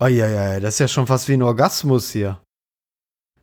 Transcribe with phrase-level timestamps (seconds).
[0.00, 2.42] Oh ja, ja, das ist ja schon fast wie ein Orgasmus hier.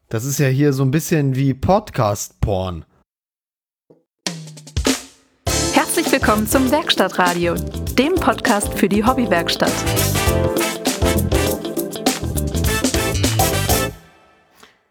[0.10, 2.84] Das ist ja hier so ein bisschen wie Podcast-Porn.
[5.72, 9.72] Herzlich willkommen zum Werkstattradio, dem Podcast für die Hobbywerkstatt.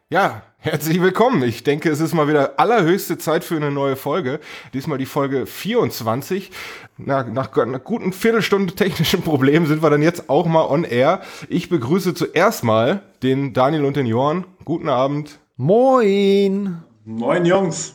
[0.09, 1.43] Ja, herzlich willkommen.
[1.43, 4.41] Ich denke, es ist mal wieder allerhöchste Zeit für eine neue Folge.
[4.75, 6.51] Diesmal die Folge 24.
[6.99, 11.23] Na, nach einer guten Viertelstunde technischen Problemen sind wir dann jetzt auch mal on air.
[11.49, 14.45] Ich begrüße zuerst mal den Daniel und den Jorn.
[14.65, 15.39] Guten Abend.
[15.57, 16.83] Moin.
[17.05, 17.95] Moin Jungs.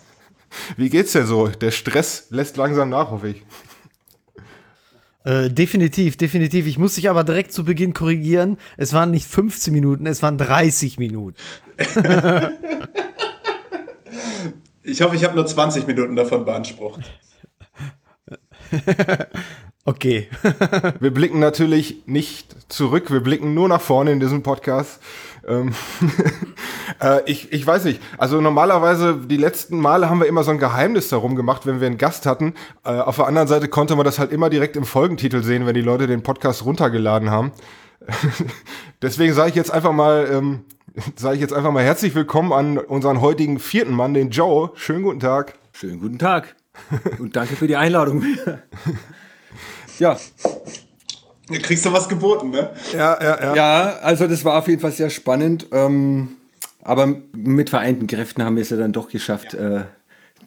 [0.75, 1.47] Wie geht's dir so?
[1.47, 3.43] Der Stress lässt langsam nach, hoffe ich.
[5.25, 6.67] Äh, definitiv, definitiv.
[6.67, 8.57] Ich muss dich aber direkt zu Beginn korrigieren.
[8.77, 11.35] Es waren nicht 15 Minuten, es waren 30 Minuten.
[14.83, 17.01] ich hoffe, ich habe nur 20 Minuten davon beansprucht.
[19.85, 20.29] okay.
[20.99, 25.01] wir blicken natürlich nicht zurück, wir blicken nur nach vorne in diesem Podcast.
[25.47, 25.73] Ähm,
[27.01, 28.01] äh, ich, ich weiß nicht.
[28.17, 31.87] Also normalerweise, die letzten Male haben wir immer so ein Geheimnis darum gemacht, wenn wir
[31.87, 32.53] einen Gast hatten.
[32.83, 35.75] Äh, auf der anderen Seite konnte man das halt immer direkt im Folgentitel sehen, wenn
[35.75, 37.51] die Leute den Podcast runtergeladen haben.
[39.01, 40.65] Deswegen sage ich jetzt einfach mal, ähm,
[41.15, 44.71] sage ich jetzt einfach mal herzlich willkommen an unseren heutigen vierten Mann, den Joe.
[44.75, 45.53] Schönen guten Tag.
[45.73, 46.55] Schönen guten Tag.
[47.19, 48.23] Und danke für die Einladung.
[49.99, 50.17] ja,
[51.47, 52.71] Du kriegst du was geboten, ne?
[52.93, 53.55] Ja, ja, ja.
[53.55, 55.67] Ja, also das war auf jeden Fall sehr spannend.
[55.71, 56.37] Ähm,
[56.83, 59.79] aber mit vereinten Kräften haben wir es ja dann doch geschafft, ja.
[59.79, 59.83] äh,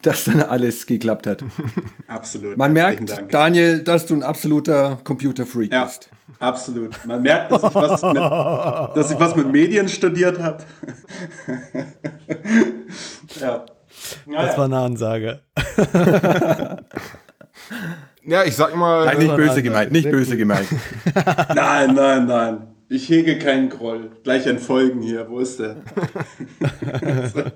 [0.01, 1.43] dass dann alles geklappt hat.
[2.07, 2.57] Absolut.
[2.57, 6.09] Man merkt, Daniel, dass du ein absoluter Computerfreak ja, bist.
[6.39, 7.05] Absolut.
[7.05, 8.15] Man merkt, dass ich was mit,
[8.95, 10.63] dass ich was mit Medien studiert habe.
[13.39, 13.65] ja.
[14.25, 15.41] Das war eine Ansage.
[18.29, 19.05] Ja, ich sag mal.
[19.05, 20.67] Nein, nicht böse gemeint, nicht böse gemeint.
[21.55, 22.67] nein, nein, nein.
[22.87, 24.11] Ich hege keinen Groll.
[24.23, 25.27] Gleich entfolgen hier.
[25.29, 25.77] Wo ist der?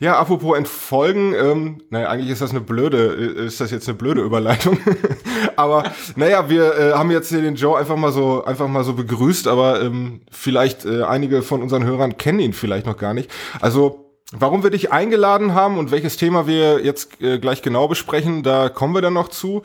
[0.00, 4.22] ja, apropos entfolgen, ähm, naja, eigentlich ist das eine blöde, ist das jetzt eine blöde
[4.22, 4.78] Überleitung.
[5.56, 5.84] aber
[6.16, 9.48] naja, wir äh, haben jetzt hier den Joe einfach mal so, einfach mal so begrüßt,
[9.48, 13.30] aber ähm, vielleicht äh, einige von unseren Hörern kennen ihn vielleicht noch gar nicht.
[13.60, 18.42] Also Warum wir dich eingeladen haben und welches Thema wir jetzt äh, gleich genau besprechen,
[18.42, 19.62] da kommen wir dann noch zu.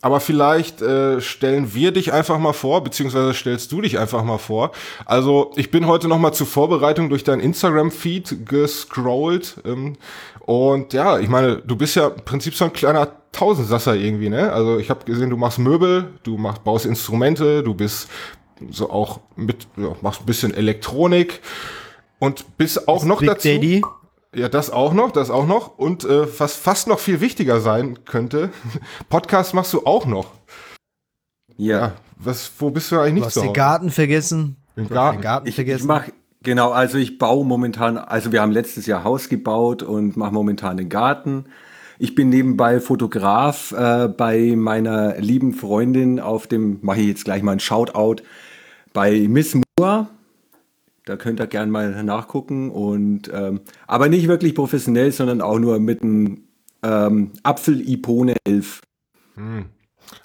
[0.00, 4.38] Aber vielleicht äh, stellen wir dich einfach mal vor, beziehungsweise stellst du dich einfach mal
[4.38, 4.72] vor.
[5.04, 9.56] Also ich bin heute noch mal zur Vorbereitung durch dein Instagram-Feed gescrollt.
[9.64, 9.96] Ähm,
[10.40, 14.52] und ja, ich meine, du bist ja im Prinzip so ein kleiner Tausendsasser irgendwie, ne?
[14.52, 18.08] Also ich habe gesehen, du machst Möbel, du machst, baust Instrumente, du bist
[18.70, 21.40] so auch mit, ja, machst ein bisschen Elektronik
[22.18, 23.48] und bist auch das noch Big dazu.
[23.48, 23.82] Daddy.
[24.34, 25.78] Ja, das auch noch, das auch noch.
[25.78, 28.50] Und äh, was fast noch viel wichtiger sein könnte,
[29.08, 30.32] Podcast machst du auch noch.
[31.56, 31.92] Ja.
[32.16, 34.56] Was, wo bist du eigentlich nicht du hast den Garten vergessen.
[34.76, 35.82] Den Garten, den Garten ich, vergessen.
[35.82, 36.04] Ich mach,
[36.42, 40.76] genau, also ich baue momentan, also wir haben letztes Jahr Haus gebaut und mache momentan
[40.76, 41.46] den Garten.
[41.98, 47.42] Ich bin nebenbei Fotograf äh, bei meiner lieben Freundin auf dem, mache ich jetzt gleich
[47.42, 48.22] mal ein Shoutout,
[48.92, 50.08] bei Miss Moore
[51.08, 52.70] da könnt ihr gerne mal nachgucken.
[52.70, 56.44] Und, ähm, aber nicht wirklich professionell, sondern auch nur mit einem
[56.82, 58.82] ähm, Apfel-Ipone 11.
[59.34, 59.66] Hm.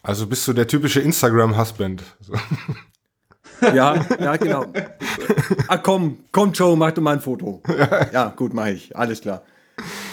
[0.02, 2.04] Also bist du der typische Instagram-Husband.
[3.62, 4.66] Ja, ja, genau.
[5.70, 7.62] Ah, komm, komm, Joe, mach du mal ein Foto.
[8.12, 8.94] Ja, gut, mache ich.
[8.98, 9.44] Alles klar.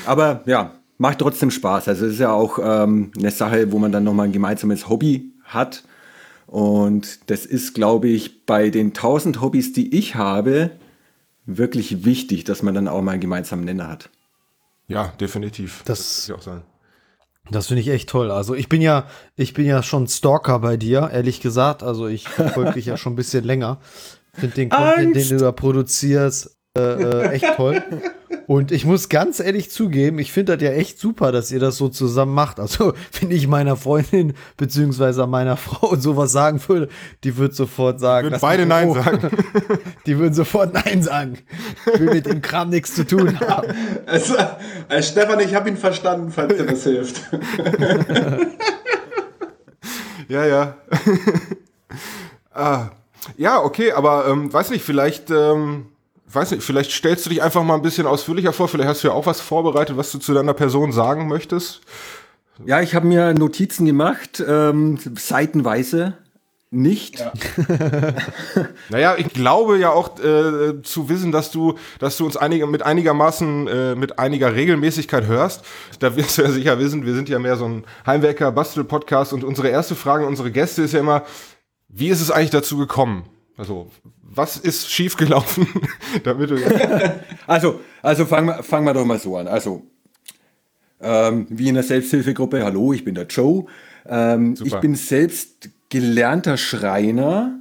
[0.07, 1.89] Aber ja, macht trotzdem Spaß.
[1.89, 5.33] Also es ist ja auch ähm, eine Sache, wo man dann nochmal ein gemeinsames Hobby
[5.43, 5.83] hat.
[6.51, 10.73] Und das ist, glaube ich, bei den 1000 Hobbys, die ich habe,
[11.47, 14.11] wirklich wichtig, dass man dann auch mal einen gemeinsamen Nenner hat.
[14.89, 15.83] Ja, definitiv.
[15.85, 16.65] Das, das ich auch sagen.
[17.53, 18.33] Das finde ich echt toll.
[18.33, 19.07] Also ich bin ja,
[19.37, 21.85] ich bin ja schon Stalker bei dir, ehrlich gesagt.
[21.85, 23.79] Also ich verfolge dich ja schon ein bisschen länger.
[24.35, 25.31] Finde den Content, Angst.
[25.31, 27.81] den du da produzierst, äh, äh, echt toll.
[28.51, 31.77] Und ich muss ganz ehrlich zugeben, ich finde das ja echt super, dass ihr das
[31.77, 32.59] so zusammen macht.
[32.59, 36.89] Also, wenn ich meiner Freundin beziehungsweise meiner Frau sowas sagen würde,
[37.23, 38.27] die würde sofort sagen.
[38.27, 39.31] Würden beide Nein oh, sagen.
[40.07, 41.39] Die würden sofort Nein sagen.
[41.95, 43.73] Ich will mit dem Kram nichts zu tun haben.
[44.07, 44.35] Also,
[44.89, 47.21] also Stefan, ich habe ihn verstanden, falls dir das hilft.
[50.27, 50.77] ja, ja.
[52.53, 52.91] ah.
[53.37, 55.31] Ja, okay, aber ähm, weiß nicht, vielleicht.
[55.31, 55.90] Ähm
[56.35, 58.69] weiß nicht, vielleicht stellst du dich einfach mal ein bisschen ausführlicher vor.
[58.69, 61.81] Vielleicht hast du ja auch was vorbereitet, was du zu deiner Person sagen möchtest.
[62.67, 66.19] Ja, ich habe mir Notizen gemacht, ähm, seitenweise
[66.71, 67.19] nicht.
[67.19, 67.33] Ja.
[68.91, 72.83] naja, ich glaube ja auch äh, zu wissen, dass du, dass du uns einige, mit
[72.83, 75.65] einigermaßen, äh, mit einiger Regelmäßigkeit hörst.
[75.99, 79.69] Da wirst du ja sicher wissen, wir sind ja mehr so ein Heimwerker-Bastel-Podcast und unsere
[79.69, 81.25] erste Frage an unsere Gäste ist ja immer,
[81.89, 83.25] wie ist es eigentlich dazu gekommen?
[83.57, 83.91] Also,
[84.33, 85.67] was ist schiefgelaufen,
[86.25, 86.57] damit du
[87.47, 89.49] Also, also fangen wir fang doch mal so an.
[89.49, 89.83] Also,
[91.01, 93.67] ähm, wie in der Selbsthilfegruppe, hallo, ich bin der Joe.
[94.07, 97.59] Ähm, ich bin selbst gelernter Schreiner,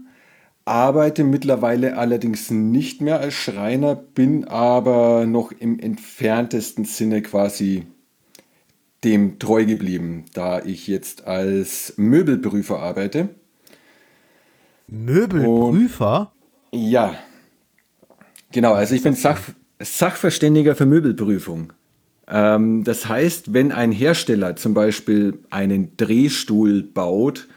[0.65, 7.87] arbeite mittlerweile allerdings nicht mehr als Schreiner, bin aber noch im entferntesten Sinne quasi
[9.03, 13.29] dem treu geblieben, da ich jetzt als Möbelprüfer arbeite.
[14.87, 16.33] Möbelprüfer?
[16.71, 17.15] Ja.
[18.51, 19.39] Genau, also ich bin Sach
[19.81, 21.71] Sachverständiger für Möbelprüfung.
[22.27, 27.47] Ähm, das heißt, wenn ein Hersteller zum Beispiel einen Drehstuhl baut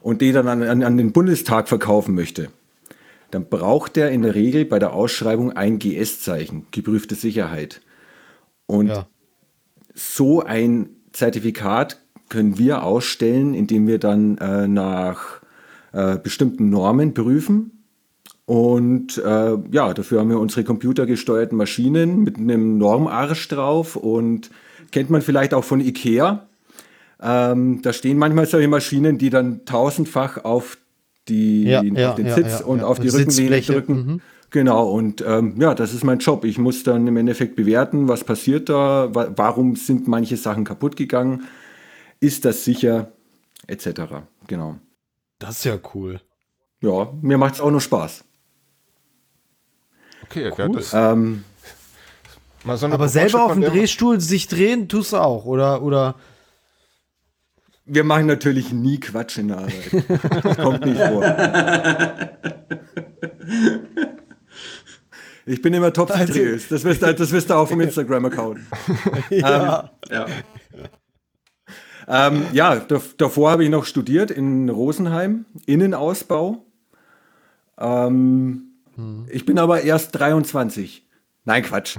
[0.00, 2.48] und den dann an, an, an den Bundestag verkaufen möchte,
[3.30, 7.80] dann braucht er in der Regel bei der Ausschreibung ein GS-Zeichen, geprüfte Sicherheit.
[8.66, 9.06] Und ja.
[9.94, 15.40] so ein Zertifikat können wir ausstellen, indem wir dann äh, nach
[15.92, 17.81] äh, bestimmten Normen prüfen.
[18.44, 24.50] Und äh, ja, dafür haben wir unsere computergesteuerten Maschinen mit einem Normarsch drauf und
[24.90, 26.46] kennt man vielleicht auch von IKEA.
[27.22, 30.76] Ähm, da stehen manchmal solche Maschinen, die dann tausendfach auf,
[31.28, 33.94] die, ja, ja, auf den ja, Sitz und auf die Rückenlehne drücken.
[33.94, 34.20] Mhm.
[34.50, 36.44] Genau, und ähm, ja, das ist mein Job.
[36.44, 40.96] Ich muss dann im Endeffekt bewerten, was passiert da, wa warum sind manche Sachen kaputt
[40.96, 41.44] gegangen,
[42.20, 43.12] ist das sicher,
[43.66, 43.86] etc.
[44.48, 44.76] Genau.
[45.38, 46.20] Das ist ja cool.
[46.82, 48.24] Ja, mir macht es auch nur Spaß.
[50.32, 50.58] Okay, cool.
[50.58, 51.44] ja, das, ähm,
[52.64, 55.82] so aber selber auf dem Drehstuhl sich drehen tust du auch, oder?
[55.82, 56.14] oder?
[57.84, 60.04] Wir machen natürlich nie Quatsch in der Arbeit.
[60.42, 61.22] Das kommt nicht vor.
[65.44, 66.68] Ich bin immer top also, seriös.
[66.68, 68.60] Das wisst ihr, das wisst ihr auch vom Instagram-Account.
[69.30, 69.90] ja.
[70.08, 70.26] Ähm, ja.
[72.08, 72.76] Ähm, ja,
[73.16, 76.64] davor habe ich noch studiert in Rosenheim, Innenausbau.
[77.78, 78.71] Ähm,
[79.02, 79.26] hm.
[79.30, 81.06] Ich bin aber erst 23.
[81.44, 81.96] Nein, Quatsch.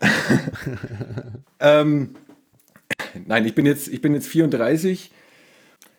[1.60, 2.10] ähm,
[3.26, 5.12] nein, ich bin, jetzt, ich bin jetzt 34.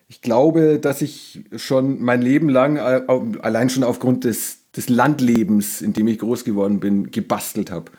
[0.09, 3.03] Ich glaube, dass ich schon mein Leben lang, äh,
[3.41, 7.91] allein schon aufgrund des, des Landlebens, in dem ich groß geworden bin, gebastelt habe.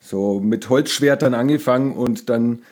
[0.00, 2.62] So mit Holzschwertern angefangen und dann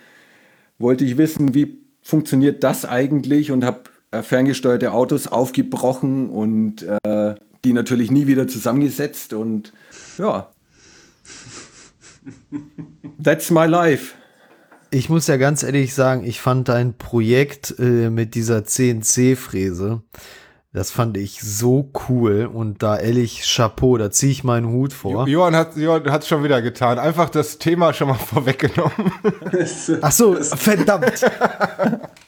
[0.78, 7.34] wollte ich wissen, wie funktioniert das eigentlich und habe äh, ferngesteuerte Autos aufgebrochen und äh,
[7.68, 9.74] die natürlich nie wieder zusammengesetzt und
[10.16, 10.48] ja.
[13.22, 14.14] That's my life.
[14.90, 20.02] Ich muss ja ganz ehrlich sagen, ich fand dein Projekt äh, mit dieser CNC-Fräse,
[20.72, 25.28] das fand ich so cool und da ehrlich Chapeau, da ziehe ich meinen Hut vor.
[25.28, 26.98] Johann hat es schon wieder getan.
[26.98, 29.12] Einfach das Thema schon mal vorweggenommen.
[30.00, 31.20] Ach so, verdammt.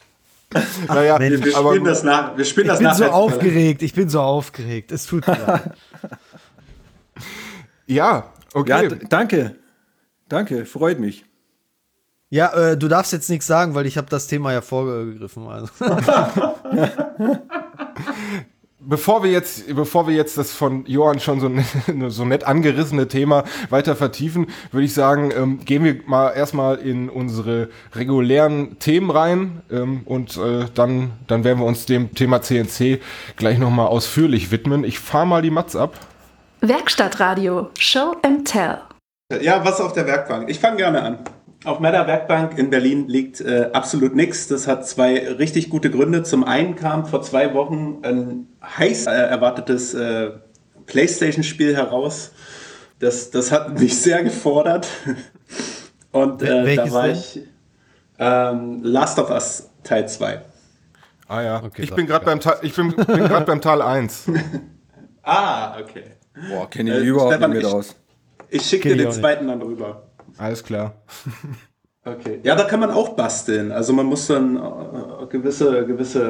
[0.87, 2.37] naja, Mensch, wir, spielen das nach.
[2.37, 4.91] Wir spielen ich bin so aufgeregt, ich bin so aufgeregt.
[4.91, 5.61] Es tut mir
[7.87, 8.89] Ja, okay.
[8.89, 9.55] Ja, danke.
[10.29, 11.25] Danke, freut mich.
[12.29, 15.47] Ja, äh, du darfst jetzt nichts sagen, weil ich habe das Thema ja vorgegriffen.
[15.47, 15.69] Also.
[18.85, 21.49] bevor wir jetzt, bevor wir jetzt das von Johann schon so,
[21.93, 26.77] ne, so nett angerissene Thema weiter vertiefen, würde ich sagen, ähm, gehen wir mal erstmal
[26.77, 32.41] in unsere regulären Themen rein ähm, und äh, dann, dann werden wir uns dem Thema
[32.41, 32.99] CNC
[33.35, 34.83] gleich nochmal ausführlich widmen.
[34.83, 35.95] Ich fahre mal die Mats ab.
[36.61, 38.79] Werkstattradio, Show and Tell.
[39.41, 40.49] Ja, was auf der Werkbank?
[40.49, 41.19] Ich fange gerne an.
[41.63, 44.47] Auf meiner Werkbank in Berlin liegt äh, absolut nichts.
[44.47, 46.23] Das hat zwei richtig gute Gründe.
[46.23, 50.31] Zum einen kam vor zwei Wochen ein heiß äh, erwartetes äh,
[50.87, 52.31] PlayStation-Spiel heraus.
[52.99, 54.87] Das, das hat mich sehr gefordert.
[56.11, 57.41] Und äh, da war ich
[58.17, 60.41] ähm, Last of Us Teil 2.
[61.27, 64.25] Ah ja, okay, ich, bin gerade beim ich bin, bin gerade beim Teil 1.
[65.23, 66.03] ah, okay.
[66.49, 67.95] Boah, kenne ich äh, überhaupt Stefan, nicht mehr aus.
[68.49, 70.09] Ich schicke dir den zweiten dann rüber.
[70.41, 70.95] Alles klar.
[72.03, 72.39] Okay.
[72.41, 73.71] Ja, da kann man auch basteln.
[73.71, 76.23] Also man muss dann äh, gewisse, gewisse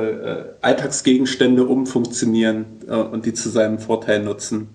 [0.60, 4.72] äh, Alltagsgegenstände umfunktionieren äh, und die zu seinem Vorteil nutzen.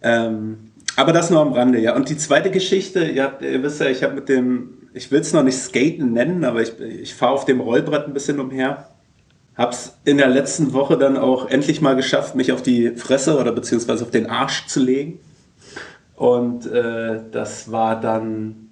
[0.00, 1.96] Ähm, aber das nur am Rande, ja.
[1.96, 5.32] Und die zweite Geschichte, ja, ihr wisst ja, ich habe mit dem, ich will es
[5.32, 8.90] noch nicht Skaten nennen, aber ich, ich fahre auf dem Rollbrett ein bisschen umher.
[9.56, 13.50] Hab's in der letzten Woche dann auch endlich mal geschafft, mich auf die Fresse oder
[13.50, 15.18] beziehungsweise auf den Arsch zu legen.
[16.20, 18.68] Und äh, das war dann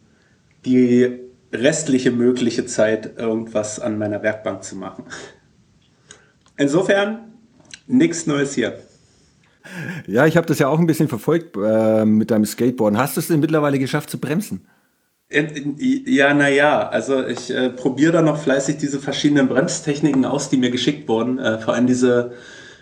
[0.66, 1.18] die
[1.50, 5.04] restliche mögliche Zeit, irgendwas an meiner Werkbank zu machen.
[6.58, 7.20] Insofern,
[7.86, 8.78] nichts Neues hier.
[10.06, 12.98] Ja, ich habe das ja auch ein bisschen verfolgt äh, mit deinem Skateboard.
[12.98, 14.66] Hast du es denn mittlerweile geschafft zu bremsen?
[15.30, 20.70] Ja, naja, also ich äh, probiere da noch fleißig diese verschiedenen Bremstechniken aus, die mir
[20.70, 21.38] geschickt wurden.
[21.38, 22.32] Äh, vor allem diese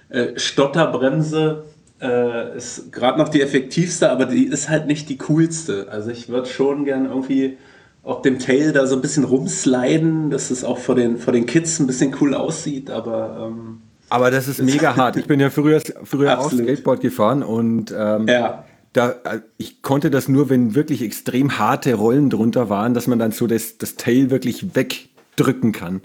[0.08, 1.66] äh, Stotterbremse,
[2.00, 5.88] äh, ist gerade noch die effektivste, aber die ist halt nicht die coolste.
[5.90, 7.56] Also ich würde schon gern irgendwie
[8.02, 11.46] auf dem Tail da so ein bisschen rumsliden, dass es auch vor den, vor den
[11.46, 15.16] Kids ein bisschen cool aussieht, aber ähm, aber das ist mega hart.
[15.16, 18.64] Ich bin ja früher, früher auch Skateboard gefahren und ähm, ja.
[18.92, 23.18] da, äh, ich konnte das nur, wenn wirklich extrem harte Rollen drunter waren, dass man
[23.18, 26.02] dann so das, das Tail wirklich wegdrücken kann.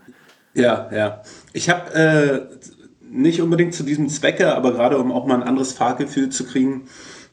[0.54, 1.22] Ja, ja.
[1.54, 2.42] Ich habe äh,
[3.12, 6.84] nicht unbedingt zu diesem Zwecke, aber gerade um auch mal ein anderes Fahrgefühl zu kriegen,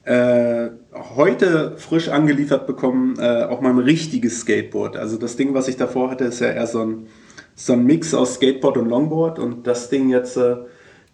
[0.04, 0.70] äh,
[1.16, 4.96] heute frisch angeliefert bekommen, äh, auch mal ein richtiges Skateboard.
[4.96, 7.06] Also das Ding, was ich davor hatte, ist ja eher so ein,
[7.54, 10.56] so ein Mix aus Skateboard und Longboard und das Ding jetzt äh,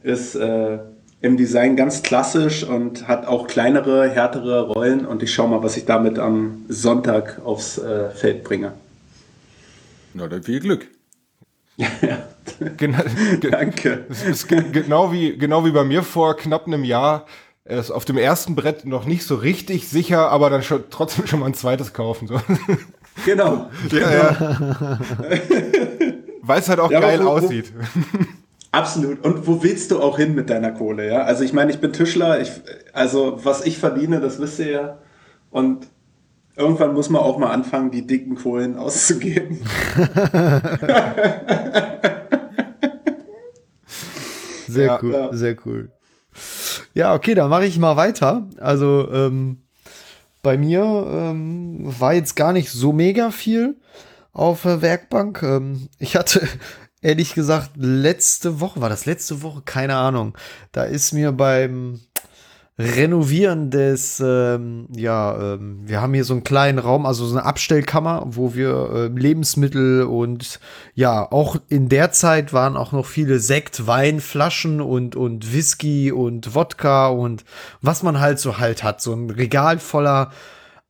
[0.03, 0.79] ist äh,
[1.21, 5.77] im Design ganz klassisch und hat auch kleinere, härtere Rollen und ich schaue mal, was
[5.77, 8.73] ich damit am Sonntag aufs äh, Feld bringe.
[10.13, 10.87] Na, dann viel Glück.
[11.77, 11.89] Ja.
[12.77, 12.99] Genau,
[13.51, 14.05] Danke.
[14.11, 17.27] Es ist genau wie, genau wie bei mir vor knapp einem Jahr.
[17.65, 21.27] Er ist auf dem ersten Brett noch nicht so richtig sicher, aber dann schon, trotzdem
[21.27, 22.29] schon mal ein zweites kaufen.
[22.29, 22.41] So.
[23.25, 23.71] Genau.
[23.93, 24.99] Ja, ja.
[26.43, 27.73] Weil es halt auch Ja, geil wo- wo- aussieht.
[28.73, 29.25] Absolut.
[29.25, 31.07] Und wo willst du auch hin mit deiner Kohle?
[31.09, 32.41] Ja, also ich meine, ich bin Tischler.
[32.41, 32.51] Ich,
[32.93, 34.99] also was ich verdiene, das wisst ihr ja.
[35.53, 35.87] Und
[36.57, 39.59] irgendwann muss man auch mal anfangen, die dicken Kohlen auszugeben.
[44.67, 44.99] Sehr Ja.
[45.03, 45.33] cool, Ja.
[45.33, 45.91] sehr cool.
[46.95, 48.49] Ja, okay, dann mache ich mal weiter.
[48.59, 49.59] Also ähm,
[50.43, 53.77] bei mir ähm, war jetzt gar nicht so mega viel
[54.33, 55.43] auf der Werkbank.
[55.43, 56.47] Ähm, ich hatte
[57.03, 59.63] ehrlich gesagt letzte Woche, war das letzte Woche?
[59.65, 60.35] Keine Ahnung.
[60.73, 62.01] Da ist mir beim
[62.77, 67.47] Renovieren des, ähm, ja, ähm, wir haben hier so einen kleinen Raum, also so eine
[67.47, 70.59] Abstellkammer, wo wir ähm, Lebensmittel und
[70.95, 76.57] ja, auch in der Zeit waren auch noch viele Sekt, Weinflaschen und, und Whisky und
[76.57, 77.45] Wodka und
[77.81, 79.01] was man halt so halt hat.
[79.01, 80.33] So ein Regal voller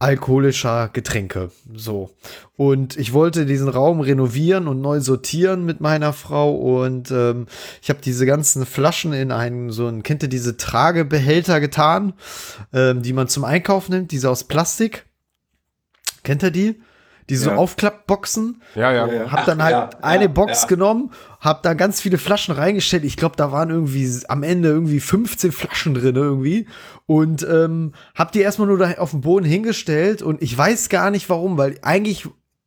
[0.05, 1.51] alkoholischer Getränke.
[1.75, 2.11] So.
[2.57, 6.55] Und ich wollte diesen Raum renovieren und neu sortieren mit meiner Frau.
[6.55, 7.47] Und ähm,
[7.83, 12.13] ich habe diese ganzen Flaschen in einen, so ein, kennt ihr diese Tragebehälter getan,
[12.75, 15.07] ähm, die man zum Einkauf nimmt, diese aus Plastik.
[16.23, 16.81] Kennt ihr die?
[17.29, 17.55] Diese Ja.
[17.55, 18.63] so Aufklappboxen.
[18.75, 19.07] Ja, ja.
[19.07, 19.33] Ja.
[19.33, 20.69] Hab dann Ach, halt ja, eine ja, Box ja.
[20.69, 23.05] genommen, hab da ganz viele Flaschen reingestellt.
[23.05, 26.67] Ich glaube, da waren irgendwie am Ende irgendwie 15 Flaschen drin irgendwie.
[27.07, 31.11] Und ähm, hab die erstmal nur da auf den Boden hingestellt und ich weiß gar
[31.11, 32.27] nicht warum, weil eigentlich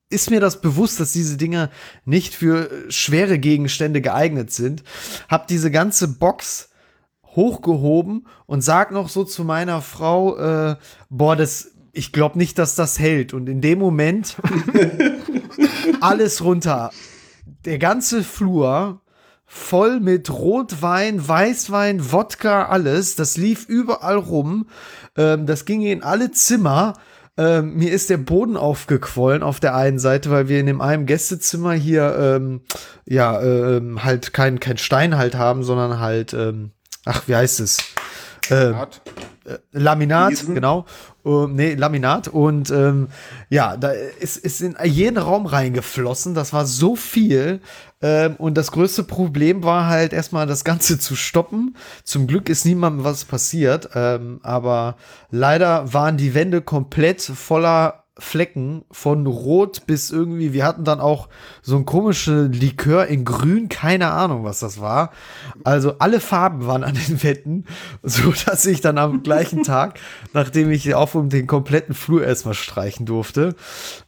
[0.10, 1.70] ist mir das bewusst, dass diese Dinger
[2.06, 4.84] nicht für äh, schwere Gegenstände geeignet sind.
[5.28, 6.70] Hab diese ganze Box
[7.36, 10.76] hochgehoben und sag noch so zu meiner Frau, äh,
[11.10, 13.34] boah, das, ich glaube nicht, dass das hält.
[13.34, 14.38] Und in dem Moment
[16.01, 16.92] alles runter.
[17.66, 19.01] Der ganze Flur
[19.46, 23.16] voll mit Rotwein, Weißwein, Wodka, alles.
[23.16, 24.68] Das lief überall rum.
[25.16, 26.94] Ähm, das ging in alle Zimmer.
[27.38, 31.06] Ähm, mir ist der Boden aufgequollen auf der einen Seite, weil wir in dem einen
[31.06, 32.62] Gästezimmer hier ähm,
[33.06, 36.72] ja ähm, halt kein kein Stein halt haben, sondern halt ähm,
[37.06, 37.77] ach wie heißt es
[38.50, 38.75] ähm,
[39.48, 39.62] Hat.
[39.72, 40.56] Laminat, Fliesen?
[40.56, 40.86] genau.
[41.25, 42.27] Ähm, nee, Laminat.
[42.27, 43.08] Und ähm,
[43.50, 46.34] ja, da ist, ist in jeden Raum reingeflossen.
[46.34, 47.62] Das war so viel.
[48.01, 51.75] Ähm, und das größte Problem war halt erstmal das Ganze zu stoppen.
[52.04, 53.89] Zum Glück ist niemandem was passiert.
[53.96, 54.98] Ähm, aber
[55.32, 61.29] leider waren die Wände komplett voller Flecken von rot bis irgendwie, wir hatten dann auch
[61.62, 65.12] so ein komisches Likör in grün, keine Ahnung, was das war.
[65.63, 67.65] Also alle Farben waren an den Wänden,
[68.03, 70.00] so dass ich dann am gleichen Tag,
[70.33, 73.55] nachdem ich auf um den kompletten Flur erstmal streichen durfte,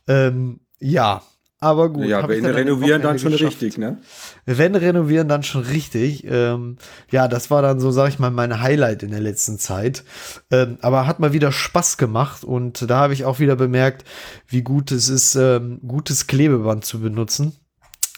[0.07, 1.21] ähm, ja,
[1.61, 2.05] aber gut.
[2.05, 3.61] Ja, wenn dann renovieren, dann schon Wochenende geschafft.
[3.61, 3.97] richtig, ne?
[4.45, 6.25] Wenn renovieren, dann schon richtig.
[6.25, 6.77] Ähm,
[7.11, 10.03] ja, das war dann so, sag ich mal, mein Highlight in der letzten Zeit.
[10.51, 14.05] Ähm, aber hat mal wieder Spaß gemacht und da habe ich auch wieder bemerkt,
[14.47, 17.53] wie gut es ist, ähm, gutes Klebeband zu benutzen.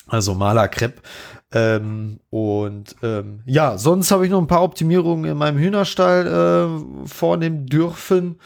[0.07, 1.01] Also Malerkrepp.
[1.53, 7.07] Ähm, und ähm, ja, sonst habe ich noch ein paar Optimierungen in meinem Hühnerstall äh,
[7.07, 8.39] vornehmen dürfen.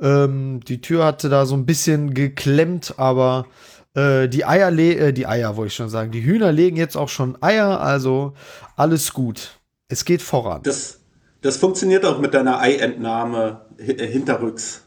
[0.00, 3.46] Ähm, die Tür hatte da so ein bisschen geklemmt, aber
[3.94, 7.08] äh, die Eier, äh, die Eier wollte ich schon sagen, die Hühner legen jetzt auch
[7.08, 8.34] schon Eier, also
[8.76, 9.58] alles gut.
[9.88, 10.62] Es geht voran.
[10.62, 11.00] Das,
[11.40, 14.86] das funktioniert auch mit deiner Eientnahme äh, hinterrücks.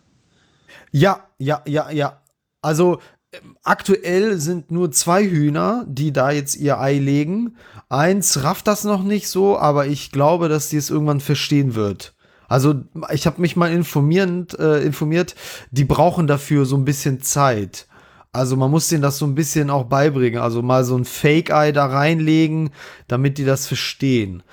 [0.92, 2.22] Ja, ja, ja, ja.
[2.62, 3.00] Also
[3.34, 7.58] ähm, aktuell sind nur zwei Hühner, die da jetzt ihr Ei legen.
[7.90, 12.16] Eins rafft das noch nicht so, aber ich glaube, dass die es irgendwann verstehen wird.
[12.48, 12.76] Also
[13.12, 15.36] ich habe mich mal informierend, äh, informiert,
[15.72, 17.88] die brauchen dafür so ein bisschen Zeit.
[18.34, 20.42] Also man muss denen das so ein bisschen auch beibringen.
[20.42, 22.72] Also mal so ein Fake-Ei da reinlegen,
[23.08, 24.44] damit die das verstehen.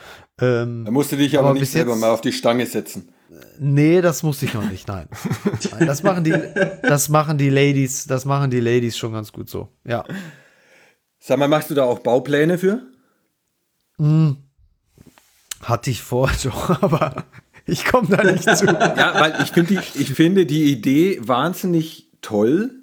[0.40, 3.08] Ähm, Da musst du dich aber, Aber nicht selber jetzt- mal auf die Stange setzen.
[3.58, 5.06] Nee, das musste ich noch nicht, nein.
[5.72, 5.86] nein.
[5.86, 6.34] Das machen die,
[6.82, 9.68] das machen die Ladies, das machen die Ladies schon ganz gut so.
[9.86, 10.04] Ja.
[11.18, 12.82] Sag mal, machst du da auch Baupläne für?
[13.98, 14.36] Hm.
[15.62, 17.24] Hatte ich vor, doch, aber
[17.66, 18.66] ich komme da nicht zu.
[18.66, 22.79] Ja, weil ich, find die, ich finde die Idee wahnsinnig toll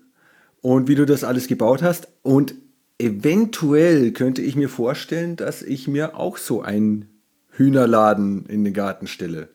[0.68, 2.10] und wie du das alles gebaut hast.
[2.24, 2.54] Und
[3.00, 7.08] eventuell könnte ich mir vorstellen, dass ich mir auch so einen
[7.52, 9.48] Hühnerladen in den Garten stelle.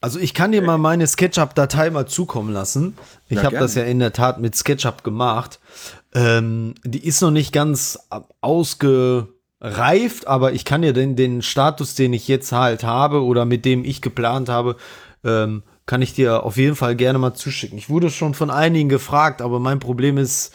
[0.00, 2.96] Also ich kann dir mal meine SketchUp-Datei mal zukommen lassen.
[3.28, 5.58] Ich habe das ja in der Tat mit SketchUp gemacht.
[6.14, 7.98] Ähm, die ist noch nicht ganz
[8.40, 13.64] ausgereift, aber ich kann dir den, den Status, den ich jetzt halt habe oder mit
[13.64, 14.76] dem ich geplant habe,
[15.24, 17.78] ähm, kann ich dir auf jeden Fall gerne mal zuschicken.
[17.78, 20.52] Ich wurde schon von einigen gefragt, aber mein Problem ist,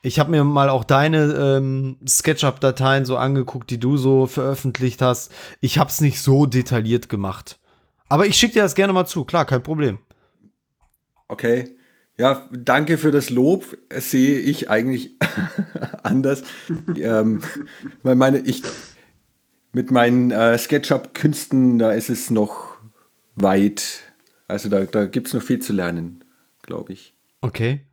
[0.00, 5.30] ich habe mir mal auch deine ähm, SketchUp-Dateien so angeguckt, die du so veröffentlicht hast.
[5.60, 7.58] Ich habe es nicht so detailliert gemacht.
[8.08, 9.98] Aber ich schicke dir das gerne mal zu, klar, kein Problem.
[11.28, 11.76] Okay.
[12.16, 13.76] Ja, danke für das Lob.
[13.90, 15.18] Das sehe ich eigentlich
[16.02, 16.42] anders.
[16.96, 17.42] ähm,
[18.02, 18.62] weil meine, ich
[19.72, 22.78] mit meinen äh, SketchUp-Künsten, da ist es noch
[23.34, 24.13] weit.
[24.46, 26.24] Also da, da gibt es noch viel zu lernen,
[26.62, 27.14] glaube ich.
[27.40, 27.86] Okay.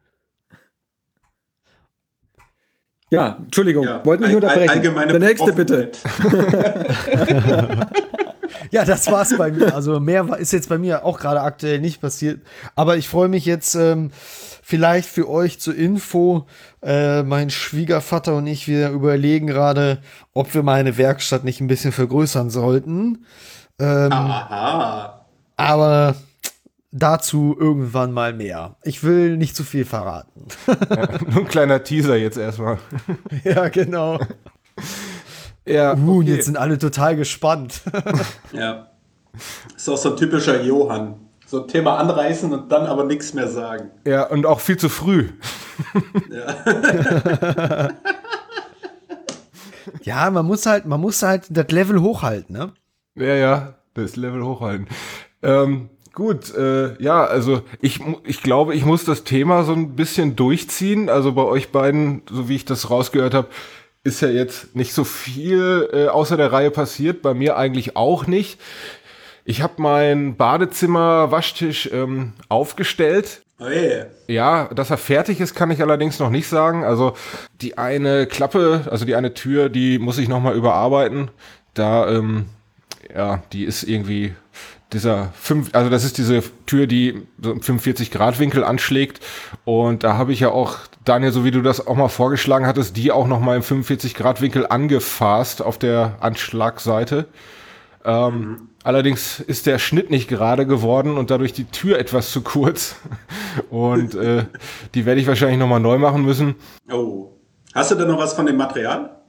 [3.09, 4.69] Ja, Entschuldigung, ja, wollten wir nur unterbrechen.
[4.69, 5.91] Allgemeine Der nächste bitte.
[8.71, 9.75] ja, das war's bei mir.
[9.75, 12.39] Also mehr ist jetzt bei mir auch gerade aktuell nicht passiert.
[12.75, 14.11] Aber ich freue mich jetzt ähm,
[14.61, 16.47] vielleicht für euch zur Info.
[16.81, 20.01] Äh, mein Schwiegervater und ich, wir überlegen gerade,
[20.33, 23.25] ob wir meine Werkstatt nicht ein bisschen vergrößern sollten.
[23.77, 25.25] Ähm, Aha.
[25.57, 26.15] Aber
[26.91, 28.75] dazu irgendwann mal mehr.
[28.83, 30.47] Ich will nicht zu viel verraten.
[30.67, 32.77] Ja, nur ein kleiner Teaser jetzt erstmal.
[33.43, 34.19] ja, genau.
[35.63, 36.31] Ja, uh, okay.
[36.31, 37.83] jetzt sind alle total gespannt.
[38.51, 38.87] ja.
[39.75, 41.19] Ist auch so ein typischer Johann.
[41.45, 43.91] So ein Thema anreißen und dann aber nichts mehr sagen.
[44.03, 45.29] Ja, und auch viel zu früh.
[46.31, 47.89] ja.
[50.01, 52.73] ja, man muss halt, man muss halt das Level hochhalten, ne?
[53.13, 54.87] Ja, ja, das Level hochhalten.
[55.43, 60.35] Ähm, Gut, äh, ja, also ich, ich glaube, ich muss das Thema so ein bisschen
[60.35, 61.09] durchziehen.
[61.09, 63.47] Also bei euch beiden, so wie ich das rausgehört habe,
[64.03, 67.21] ist ja jetzt nicht so viel äh, außer der Reihe passiert.
[67.21, 68.59] Bei mir eigentlich auch nicht.
[69.45, 73.41] Ich habe mein Badezimmer-Waschtisch ähm, aufgestellt.
[73.59, 74.07] Oh yeah.
[74.27, 76.83] Ja, dass er fertig ist, kann ich allerdings noch nicht sagen.
[76.83, 77.13] Also
[77.61, 81.31] die eine Klappe, also die eine Tür, die muss ich noch mal überarbeiten.
[81.73, 82.45] Da, ähm,
[83.15, 84.33] ja, die ist irgendwie
[84.93, 89.19] dieser fünf, also das ist diese Tür, die so im 45 Grad Winkel anschlägt
[89.63, 92.97] und da habe ich ja auch Daniel, so wie du das auch mal vorgeschlagen hattest,
[92.97, 97.25] die auch noch mal im 45 Grad Winkel angefasst auf der Anschlagseite.
[98.03, 98.69] Ähm, mhm.
[98.83, 102.95] Allerdings ist der Schnitt nicht gerade geworden und dadurch die Tür etwas zu kurz
[103.69, 104.45] und äh,
[104.95, 106.55] die werde ich wahrscheinlich noch mal neu machen müssen.
[106.91, 107.29] Oh,
[107.73, 109.20] hast du denn noch was von dem Material?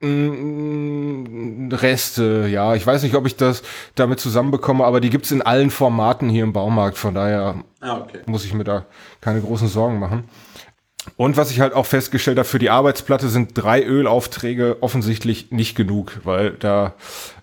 [0.00, 2.74] Mm, Reste, ja.
[2.74, 3.62] Ich weiß nicht, ob ich das
[3.94, 6.98] damit zusammenbekomme, aber die gibt's in allen Formaten hier im Baumarkt.
[6.98, 8.20] Von daher ah, okay.
[8.26, 8.84] muss ich mir da
[9.20, 10.24] keine großen Sorgen machen.
[11.16, 15.76] Und was ich halt auch festgestellt habe, für die Arbeitsplatte sind drei Ölaufträge offensichtlich nicht
[15.76, 16.94] genug, weil da,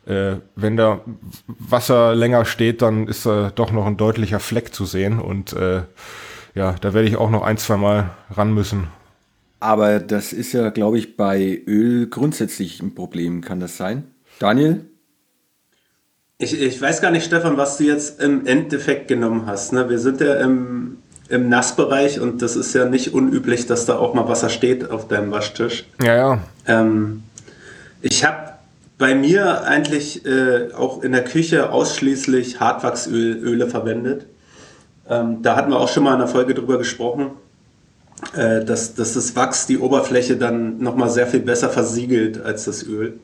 [0.06, 1.02] äh, wenn da
[1.48, 5.20] Wasser länger steht, dann ist da doch noch ein deutlicher Fleck zu sehen.
[5.20, 5.84] Und äh,
[6.56, 8.88] ja, da werde ich auch noch ein, zwei Mal ran müssen.
[9.62, 13.42] Aber das ist ja, glaube ich, bei Öl grundsätzlich ein Problem.
[13.42, 14.06] Kann das sein?
[14.40, 14.86] Daniel?
[16.40, 19.72] Ich, ich weiß gar nicht, Stefan, was du jetzt im Endeffekt genommen hast.
[19.72, 19.88] Ne?
[19.88, 20.98] Wir sind ja im,
[21.30, 25.08] im Nassbereich und das ist ja nicht unüblich, dass da auch mal Wasser steht auf
[25.08, 25.86] deinem Waschtisch.
[26.04, 26.40] Ja, ja.
[26.66, 27.22] Ähm,
[28.02, 28.54] ich habe
[28.98, 34.26] bei mir eigentlich äh, auch in der Küche ausschließlich Hartwachsöle verwendet.
[35.08, 37.32] Ähm, da hatten wir auch schon mal in einer Folge drüber gesprochen
[38.36, 42.84] äh, dass, dass das Wachs die Oberfläche dann nochmal sehr viel besser versiegelt als das
[42.84, 43.20] Öl.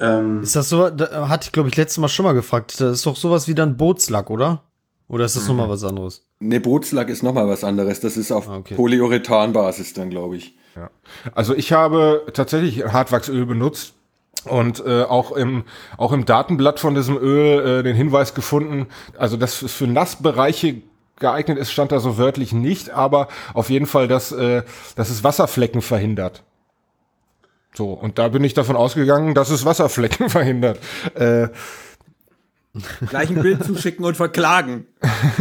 [0.00, 2.98] Ähm, ist das so, da hatte ich glaube ich letztes Mal schon mal gefragt, das
[2.98, 4.62] ist doch sowas wie dann Bootslack, oder?
[5.08, 5.50] Oder ist das mhm.
[5.50, 6.22] nochmal was anderes?
[6.40, 8.00] Ne, Bootslack ist nochmal was anderes.
[8.00, 8.74] Das ist auf ah, okay.
[8.74, 10.56] Polyurethan-Basis dann, glaube ich.
[10.76, 10.90] Ja.
[11.34, 13.94] Also ich habe tatsächlich Hartwachsöl benutzt
[14.44, 15.64] und äh, auch im
[15.96, 20.82] auch im Datenblatt von diesem Öl äh, den Hinweis gefunden, also das ist für Nassbereiche
[21.18, 24.62] geeignet ist, stand da so wörtlich nicht, aber auf jeden Fall, dass, äh,
[24.96, 26.42] dass es Wasserflecken verhindert.
[27.74, 30.78] So, und da bin ich davon ausgegangen, dass es Wasserflecken verhindert.
[31.14, 31.48] Äh,
[33.08, 34.88] Gleich ein Bild zuschicken und verklagen.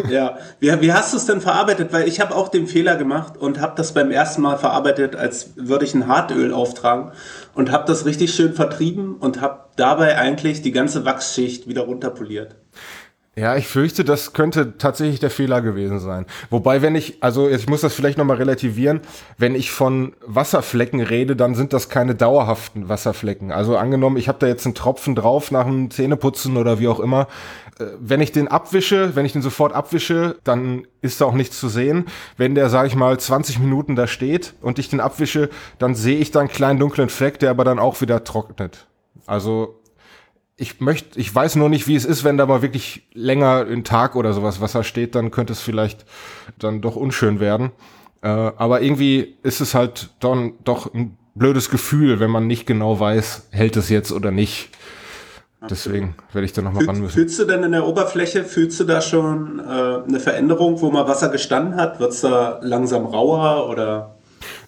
[0.07, 1.91] Ja, wie, wie hast du es denn verarbeitet?
[1.91, 5.53] Weil ich habe auch den Fehler gemacht und habe das beim ersten Mal verarbeitet, als
[5.55, 7.11] würde ich ein Hartöl auftragen
[7.55, 12.55] und habe das richtig schön vertrieben und habe dabei eigentlich die ganze Wachsschicht wieder runterpoliert.
[13.35, 16.27] Ja, ich fürchte, das könnte tatsächlich der Fehler gewesen sein.
[16.51, 19.01] Wobei, wenn ich, also ich muss das vielleicht nochmal relativieren,
[19.39, 23.51] wenn ich von Wasserflecken rede, dann sind das keine dauerhaften Wasserflecken.
[23.51, 26.99] Also angenommen, ich habe da jetzt einen Tropfen drauf nach dem Zähneputzen oder wie auch
[26.99, 27.27] immer.
[27.79, 31.59] Äh, wenn ich den abwische, wenn ich den sofort abwische, dann ist da auch nichts
[31.59, 32.05] zu sehen.
[32.37, 36.19] Wenn der, sag ich mal, 20 Minuten da steht und ich den abwische, dann sehe
[36.19, 38.85] ich da einen kleinen dunklen Fleck, der aber dann auch wieder trocknet.
[39.25, 39.79] Also
[40.55, 43.83] ich möchte, ich weiß nur nicht, wie es ist, wenn da mal wirklich länger in
[43.83, 46.05] Tag oder sowas Wasser steht, dann könnte es vielleicht
[46.59, 47.71] dann doch unschön werden.
[48.21, 52.99] Äh, aber irgendwie ist es halt dann doch ein blödes Gefühl, wenn man nicht genau
[52.99, 54.69] weiß, hält es jetzt oder nicht.
[55.69, 57.13] Deswegen werde ich da nochmal ran müssen.
[57.13, 61.07] Fühlst du denn in der Oberfläche, fühlst du da schon äh, eine Veränderung, wo mal
[61.07, 62.01] Wasser gestanden hat?
[62.01, 64.15] Wird es da langsam rauer oder?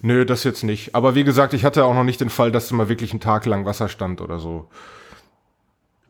[0.00, 0.94] Nö, das jetzt nicht.
[0.94, 3.20] Aber wie gesagt, ich hatte auch noch nicht den Fall, dass da mal wirklich einen
[3.20, 4.68] Tag lang Wasser stand oder so.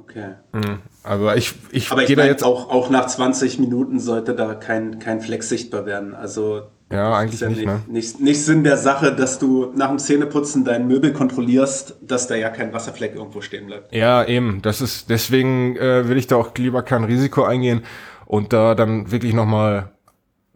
[0.08, 0.34] Okay.
[0.52, 0.78] Mhm.
[1.02, 4.54] Also ich, ich Aber ich gehe da jetzt auch, auch nach 20 Minuten sollte da
[4.54, 6.14] kein, kein Fleck sichtbar werden.
[6.14, 7.82] Also Ja, eigentlich ist ja nicht, nicht, ne?
[7.88, 12.36] nicht, nicht Sinn der Sache, dass du nach dem Zähneputzen dein Möbel kontrollierst, dass da
[12.36, 13.92] ja kein Wasserfleck irgendwo stehen bleibt.
[13.92, 14.62] Ja, eben.
[14.62, 17.82] Das ist deswegen äh, will ich da auch lieber kein Risiko eingehen
[18.26, 19.90] und da dann wirklich noch mal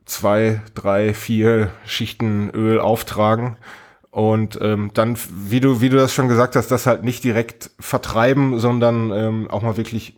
[0.04, 3.56] zwei, drei, vier Schichten Öl auftragen
[4.10, 7.70] und ähm, dann, wie du wie du das schon gesagt hast, das halt nicht direkt
[7.78, 10.16] vertreiben, sondern ähm, auch mal wirklich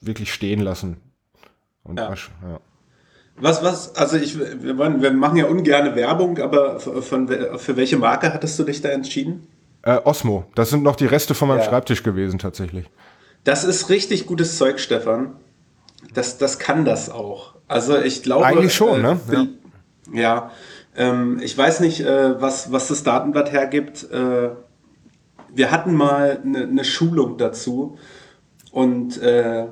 [0.00, 0.96] wirklich stehen lassen.
[1.84, 2.10] Und Ja.
[2.10, 2.60] wasch- ja.
[3.36, 7.96] Was, was, also ich, wir, wollen, wir machen ja ungerne Werbung, aber von, für welche
[7.96, 9.46] Marke hattest du dich da entschieden?
[9.82, 11.64] Äh, Osmo, das sind noch die Reste von meinem Ja.
[11.64, 12.86] Schreibtisch gewesen tatsächlich.
[13.44, 15.32] Das ist richtig gutes Zeug, Stefan.
[16.14, 17.54] Das, das kann das auch.
[17.68, 18.44] Also ich glaube.
[18.46, 19.18] Eigentlich schon, ne?
[19.32, 19.46] Ja.
[20.12, 20.50] ja
[20.96, 24.10] ähm, ich weiß nicht, äh, was, was das Datenblatt hergibt.
[24.10, 24.50] Äh,
[25.54, 27.98] wir hatten mal eine ne Schulung dazu
[28.70, 29.66] und äh,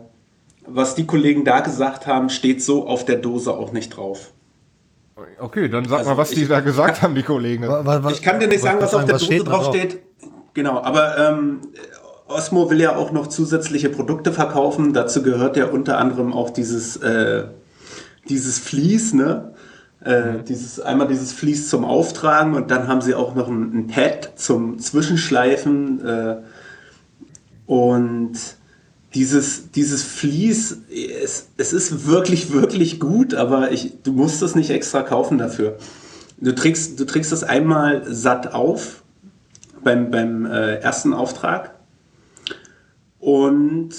[0.66, 4.32] was die Kollegen da gesagt haben, steht so auf der Dose auch nicht drauf.
[5.38, 7.66] Okay, dann sag Also mal, was die ich- da gesagt haben, die Kollegen.
[7.68, 9.98] Wa- wa- wa- Ich kann dir nicht sagen, was auf der Dose drauf steht.
[10.54, 11.60] Genau, aber ähm,
[12.26, 14.92] Osmo will ja auch noch zusätzliche Produkte verkaufen.
[14.92, 17.44] Dazu gehört ja unter anderem auch dieses, äh,
[18.28, 19.54] dieses Vlies, ne?
[20.02, 23.86] Äh, dieses, einmal dieses Vlies zum Auftragen und dann haben sie auch noch ein, ein
[23.86, 26.04] Pad zum Zwischenschleifen.
[26.04, 26.36] Äh,
[27.66, 28.32] und
[29.14, 34.70] dieses, dieses Vlies, es, es ist wirklich, wirklich gut, aber ich, du musst es nicht
[34.70, 35.76] extra kaufen dafür.
[36.38, 39.02] Du trägst, du trägst das einmal satt auf
[39.84, 41.74] beim, beim äh, ersten Auftrag
[43.18, 43.90] und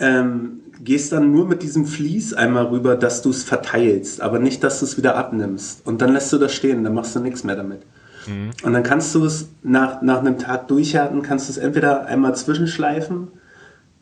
[0.00, 4.64] ähm, gehst dann nur mit diesem Vlies einmal rüber, dass du es verteilst, aber nicht,
[4.64, 5.84] dass du es wieder abnimmst.
[5.84, 7.82] Und dann lässt du das stehen, dann machst du nichts mehr damit.
[8.64, 12.34] Und dann kannst du es nach, nach einem Tag durchhärten, kannst du es entweder einmal
[12.34, 13.28] zwischenschleifen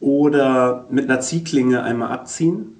[0.01, 2.77] oder mit einer Ziehklinge einmal abziehen.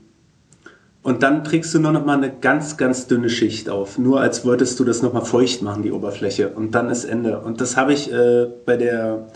[1.03, 3.99] Und dann trägst du nur noch mal eine ganz, ganz dünne Schicht auf.
[3.99, 6.49] Nur als wolltest du das noch mal feucht machen, die Oberfläche.
[6.49, 7.41] Und dann ist Ende.
[7.41, 9.27] Und das habe ich äh, bei, der,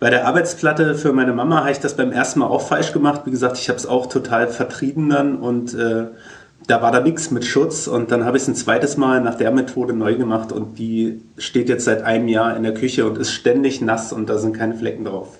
[0.00, 3.22] bei der Arbeitsplatte für meine Mama, habe ich das beim ersten Mal auch falsch gemacht.
[3.24, 5.36] Wie gesagt, ich habe es auch total vertrieben dann.
[5.36, 6.06] Und äh,
[6.66, 7.88] da war da nichts mit Schutz.
[7.88, 10.52] Und dann habe ich es ein zweites Mal nach der Methode neu gemacht.
[10.52, 14.12] Und die steht jetzt seit einem Jahr in der Küche und ist ständig nass.
[14.12, 15.38] Und da sind keine Flecken drauf.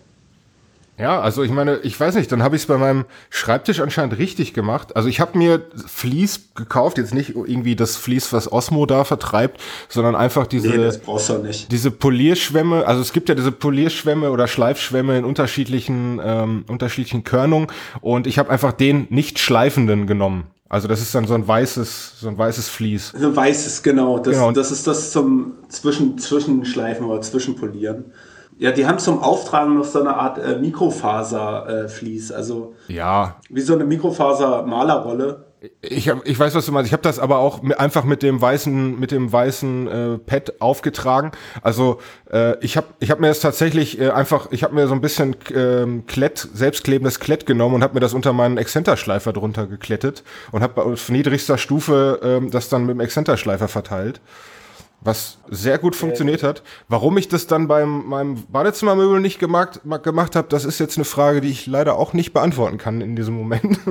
[0.98, 4.18] Ja, also ich meine, ich weiß nicht, dann habe ich es bei meinem Schreibtisch anscheinend
[4.18, 4.96] richtig gemacht.
[4.96, 9.60] Also ich habe mir Vlies gekauft, jetzt nicht irgendwie das Vlies, was Osmo da vertreibt,
[9.88, 11.70] sondern einfach diese, Nee, das brauchst du nicht.
[11.70, 12.84] diese Polierschwämme.
[12.84, 17.68] Also es gibt ja diese Polierschwämme oder Schleifschwämme in unterschiedlichen, ähm, unterschiedlichen Körnungen
[18.00, 20.48] und ich habe einfach den nicht schleifenden genommen.
[20.68, 23.12] Also das ist dann so ein weißes, so ein weißes Vlies.
[23.18, 24.18] So weißes, genau.
[24.18, 24.52] Das, Genau.
[24.52, 28.06] das ist das zum Zwischen, Zwischenschleifen oder Zwischenpolieren.
[28.58, 33.74] Ja, die haben zum Auftragen noch so eine Art äh, Mikrofaser-Vlies, also Ja, wie so
[33.74, 35.44] eine Mikrofaser-Malerrolle.
[35.80, 36.88] Ich, hab, ich weiß, was du meinst.
[36.88, 41.32] Ich habe das aber auch einfach mit dem weißen, mit dem weißen äh, Pad aufgetragen.
[41.62, 41.98] Also
[42.30, 45.00] äh, ich habe, ich habe mir das tatsächlich äh, einfach, ich habe mir so ein
[45.00, 50.22] bisschen ähm, Klett, selbstklebendes Klett genommen und habe mir das unter meinen Exzenterschleifer drunter geklettet
[50.52, 54.20] und habe auf niedrigster Stufe ähm, das dann mit dem Exzenterschleifer verteilt.
[55.00, 56.64] Was sehr gut funktioniert hat.
[56.88, 60.96] Warum ich das dann beim meinem Badezimmermöbel nicht gemacht, ma- gemacht habe, das ist jetzt
[60.98, 63.78] eine Frage, die ich leider auch nicht beantworten kann in diesem Moment.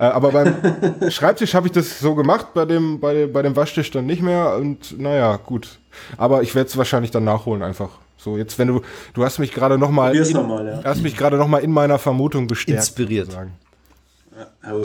[0.00, 0.56] Äh, Aber beim
[1.12, 4.20] Schreibtisch habe ich das so gemacht, bei dem, bei, dem, bei dem Waschtisch dann nicht
[4.20, 4.56] mehr.
[4.56, 5.78] Und naja, gut.
[6.16, 7.90] Aber ich werde es wahrscheinlich dann nachholen einfach.
[8.16, 8.82] So, jetzt, wenn du,
[9.14, 10.80] du hast mich gerade noch mal, Probier's in, noch mal, ja.
[10.82, 12.80] hast mich gerade noch mal in meiner Vermutung bestärkt.
[12.80, 13.26] Inspiriert.
[13.26, 13.52] sozusagen.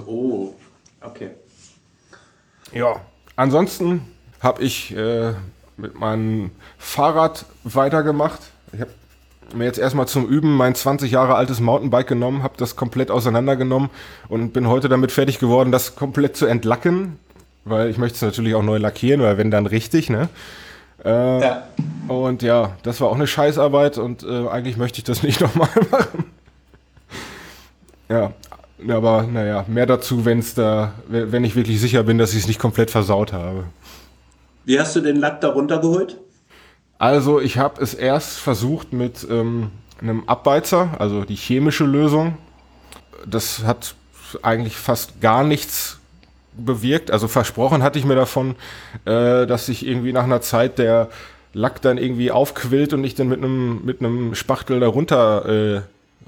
[0.06, 0.54] Oh.
[1.02, 1.32] okay.
[2.72, 3.02] Ja,
[3.36, 4.02] ansonsten
[4.42, 5.34] habe ich äh,
[5.78, 8.42] mit meinem Fahrrad weitergemacht.
[8.74, 8.92] Ich habe
[9.54, 13.90] mir jetzt erstmal zum Üben mein 20 Jahre altes Mountainbike genommen, habe das komplett auseinandergenommen
[14.30, 17.20] und bin heute damit fertig geworden, das komplett zu entlacken,
[17.66, 20.30] weil ich möchte es natürlich auch neu lackieren, weil wenn dann richtig, ne?
[21.04, 21.64] Äh, ja.
[22.08, 25.70] Und ja, das war auch eine Scheißarbeit und äh, eigentlich möchte ich das nicht nochmal
[25.90, 26.26] machen.
[28.10, 28.32] ja,
[28.88, 32.48] aber naja, mehr dazu, wenn es da, wenn ich wirklich sicher bin, dass ich es
[32.48, 33.66] nicht komplett versaut habe.
[34.66, 36.18] Wie hast du den Lack da runtergeholt?
[36.98, 42.38] Also ich habe es erst versucht mit ähm, einem Abbeizer, also die chemische Lösung.
[43.26, 43.96] Das hat
[44.44, 46.00] eigentlich fast gar nichts
[46.54, 47.12] bewirkt.
[47.12, 48.56] Also versprochen hatte ich mir davon,
[49.06, 51.10] äh, dass sich irgendwie nach einer Zeit der
[51.54, 55.46] Lack dann irgendwie aufquillt und ich dann mit einem mit Spachtel da runter
[55.78, 55.82] äh,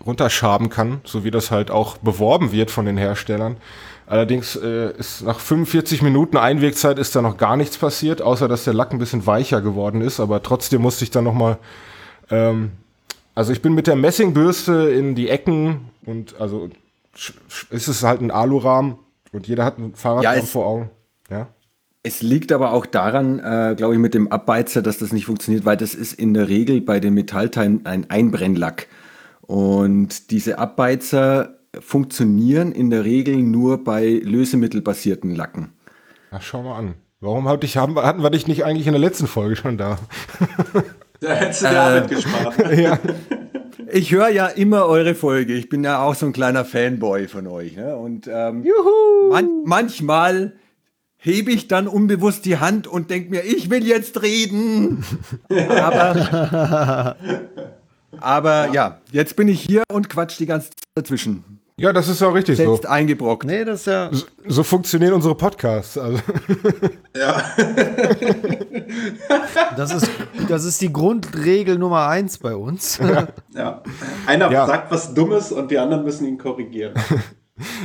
[0.06, 3.58] runterschaben kann, so wie das halt auch beworben wird von den Herstellern.
[4.06, 8.66] Allerdings äh, ist nach 45 Minuten Einwegzeit ist da noch gar nichts passiert, außer dass
[8.66, 10.20] der Lack ein bisschen weicher geworden ist.
[10.20, 11.58] Aber trotzdem musste ich dann noch mal,
[12.30, 12.72] ähm,
[13.36, 16.70] also ich bin mit der Messingbürste in die Ecken und also
[17.70, 18.98] ist es halt ein Alurahmen
[19.32, 20.90] und jeder hat ein Fahrradrahmen ja, vor Augen.
[21.30, 21.48] Ja.
[22.06, 25.64] Es liegt aber auch daran, äh, glaube ich, mit dem Abbeizer, dass das nicht funktioniert,
[25.64, 28.88] weil das ist in der Regel bei den Metallteilen ein Einbrennlack.
[29.42, 35.74] Und diese Abbeizer funktionieren in der Regel nur bei lösemittelbasierten Lacken.
[36.32, 36.94] Ach, schau mal an.
[37.20, 39.98] Warum hatte ich, haben, hatten wir dich nicht eigentlich in der letzten Folge schon da?
[41.22, 42.72] da hättest du die Arbeit äh, gespart.
[42.78, 43.00] ja.
[43.92, 45.54] Ich höre ja immer eure Folge.
[45.54, 47.78] Ich bin ja auch so ein kleiner Fanboy von euch.
[47.78, 47.96] Ne?
[47.96, 49.30] Und ähm, Juhu.
[49.30, 50.54] Man manchmal
[51.18, 55.06] hebe ich dann unbewusst die Hand und denke mir, ich will jetzt reden.
[55.50, 57.16] aber,
[58.20, 58.74] aber ja.
[58.74, 61.53] ja, jetzt bin ich hier und quatsch die ganze Zeit dazwischen.
[61.76, 62.90] Ja, das ist auch richtig Selbst so.
[62.90, 63.46] eingebrockt.
[63.46, 64.10] Nee, das ist ja.
[64.12, 65.98] So, so funktionieren unsere Podcasts.
[65.98, 66.20] Also.
[67.16, 67.44] Ja.
[69.78, 70.10] das, ist,
[70.50, 72.98] das ist die Grundregel Nummer eins bei uns.
[72.98, 73.28] Ja.
[73.54, 73.84] ja.
[74.26, 74.66] Einer ja.
[74.66, 76.94] sagt was Dummes und die anderen müssen ihn korrigieren.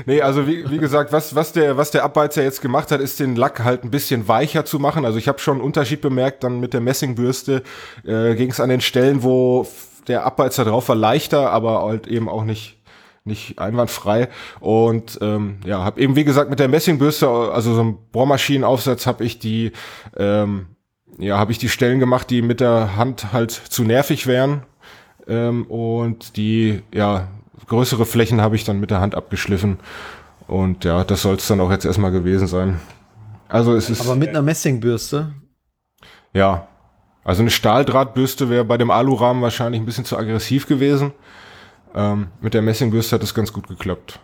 [0.06, 3.20] Nee, also wie, wie gesagt, was, was, der, was der Abbeizer jetzt gemacht hat, ist
[3.20, 5.04] den Lack halt ein bisschen weicher zu machen.
[5.04, 7.62] Also ich habe schon einen Unterschied bemerkt, dann mit der Messingbürste
[8.02, 9.68] äh, ging es an den Stellen, wo
[10.08, 12.77] der Abbeizer drauf war, leichter, aber halt eben auch nicht
[13.24, 14.28] nicht einwandfrei.
[14.60, 19.24] Und ähm, ja, habe eben wie gesagt mit der Messingbürste, also so einem Bohrmaschinenaufsatz, habe
[19.24, 19.72] ich die
[20.16, 20.66] ähm,
[21.18, 24.62] ja habe ich die Stellen gemacht, die mit der Hand halt zu nervig wären.
[25.26, 27.28] Ähm, und die ja
[27.66, 29.78] größere Flächen habe ich dann mit der Hand abgeschliffen.
[30.46, 32.80] Und ja, das soll es dann auch jetzt erstmal gewesen sein.
[33.48, 34.00] Also es ist.
[34.00, 35.32] Aber mit einer Messingbürste?
[36.32, 36.68] Ja.
[37.24, 41.12] Also eine Stahldrahtbürste wäre bei dem Alurahmen wahrscheinlich ein bisschen zu aggressiv gewesen.
[41.94, 44.20] Ähm, mit der Messingbürste hat es ganz gut geklappt.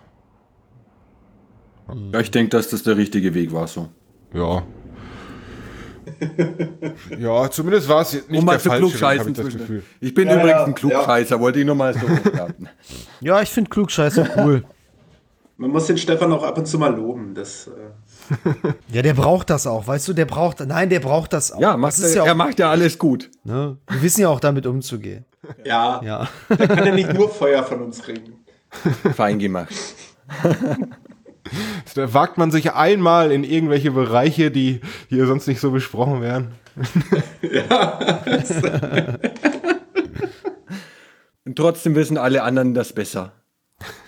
[2.12, 3.88] Ja, ich denke, dass das der richtige Weg war so.
[4.32, 4.62] Ja.
[7.18, 9.82] ja, zumindest war es nicht um der falsche Weg, ich das Gefühl.
[10.00, 11.40] Ich bin ja, übrigens ja, ein Klugscheißer, ja.
[11.40, 12.00] wollte ich nur mal so
[13.20, 14.64] Ja, ich finde Klugscheißer cool.
[15.56, 17.34] Man muss den Stefan auch ab und zu mal loben.
[17.34, 17.70] Das, äh
[18.92, 21.60] ja, der braucht das auch, weißt du, der braucht, nein, der braucht das auch.
[21.60, 23.30] Ja, macht, das er, ja auch, er macht ja alles gut.
[23.44, 23.76] Ne?
[23.88, 25.24] Wir wissen ja auch damit umzugehen.
[25.64, 26.00] Ja.
[26.02, 26.28] ja.
[26.48, 28.44] Da kann er nicht nur Feuer von uns kriegen.
[29.14, 29.74] Fein gemacht.
[31.94, 36.52] Da wagt man sich einmal in irgendwelche Bereiche, die hier sonst nicht so besprochen werden.
[37.42, 39.10] ja.
[41.44, 43.32] Und trotzdem wissen alle anderen das besser.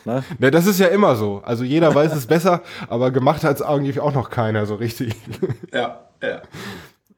[0.04, 0.24] Na?
[0.38, 1.42] Ja, das ist ja immer so.
[1.44, 5.14] Also jeder weiß es besser, aber gemacht hat es eigentlich auch noch keiner so richtig.
[5.72, 6.42] Ja, ja.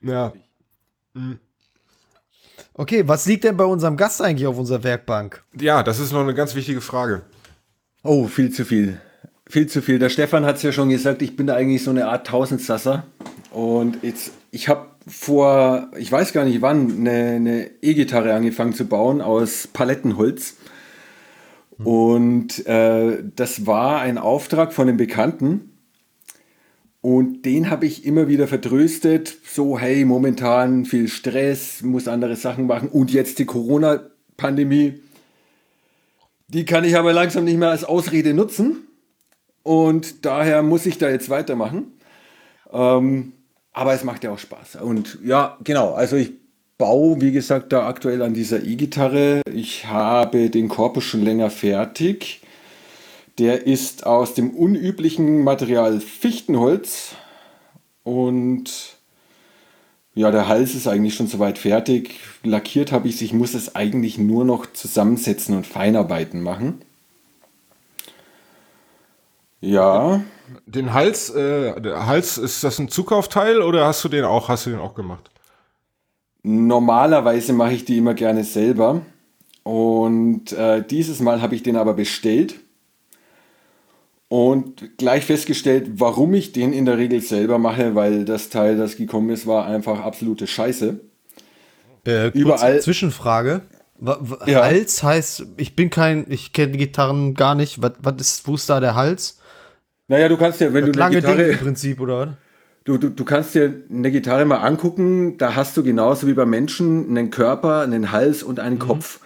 [0.00, 0.32] Ja.
[1.14, 1.38] Mhm.
[2.74, 5.42] Okay, was liegt denn bei unserem Gast eigentlich auf unserer Werkbank?
[5.58, 7.22] Ja, das ist noch eine ganz wichtige Frage.
[8.04, 9.00] Oh, viel zu viel.
[9.48, 9.98] Viel zu viel.
[9.98, 13.04] Der Stefan hat es ja schon gesagt, ich bin da eigentlich so eine Art Tausendsasser.
[13.50, 19.20] Und jetzt, ich habe vor, ich weiß gar nicht wann, eine E-Gitarre angefangen zu bauen
[19.20, 20.56] aus Palettenholz.
[21.84, 25.78] Und äh, das war ein Auftrag von einem Bekannten.
[27.00, 32.66] Und den habe ich immer wieder vertröstet, so hey, momentan viel Stress, muss andere Sachen
[32.66, 35.00] machen und jetzt die Corona-Pandemie.
[36.48, 38.88] Die kann ich aber langsam nicht mehr als Ausrede nutzen
[39.62, 41.92] und daher muss ich da jetzt weitermachen.
[42.72, 43.32] Ähm,
[43.72, 44.76] aber es macht ja auch Spaß.
[44.76, 46.32] Und ja, genau, also ich
[46.78, 49.42] baue, wie gesagt, da aktuell an dieser E-Gitarre.
[49.52, 52.40] Ich habe den Korpus schon länger fertig.
[53.38, 57.14] Der ist aus dem unüblichen Material Fichtenholz
[58.04, 58.96] und
[60.14, 62.18] ja, der Hals ist eigentlich schon soweit fertig.
[62.42, 66.80] Lackiert habe ich es, ich muss es eigentlich nur noch zusammensetzen und Feinarbeiten machen.
[69.60, 70.22] Ja.
[70.66, 74.70] Den Hals, äh, Hals, ist das ein Zukaufteil oder hast du den auch, hast du
[74.70, 75.30] den auch gemacht?
[76.42, 79.02] Normalerweise mache ich die immer gerne selber.
[79.62, 82.54] Und äh, dieses Mal habe ich den aber bestellt
[84.28, 88.96] und gleich festgestellt, warum ich den in der Regel selber mache, weil das Teil, das
[88.96, 91.00] gekommen ist, war einfach absolute Scheiße.
[92.06, 92.80] Äh, Überall.
[92.80, 93.62] Zwischenfrage.
[94.46, 94.62] Ja.
[94.62, 97.82] Hals heißt, ich bin kein, ich kenne Gitarren gar nicht.
[97.82, 99.38] Was, was ist, wo ist da der Hals?
[100.06, 101.36] Naja, du kannst ja, wenn das du eine Gitarre.
[101.36, 102.38] Ding im Prinzip, oder?
[102.88, 106.46] Du, du, du kannst dir eine Gitarre mal angucken, da hast du genauso wie bei
[106.46, 108.80] Menschen einen Körper, einen Hals und einen mhm.
[108.80, 109.20] Kopf.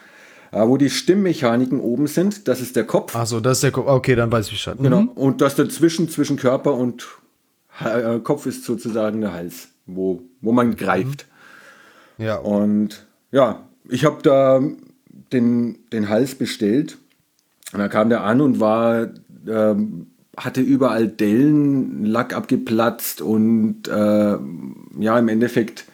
[0.50, 3.14] Äh, wo die Stimmmechaniken oben sind, das ist der Kopf.
[3.14, 3.86] Achso, das ist der Kopf.
[3.86, 4.78] Okay, dann weiß ich Bescheid.
[4.80, 5.02] Genau.
[5.02, 5.08] Mhm.
[5.10, 7.06] Und das dazwischen, zwischen Körper und
[7.84, 11.28] äh, Kopf ist sozusagen der Hals, wo, wo man greift.
[12.18, 12.24] Mhm.
[12.24, 12.38] Ja.
[12.38, 14.60] Und ja, ich habe da
[15.32, 16.98] den, den Hals bestellt.
[17.72, 19.74] Und da kam der an und war, äh,
[20.36, 24.36] hatte überall Dellen, Lack abgeplatzt und äh,
[24.98, 25.84] ja, im Endeffekt,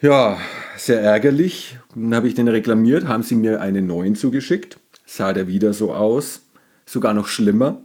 [0.00, 0.38] ja,
[0.76, 1.78] sehr ärgerlich.
[1.94, 4.78] Dann habe ich den reklamiert, haben sie mir einen neuen zugeschickt.
[5.06, 6.42] Sah der wieder so aus,
[6.84, 7.80] sogar noch schlimmer.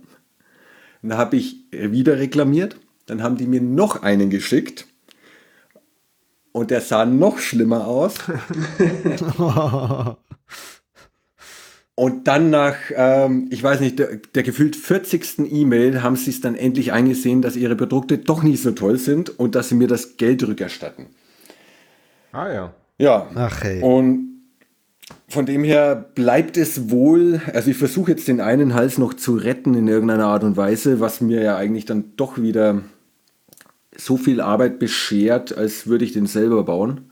[1.01, 4.87] Dann habe ich wieder reklamiert, dann haben die mir noch einen geschickt.
[6.51, 8.15] Und der sah noch schlimmer aus.
[11.95, 15.51] Und dann nach, ähm, ich weiß nicht, der, der gefühlt 40.
[15.51, 19.39] E-Mail haben sie es dann endlich eingesehen, dass ihre Produkte doch nicht so toll sind
[19.39, 21.07] und dass sie mir das Geld rückerstatten.
[22.31, 22.73] Ah ja.
[22.97, 23.29] Ja.
[23.35, 23.81] Ach hey.
[23.81, 24.33] Und
[25.27, 29.35] von dem her bleibt es wohl, also ich versuche jetzt den einen Hals noch zu
[29.35, 32.81] retten in irgendeiner Art und Weise, was mir ja eigentlich dann doch wieder
[33.95, 37.11] so viel Arbeit beschert, als würde ich den selber bauen.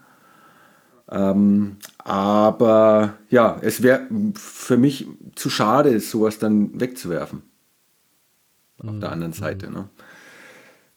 [1.11, 7.43] Ähm, aber ja, es wäre für mich zu schade, sowas dann wegzuwerfen.
[8.79, 9.69] Auf der anderen Seite.
[9.69, 9.89] Ne?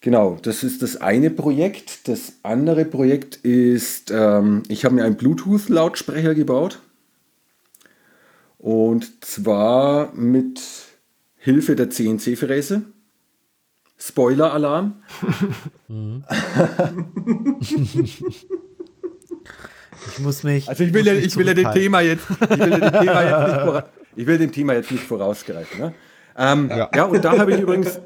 [0.01, 2.09] Genau, das ist das eine Projekt.
[2.09, 6.81] Das andere Projekt ist, ähm, ich habe mir einen Bluetooth-Lautsprecher gebaut.
[8.59, 10.63] Und zwar mit
[11.37, 12.83] Hilfe der CNC-Fräse.
[13.99, 15.03] Spoiler-Alarm.
[15.87, 16.25] Mhm.
[20.07, 20.69] Ich muss mich.
[20.69, 23.53] Also ich will, ja, ich will ja dem Thema jetzt, ich will dem Thema jetzt
[23.53, 23.85] nicht, vora,
[24.17, 25.81] ich will dem Thema jetzt nicht vorausgreifen.
[25.81, 25.95] Ne?
[26.37, 26.91] Ähm, ja.
[26.95, 27.05] ja.
[27.05, 28.01] und da habe ich übrigens.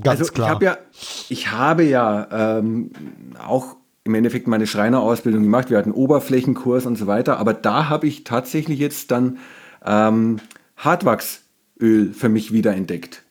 [0.00, 0.56] Ganz also klar.
[0.56, 0.78] Ich, ja,
[1.28, 2.92] ich habe ja ähm,
[3.44, 5.70] auch im Endeffekt meine Schreinerausbildung gemacht.
[5.70, 7.38] Wir hatten Oberflächenkurs und so weiter.
[7.38, 9.38] Aber da habe ich tatsächlich jetzt dann
[9.84, 10.38] ähm,
[10.76, 13.24] Hartwachsöl für mich wieder entdeckt.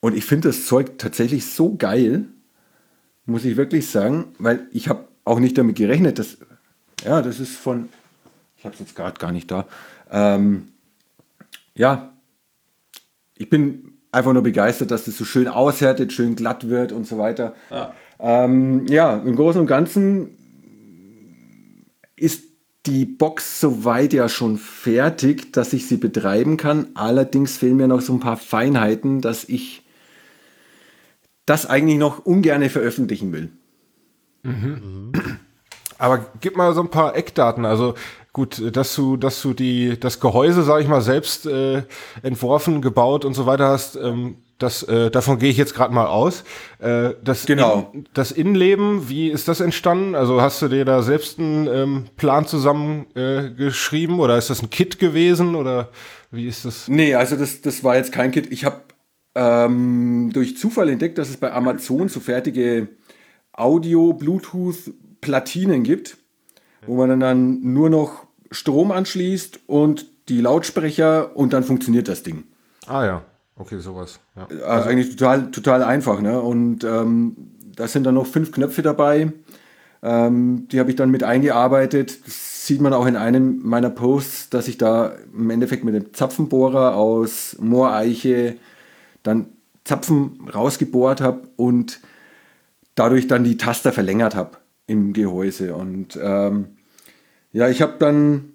[0.00, 2.24] Und ich finde das Zeug tatsächlich so geil,
[3.26, 6.38] muss ich wirklich sagen, weil ich habe auch nicht damit gerechnet, dass
[7.04, 7.88] ja, das ist von,
[8.56, 9.66] ich habe es jetzt gerade gar nicht da.
[10.10, 10.68] Ähm,
[11.74, 12.12] ja,
[13.36, 17.18] ich bin einfach nur begeistert, dass das so schön aushärtet, schön glatt wird und so
[17.18, 17.54] weiter.
[17.70, 20.30] Ja, ähm, ja im Großen und Ganzen
[22.16, 22.44] ist
[22.86, 26.88] die Box soweit ja schon fertig, dass ich sie betreiben kann.
[26.94, 29.82] Allerdings fehlen mir noch so ein paar Feinheiten, dass ich
[31.44, 33.50] das eigentlich noch ungern veröffentlichen will.
[34.42, 35.12] Mhm.
[35.98, 37.64] Aber gib mal so ein paar Eckdaten.
[37.64, 37.94] Also
[38.32, 41.82] gut, dass du, dass du die, das Gehäuse, sage ich mal, selbst äh,
[42.22, 43.96] entworfen, gebaut und so weiter hast.
[43.96, 46.44] Ähm, das, äh, davon gehe ich jetzt gerade mal aus.
[46.78, 47.90] Äh, das, genau.
[47.92, 50.14] In, das Innenleben, wie ist das entstanden?
[50.14, 54.62] Also hast du dir da selbst einen ähm, Plan zusammen äh, geschrieben oder ist das
[54.62, 55.90] ein Kit gewesen oder
[56.30, 56.88] wie ist das?
[56.88, 58.50] Nee, also das, das war jetzt kein Kit.
[58.50, 58.80] Ich habe
[59.34, 62.88] ähm, durch Zufall entdeckt, dass es bei Amazon so fertige
[63.52, 64.92] Audio, Bluetooth,
[65.26, 66.18] Platinen gibt,
[66.86, 72.44] wo man dann nur noch Strom anschließt und die Lautsprecher und dann funktioniert das Ding.
[72.86, 73.22] Ah ja,
[73.56, 74.20] okay, sowas.
[74.36, 74.44] Ja.
[74.44, 76.20] Also, also eigentlich total, total einfach.
[76.20, 76.40] Ne?
[76.40, 77.36] Und ähm,
[77.74, 79.32] da sind dann noch fünf Knöpfe dabei.
[80.00, 82.24] Ähm, die habe ich dann mit eingearbeitet.
[82.24, 86.14] Das sieht man auch in einem meiner Posts, dass ich da im Endeffekt mit dem
[86.14, 88.54] Zapfenbohrer aus Mooreiche
[89.24, 89.48] dann
[89.82, 91.98] Zapfen rausgebohrt habe und
[92.94, 95.74] dadurch dann die Taster verlängert habe im Gehäuse.
[95.74, 96.68] Und ähm,
[97.52, 98.52] ja, ich habe dann,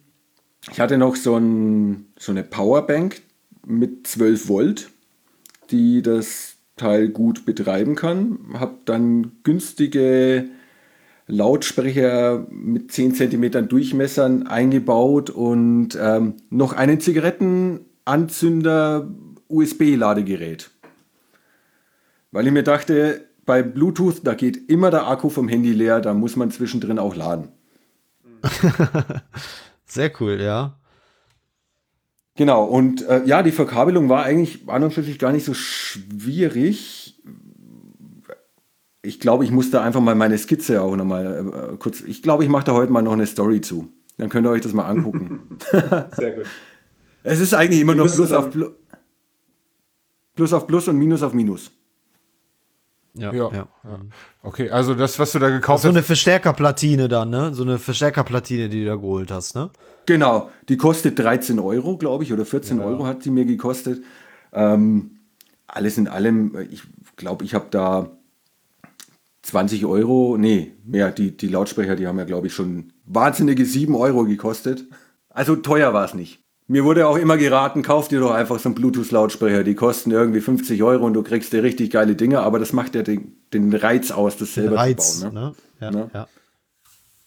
[0.72, 3.22] ich hatte noch so, ein, so eine Powerbank
[3.66, 4.90] mit 12 Volt,
[5.72, 8.40] die das Teil gut betreiben kann.
[8.54, 10.46] Habe dann günstige
[11.28, 19.10] Lautsprecher mit 10 cm Durchmessern eingebaut und ähm, noch einen Zigarettenanzünder
[19.48, 20.72] USB-Ladegerät.
[22.32, 26.14] Weil ich mir dachte, bei Bluetooth, da geht immer der Akku vom Handy leer, da
[26.14, 27.50] muss man zwischendrin auch laden.
[29.86, 30.80] Sehr cool, ja.
[32.38, 35.54] Genau, und äh, ja, die Verkabelung war eigentlich an und für sich gar nicht so
[35.54, 37.22] schwierig.
[39.02, 42.00] Ich glaube, ich musste einfach mal meine Skizze auch nochmal äh, kurz.
[42.00, 43.90] Ich glaube, ich mache da heute mal noch eine Story zu.
[44.18, 45.58] Dann könnt ihr euch das mal angucken.
[46.16, 46.46] Sehr gut.
[47.24, 48.70] es ist eigentlich immer nur müssen Plus dann- auf Plus.
[50.36, 51.70] Plus auf Plus und Minus auf Minus.
[53.14, 53.34] Ja.
[53.34, 53.52] Ja.
[53.54, 53.68] ja.
[54.42, 55.96] Okay, also das, was du da gekauft So hast.
[55.96, 57.54] eine Verstärkerplatine dann, ne?
[57.54, 59.70] So eine Verstärkerplatine, die du da geholt hast, ne?
[60.06, 64.04] Genau, die kostet 13 Euro, glaube ich, oder 14 Euro hat sie mir gekostet.
[64.54, 65.20] Ähm,
[65.68, 66.84] alles in allem, ich
[67.16, 68.10] glaube, ich habe da
[69.44, 73.96] 20 Euro, nee, mehr, die, die Lautsprecher, die haben ja, glaube ich, schon wahnsinnige 7
[73.96, 74.86] Euro gekostet.
[75.30, 76.41] Also teuer war es nicht.
[76.72, 80.40] Mir wurde auch immer geraten, kauf dir doch einfach so einen Bluetooth-Lautsprecher, die kosten irgendwie
[80.40, 83.74] 50 Euro und du kriegst dir richtig geile Dinge, aber das macht ja den, den
[83.76, 85.34] Reiz aus, das selber Reiz, zu bauen.
[85.34, 85.42] Ne?
[85.42, 85.54] ne?
[85.82, 86.10] Ja, Ne?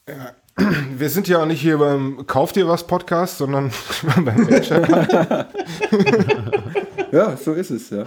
[0.09, 0.33] ja.
[0.97, 3.71] Wir sind ja nicht hier beim Kauf dir was Podcast, sondern
[4.25, 4.49] beim.
[7.13, 8.05] Ja, so ist es, ja.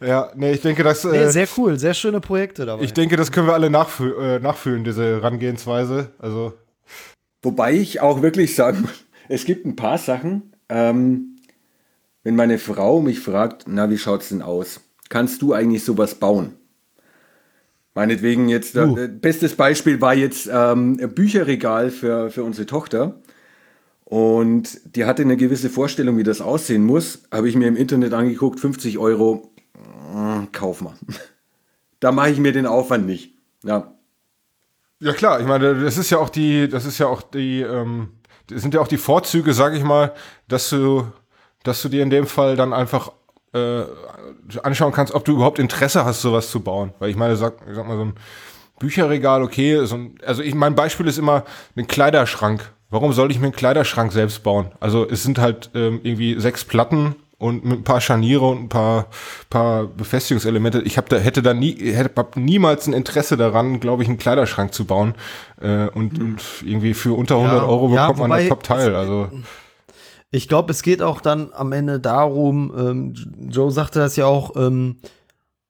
[0.00, 2.84] Ja, nee, ich denke, das, Nee, äh, sehr cool, sehr schöne Projekte dabei.
[2.84, 6.12] ich denke, das können wir alle nachfü äh, nachfühlen, diese Herangehensweise.
[6.20, 6.54] Also,
[7.42, 11.36] Wobei ich auch wirklich sagen muss, es gibt ein paar Sachen, ähm,
[12.22, 14.80] wenn meine Frau mich fragt, na, wie schaut's denn aus?
[15.08, 16.54] Kannst du eigentlich sowas bauen?
[17.94, 18.98] Meinetwegen jetzt, äh, Uh.
[18.98, 23.20] äh, bestes Beispiel war jetzt ähm, ein Bücherregal für, für unsere Tochter.
[24.04, 27.22] Und die hatte eine gewisse Vorstellung, wie das aussehen muss.
[27.32, 29.50] Habe ich mir im Internet angeguckt, 50 Euro,
[30.14, 30.94] äh, kauf mal.
[31.98, 33.32] Da mache ich mir den Aufwand nicht.
[33.64, 33.94] Ja,
[35.00, 38.10] ja klar, ich meine, das ist ja auch die, das ist ja auch die, ähm,
[38.50, 40.12] sind ja auch die Vorzüge, sag ich mal,
[40.48, 41.06] dass du,
[41.62, 43.12] dass du dir in dem Fall dann einfach
[43.52, 43.82] äh,
[44.62, 46.92] anschauen kannst, ob du überhaupt Interesse hast, sowas zu bauen.
[46.98, 48.14] Weil ich meine, sag, sag mal, so ein
[48.78, 51.44] Bücherregal, okay, so ein, also ich, mein Beispiel ist immer
[51.76, 52.72] ein Kleiderschrank.
[52.90, 54.70] Warum soll ich mir einen Kleiderschrank selbst bauen?
[54.78, 58.68] Also es sind halt ähm, irgendwie sechs Platten und mit ein paar Scharniere und ein
[58.68, 59.06] paar,
[59.50, 60.80] paar Befestigungselemente.
[60.82, 64.18] Ich hab da, hätte da nie, hätte hab niemals ein Interesse daran, glaube ich, einen
[64.18, 65.14] Kleiderschrank zu bauen.
[65.60, 68.94] Äh, und, und irgendwie für unter 100 Euro ja, bekommt man wobei- ein Top-Teil.
[68.96, 69.30] Also
[70.30, 73.14] Ich glaube, es geht auch dann am Ende darum, ähm,
[73.50, 74.96] Joe sagte das ja auch, ähm,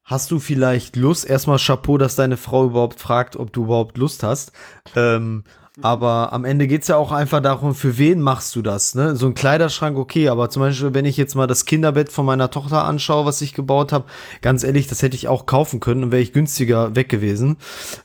[0.05, 1.29] hast du vielleicht Lust?
[1.29, 4.53] Erstmal Chapeau, dass deine Frau überhaupt fragt, ob du überhaupt Lust hast.
[4.95, 5.43] Ähm,
[5.83, 8.95] aber am Ende geht's ja auch einfach darum, für wen machst du das?
[8.95, 9.15] Ne?
[9.15, 12.51] So ein Kleiderschrank, okay, aber zum Beispiel, wenn ich jetzt mal das Kinderbett von meiner
[12.51, 14.07] Tochter anschaue, was ich gebaut habe,
[14.41, 17.59] ganz ehrlich, das hätte ich auch kaufen können und wäre ich günstiger weg gewesen.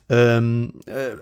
[0.09, 1.15] Ähm, äh,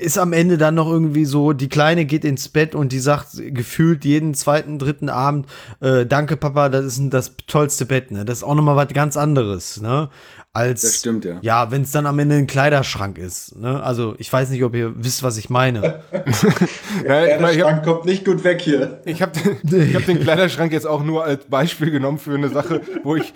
[0.00, 3.28] ist am Ende dann noch irgendwie so, die Kleine geht ins Bett und die sagt
[3.36, 5.46] gefühlt jeden zweiten, dritten Abend,
[5.80, 8.24] äh, danke Papa, das ist das tollste Bett, ne?
[8.24, 10.08] Das ist auch nochmal was ganz anderes, ne?
[10.54, 11.38] Als, Das stimmt, ja.
[11.40, 13.82] Ja, wenn es dann am Ende ein Kleiderschrank ist, ne?
[13.82, 16.02] Also, ich weiß nicht, ob ihr wisst, was ich meine.
[16.12, 19.00] ja, Ja, der habe Schrank kommt nicht gut weg hier.
[19.06, 22.50] ich hab, den- ich hab den Kleiderschrank jetzt auch nur als Beispiel genommen für eine
[22.50, 23.32] Sache, wo ich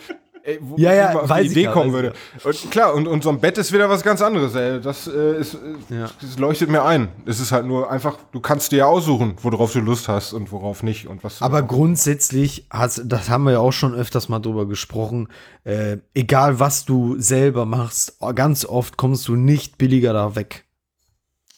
[0.47, 2.13] ey, wo Ja, ja, auf die Idee ja, kommen würde.
[2.45, 4.55] Und klar, und, und so ein Bett ist wieder was ganz anderes.
[4.55, 4.81] Ey.
[4.81, 6.11] Das, äh, ist, äh, Ja.
[6.21, 7.09] das leuchtet mir ein.
[7.27, 10.51] Es ist halt nur einfach, du kannst dir ja aussuchen, worauf du Lust hast und
[10.53, 11.41] worauf nicht und was.
[11.41, 15.29] du- Aber grundsätzlich, hast, das haben wir ja auch schon öfters mal drüber gesprochen,
[15.65, 20.65] äh, egal was du selber machst, ganz oft kommst du nicht billiger da weg.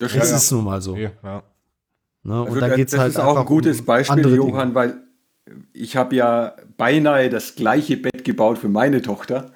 [0.00, 0.36] Das Es ja.
[0.36, 0.96] ist nun mal so.
[0.96, 1.10] Ja.
[2.22, 2.34] Ne?
[2.40, 4.94] Also Und da das- geht's das halt ist auch ein gutes um Beispiel, Johann, weil
[5.72, 9.52] ich habe ja beinahe das gleiche Bett gebaut für meine Tochter.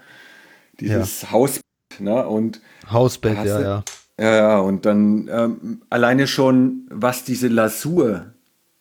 [0.78, 1.62] Dieses Hausbett.
[1.98, 2.26] Ne?
[2.26, 2.60] Und.
[2.90, 3.84] Hausbett, ja, du- ja.
[4.20, 8.26] ja, ja, und dann ähm, alleine schon, was diese Lasur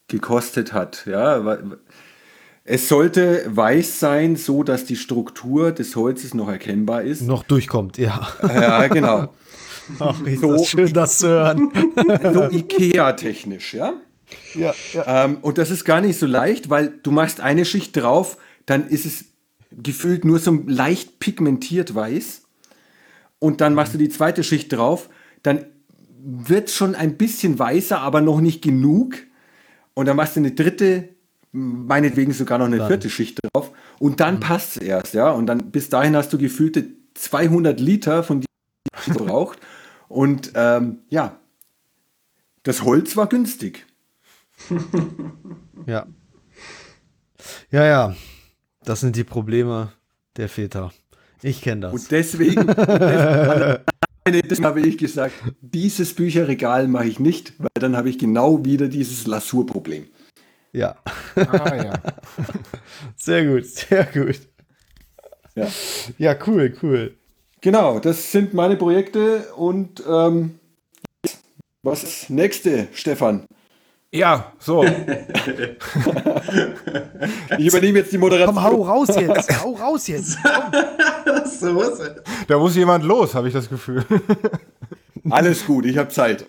[0.08, 1.06] gekostet hat.
[1.06, 1.58] Ja?
[2.64, 7.22] Es sollte weiß sein, so dass die Struktur des Holzes noch erkennbar ist.
[7.22, 8.28] Noch durchkommt, ja.
[8.44, 9.34] Ja, genau.
[10.00, 10.54] Ach, ist So.
[10.54, 11.72] das schön, das zu hören.
[12.34, 13.94] so Ikea-technisch, ja?
[14.54, 15.26] Ja, ja.
[15.26, 18.88] Ähm, und das ist gar nicht so leicht, weil du machst eine Schicht drauf, dann
[18.88, 19.26] ist es
[19.72, 22.44] gefühlt nur so leicht pigmentiert weiß.
[23.40, 25.10] Und dann machst du die zweite Schicht drauf,
[25.42, 25.66] dann
[26.24, 29.16] wird es schon ein bisschen weißer, aber noch nicht genug.
[29.94, 31.10] Und dann machst du eine dritte,
[31.52, 32.88] meinetwegen sogar noch eine Dann.
[32.88, 33.72] vierte Schicht drauf.
[34.00, 35.32] Und dann passt es erst, ja.
[35.32, 38.48] Und dann bis dahin hast du gefühlte 200 Liter von die
[39.12, 39.60] gebraucht.
[40.08, 41.40] Und ähm, ja,
[42.64, 43.86] das Holz war günstig.
[45.88, 46.06] Ja.
[47.72, 48.16] Ja, ja.
[48.84, 49.92] Das sind die Probleme
[50.38, 50.92] der Väter.
[51.42, 51.94] Ich kenne das.
[51.94, 53.84] Und deswegen, deswegen
[54.48, 58.88] deswegen habe ich gesagt, dieses Bücherregal mache ich nicht, weil dann habe ich genau wieder
[58.88, 60.06] dieses Lasurproblem.
[60.72, 60.98] Ja.
[61.36, 61.94] Ah, ja.
[63.18, 64.40] Sehr gut, sehr gut.
[65.56, 65.68] Ja.
[66.18, 67.16] Ja, cool, cool.
[67.60, 70.60] Genau, das sind meine Projekte und ähm,
[71.84, 73.46] was ist das nächste, Stefan?
[74.12, 74.86] Ja, so.
[77.58, 78.56] Ich übernehme jetzt die Moderation.
[78.56, 79.62] Komm, hau raus jetzt.
[79.64, 80.38] Hau raus jetzt.
[81.60, 81.84] so.
[82.48, 84.04] Da muss jemand los, habe ich das Gefühl.
[85.30, 86.46] Alles gut, ich habe Zeit.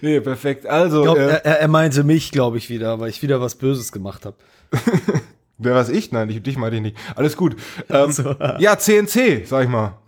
[0.00, 0.66] nee, perfekt.
[0.66, 3.90] Also, glaub, äh, er, er meinte mich, glaube ich, wieder, weil ich wieder was Böses
[3.90, 4.36] gemacht habe.
[5.58, 6.12] wer was ich?
[6.12, 6.96] Nein, ich, dich meinte ich nicht.
[7.16, 7.56] Alles gut.
[7.90, 8.12] Ähm,
[8.58, 9.98] Ja, CNC, sag ich mal.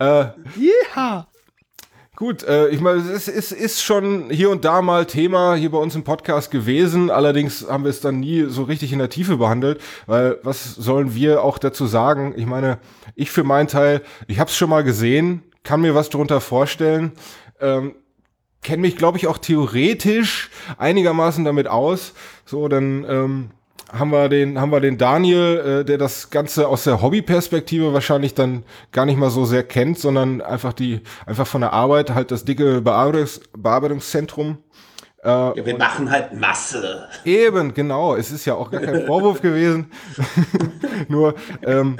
[0.00, 0.26] äh,
[0.58, 1.26] Yeah.
[2.18, 5.78] Gut, äh, ich meine, es ist, ist schon hier und da mal Thema hier bei
[5.78, 7.10] uns im Podcast gewesen.
[7.10, 11.14] Allerdings haben wir es dann nie so richtig in der Tiefe behandelt, weil was sollen
[11.14, 12.34] wir auch dazu sagen?
[12.36, 12.80] Ich meine,
[13.14, 17.12] ich für meinen Teil, ich habe es schon mal gesehen, kann mir was darunter vorstellen,
[17.60, 17.94] ähm,
[18.64, 22.14] kenne mich, glaube ich, auch theoretisch einigermaßen damit aus.
[22.44, 23.50] So, dann ähm,
[23.90, 28.34] haben wir den, haben wir den Daniel, äh, der das Ganze aus der Hobbyperspektive wahrscheinlich
[28.34, 32.30] dann gar nicht mal so sehr kennt, sondern einfach die, einfach von der Arbeit halt
[32.30, 34.58] das dicke Bearbeitungs Bearbeitungszentrum.
[35.24, 37.08] Äh, ja, wir machen halt Masse.
[37.24, 38.14] Eben, genau.
[38.14, 39.90] Es ist ja auch gar kein Vorwurf gewesen.
[41.08, 41.96] Nur, ähm,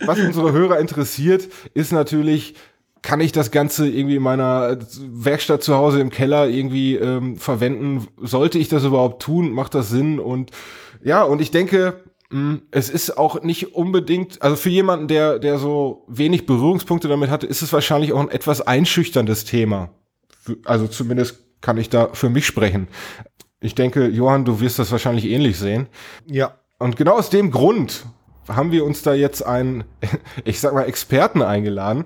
[0.00, 2.54] was unsere Hörer interessiert, ist natürlich,
[3.02, 8.08] kann ich das Ganze irgendwie in meiner Werkstatt zu Hause im Keller irgendwie ähm, verwenden?
[8.20, 9.50] Sollte ich das überhaupt tun?
[9.50, 10.18] Macht das Sinn?
[10.18, 10.50] Und
[11.02, 15.58] ja, und ich denke, mh, es ist auch nicht unbedingt, also für jemanden, der, der
[15.58, 19.90] so wenig Berührungspunkte damit hatte, ist es wahrscheinlich auch ein etwas einschüchterndes Thema.
[20.64, 22.88] Also zumindest kann ich da für mich sprechen.
[23.60, 25.86] Ich denke, Johann, du wirst das wahrscheinlich ähnlich sehen.
[26.26, 26.58] Ja.
[26.78, 28.06] Und genau aus dem Grund
[28.48, 29.84] haben wir uns da jetzt einen,
[30.44, 32.04] ich sag mal, Experten eingeladen.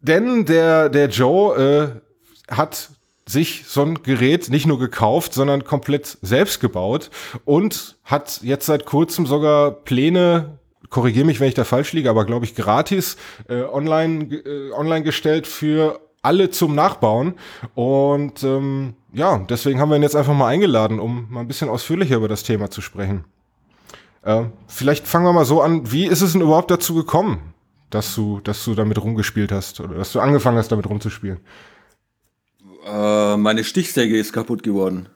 [0.00, 2.00] Denn der, der Joe
[2.48, 2.90] äh, hat
[3.26, 7.10] sich so ein Gerät nicht nur gekauft, sondern komplett selbst gebaut
[7.44, 10.58] und hat jetzt seit kurzem sogar Pläne,
[10.90, 13.16] korrigiere mich, wenn ich da falsch liege, aber glaube ich gratis
[13.48, 17.34] äh, online, äh, online gestellt für alle zum Nachbauen.
[17.74, 21.68] Und ähm, ja, deswegen haben wir ihn jetzt einfach mal eingeladen, um mal ein bisschen
[21.68, 23.24] ausführlicher über das Thema zu sprechen.
[24.22, 27.54] Äh, vielleicht fangen wir mal so an, wie ist es denn überhaupt dazu gekommen,
[27.90, 31.40] dass du, dass du damit rumgespielt hast oder dass du angefangen hast, damit rumzuspielen?
[32.84, 35.08] Äh, meine Stichsäge ist kaputt geworden.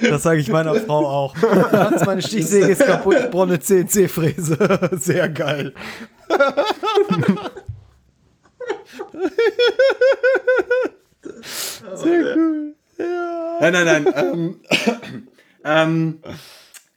[0.00, 1.34] das sage ich meiner Frau auch.
[1.72, 4.90] Hans, meine Stichsäge ist kaputt, ich brauche eine CNC-Fräse.
[4.98, 5.72] Sehr geil.
[11.94, 12.74] Sehr cool.
[12.98, 13.58] Ja.
[13.60, 14.14] Nein, nein, nein.
[14.16, 14.60] Ähm,
[15.64, 16.18] ähm,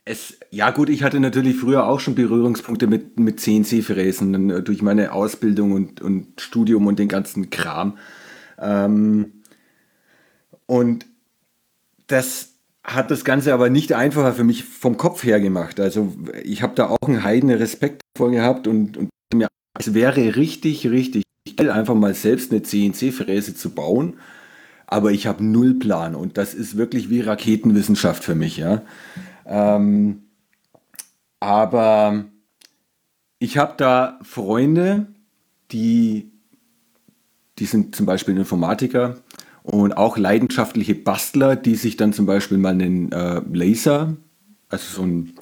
[0.06, 4.82] es, ja gut, ich hatte natürlich früher auch schon Berührungspunkte mit, mit CNC-Fräsen äh, durch
[4.82, 7.97] meine Ausbildung und, und Studium und den ganzen Kram.
[8.60, 9.43] Ähm,
[10.66, 11.06] und
[12.08, 15.80] das hat das Ganze aber nicht einfacher für mich vom Kopf her gemacht.
[15.80, 19.47] Also ich habe da auch einen heiden Respekt vor gehabt und, und mir,
[19.80, 21.24] es wäre richtig, richtig
[21.56, 24.16] geil, einfach mal selbst eine CNC-Fräse zu bauen.
[24.86, 28.84] Aber ich habe null Plan und das ist wirklich wie Raketenwissenschaft für mich, ja.
[29.45, 30.23] Ähm,
[31.39, 32.25] aber
[33.39, 35.07] ich habe da Freunde,
[35.71, 36.31] die,
[37.59, 39.17] die sind zum Beispiel Informatiker
[39.63, 44.15] und auch leidenschaftliche Bastler, die sich dann zum Beispiel mal einen äh, Laser,
[44.69, 45.33] also so ein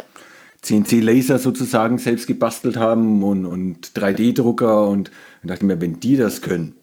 [0.62, 6.42] CNC-Laser sozusagen selbst gebastelt haben und, und 3D-Drucker und ich dachte mir, wenn die das
[6.42, 6.76] können,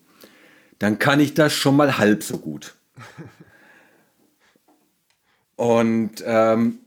[0.79, 2.77] dann kann ich das schon mal halb so gut.
[5.57, 6.79] Und ähm,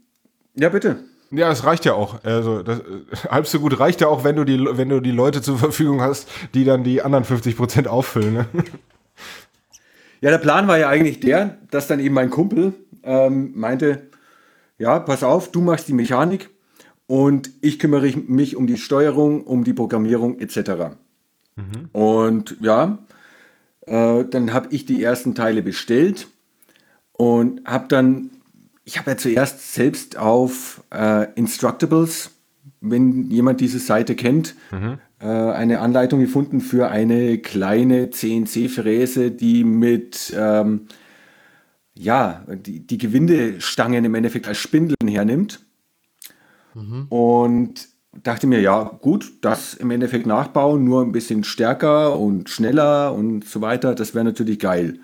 [0.56, 1.04] ja, bitte.
[1.32, 2.24] Ja, es reicht ja auch.
[2.24, 2.82] Also das,
[3.30, 6.02] halb so gut reicht ja auch, wenn du die, wenn du die Leute zur Verfügung
[6.02, 8.34] hast, die dann die anderen 50 Prozent auffüllen.
[8.34, 8.45] Ne?
[10.20, 12.74] Ja, der Plan war ja eigentlich der, dass dann eben mein Kumpel
[13.04, 14.04] ähm, meinte,
[14.78, 16.49] ja, pass auf, du machst die Mechanik
[17.08, 20.95] und ich kümmere mich um die Steuerung, um die Programmierung etc.
[21.56, 21.89] Mhm.
[21.91, 22.99] Und ja,
[23.88, 26.28] äh, dann habe ich die ersten Teile bestellt
[27.14, 28.30] und habe dann
[28.84, 32.32] ich habe ja zuerst selbst auf äh, Instructables,
[32.79, 34.97] wenn jemand diese Seite kennt, mhm.
[35.19, 40.88] äh, eine Anleitung gefunden für eine kleine CNC-Fräse, die mit ähm,
[41.93, 45.59] ja, die, die Gewindestangen im Endeffekt als Spindeln hernimmt.
[46.73, 47.05] Mhm.
[47.09, 47.89] Und
[48.23, 53.45] dachte mir, ja, gut, das im Endeffekt nachbauen, nur ein bisschen stärker und schneller und
[53.45, 54.99] so weiter, das wäre natürlich geil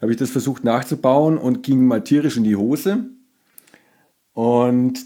[0.00, 3.04] habe ich das versucht nachzubauen und ging mal tierisch in die Hose.
[4.32, 5.00] Und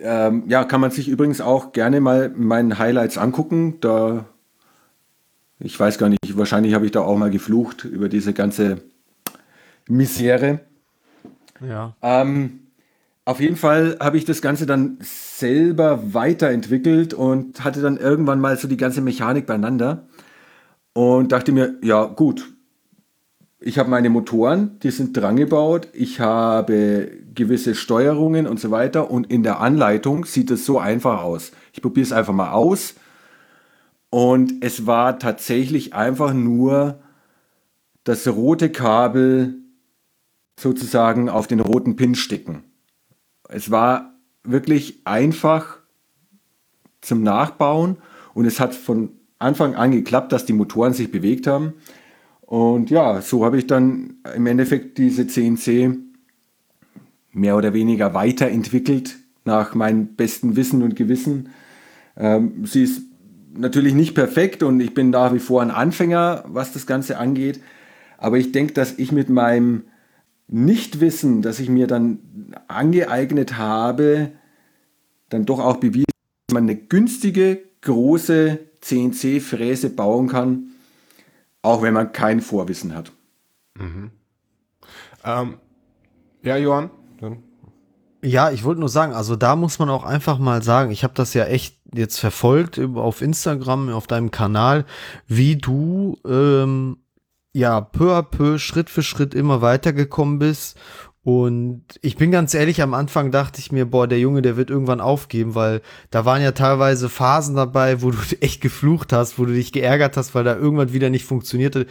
[0.00, 3.78] ähm, ja, kann man sich übrigens auch gerne mal meinen Highlights angucken.
[3.80, 4.24] Da,
[5.60, 8.78] ich weiß gar nicht, wahrscheinlich habe ich da auch mal geflucht über diese ganze
[9.88, 10.60] Misere.
[11.60, 11.94] Ja.
[12.02, 12.60] Ähm,
[13.24, 18.56] auf jeden Fall habe ich das Ganze dann selber weiterentwickelt und hatte dann irgendwann mal
[18.56, 20.08] so die ganze Mechanik beieinander
[20.92, 22.51] und dachte mir, ja gut,
[23.64, 25.88] ich habe meine Motoren, die sind dran gebaut.
[25.92, 29.10] Ich habe gewisse Steuerungen und so weiter.
[29.10, 31.52] Und in der Anleitung sieht es so einfach aus.
[31.72, 32.94] Ich probiere es einfach mal aus.
[34.10, 36.98] Und es war tatsächlich einfach nur
[38.04, 39.54] das rote Kabel
[40.58, 42.64] sozusagen auf den roten Pin sticken.
[43.48, 45.78] Es war wirklich einfach
[47.00, 47.96] zum Nachbauen
[48.34, 51.74] und es hat von Anfang an geklappt, dass die Motoren sich bewegt haben.
[52.52, 55.96] Und ja, so habe ich dann im Endeffekt diese CNC
[57.32, 61.48] mehr oder weniger weiterentwickelt nach meinem besten Wissen und Gewissen.
[62.14, 63.04] Ähm, sie ist
[63.56, 67.58] natürlich nicht perfekt und ich bin nach wie vor ein Anfänger, was das Ganze angeht.
[68.18, 69.84] Aber ich denke, dass ich mit meinem
[70.46, 72.18] Nichtwissen, das ich mir dann
[72.68, 74.32] angeeignet habe,
[75.30, 76.04] dann doch auch bewiesen,
[76.48, 80.71] dass man eine günstige, große CNC-Fräse bauen kann,
[81.62, 83.12] auch wenn man kein Vorwissen hat.
[83.78, 84.10] Mhm.
[85.24, 85.58] Ähm,
[86.42, 86.90] ja, Johann?
[87.20, 87.42] Dann.
[88.24, 91.14] Ja, ich wollte nur sagen, also da muss man auch einfach mal sagen, ich habe
[91.14, 94.84] das ja echt jetzt verfolgt auf Instagram, auf deinem Kanal,
[95.26, 96.98] wie du ähm,
[97.52, 100.78] ja peu à peu, Schritt für Schritt immer weitergekommen bist
[101.24, 104.70] und ich bin ganz ehrlich, am Anfang dachte ich mir, boah, der Junge, der wird
[104.70, 109.44] irgendwann aufgeben, weil da waren ja teilweise Phasen dabei, wo du echt geflucht hast, wo
[109.44, 111.86] du dich geärgert hast, weil da irgendwann wieder nicht funktionierte.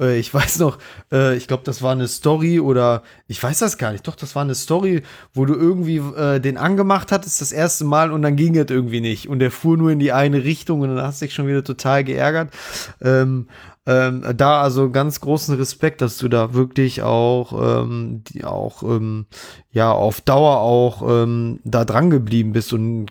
[0.00, 0.78] Äh, ich weiß noch,
[1.12, 4.08] äh, ich glaube, das war eine Story oder ich weiß das gar nicht.
[4.08, 5.02] Doch, das war eine Story,
[5.32, 9.00] wo du irgendwie äh, den angemacht hattest das erste Mal und dann ging es irgendwie
[9.00, 9.28] nicht.
[9.28, 11.62] Und der fuhr nur in die eine Richtung und dann hast du dich schon wieder
[11.62, 12.52] total geärgert.
[13.00, 13.46] Ähm,
[13.84, 19.26] ähm, da also ganz großen Respekt, dass du da wirklich auch, ähm, die auch ähm,
[19.72, 23.06] ja auf Dauer auch ähm, da dran geblieben bist und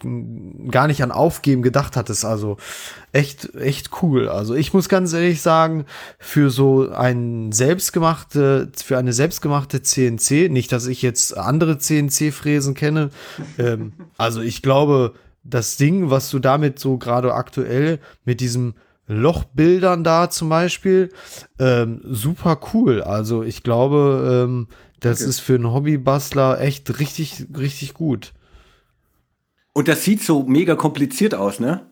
[0.72, 2.24] gar nicht an Aufgeben gedacht hattest.
[2.24, 2.56] Also
[3.12, 4.30] echt, echt cool.
[4.30, 5.86] Also ich muss ganz ehrlich sagen,
[6.20, 13.10] für so ein selbstgemachte, für eine selbstgemachte CNC, nicht, dass ich jetzt andere CNC-Fräsen kenne.
[13.58, 18.76] ähm, also ich glaube, das Ding, was du damit so gerade aktuell mit diesem
[19.12, 21.10] Lochbildern da zum Beispiel.
[21.60, 23.02] Ähm, super cool.
[23.02, 24.68] Also ich glaube, ähm,
[25.00, 25.30] das okay.
[25.30, 28.34] ist für einen Hobbybastler echt richtig, richtig gut.
[29.74, 31.88] Und das sieht so mega kompliziert aus, ne?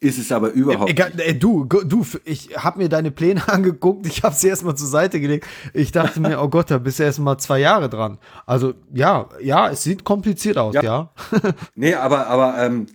[0.00, 4.22] Ist es aber überhaupt Egal, ey, du, du, ich habe mir deine Pläne angeguckt, ich
[4.22, 5.46] habe sie erstmal zur Seite gelegt.
[5.74, 8.18] Ich dachte mir, oh Gott, da bist du erst mal zwei Jahre dran.
[8.46, 10.82] Also ja, ja, es sieht kompliziert aus, ja.
[10.82, 11.12] ja.
[11.74, 12.86] nee, aber, aber ähm,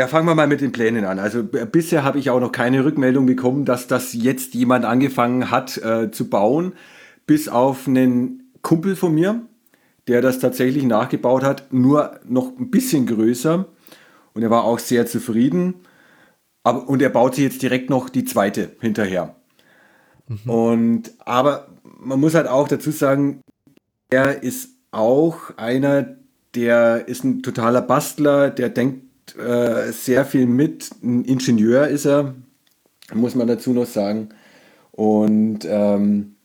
[0.00, 1.18] ja, fangen wir mal mit den Plänen an.
[1.18, 5.76] Also bisher habe ich auch noch keine Rückmeldung bekommen, dass das jetzt jemand angefangen hat
[5.76, 6.72] äh, zu bauen,
[7.26, 9.42] bis auf einen Kumpel von mir,
[10.08, 13.66] der das tatsächlich nachgebaut hat, nur noch ein bisschen größer.
[14.32, 15.74] Und er war auch sehr zufrieden.
[16.62, 19.36] Aber, und er baut sich jetzt direkt noch die zweite hinterher.
[20.28, 20.50] Mhm.
[20.50, 23.42] Und aber man muss halt auch dazu sagen,
[24.08, 26.16] er ist auch einer,
[26.54, 30.90] der ist ein totaler Bastler, der denkt äh, sehr viel mit.
[31.02, 32.34] Ein Ingenieur ist er,
[33.12, 34.30] muss man dazu noch sagen.
[34.92, 36.36] Und ähm,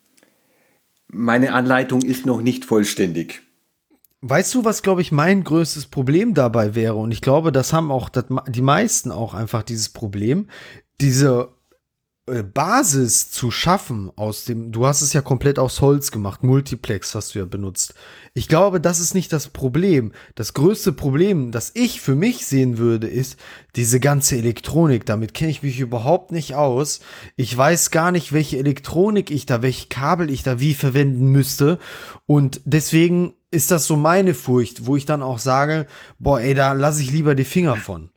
[1.07, 3.41] meine Anleitung ist noch nicht vollständig.
[4.21, 6.95] Weißt du, was, glaube ich, mein größtes Problem dabei wäre?
[6.95, 10.47] Und ich glaube, das haben auch das, die meisten auch einfach dieses Problem.
[10.99, 11.49] Diese
[12.25, 17.35] Basis zu schaffen aus dem, du hast es ja komplett aus Holz gemacht, Multiplex hast
[17.35, 17.93] du ja benutzt.
[18.33, 20.11] Ich glaube, das ist nicht das Problem.
[20.33, 23.37] Das größte Problem, das ich für mich sehen würde, ist
[23.75, 25.05] diese ganze Elektronik.
[25.05, 26.99] Damit kenne ich mich überhaupt nicht aus.
[27.35, 31.77] Ich weiß gar nicht, welche Elektronik ich da, welche Kabel ich da wie verwenden müsste.
[32.25, 35.85] Und deswegen ist das so meine Furcht, wo ich dann auch sage,
[36.17, 38.09] boah, ey, da lasse ich lieber die Finger von.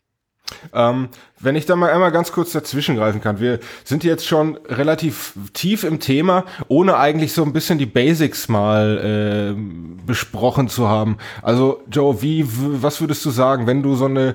[0.72, 1.08] Ähm,
[1.40, 3.40] wenn ich da mal einmal ganz kurz dazwischen greifen kann.
[3.40, 8.48] Wir sind jetzt schon relativ tief im Thema, ohne eigentlich so ein bisschen die Basics
[8.48, 11.18] mal äh, besprochen zu haben.
[11.42, 14.34] Also Joe, wie, was würdest du sagen, wenn du so eine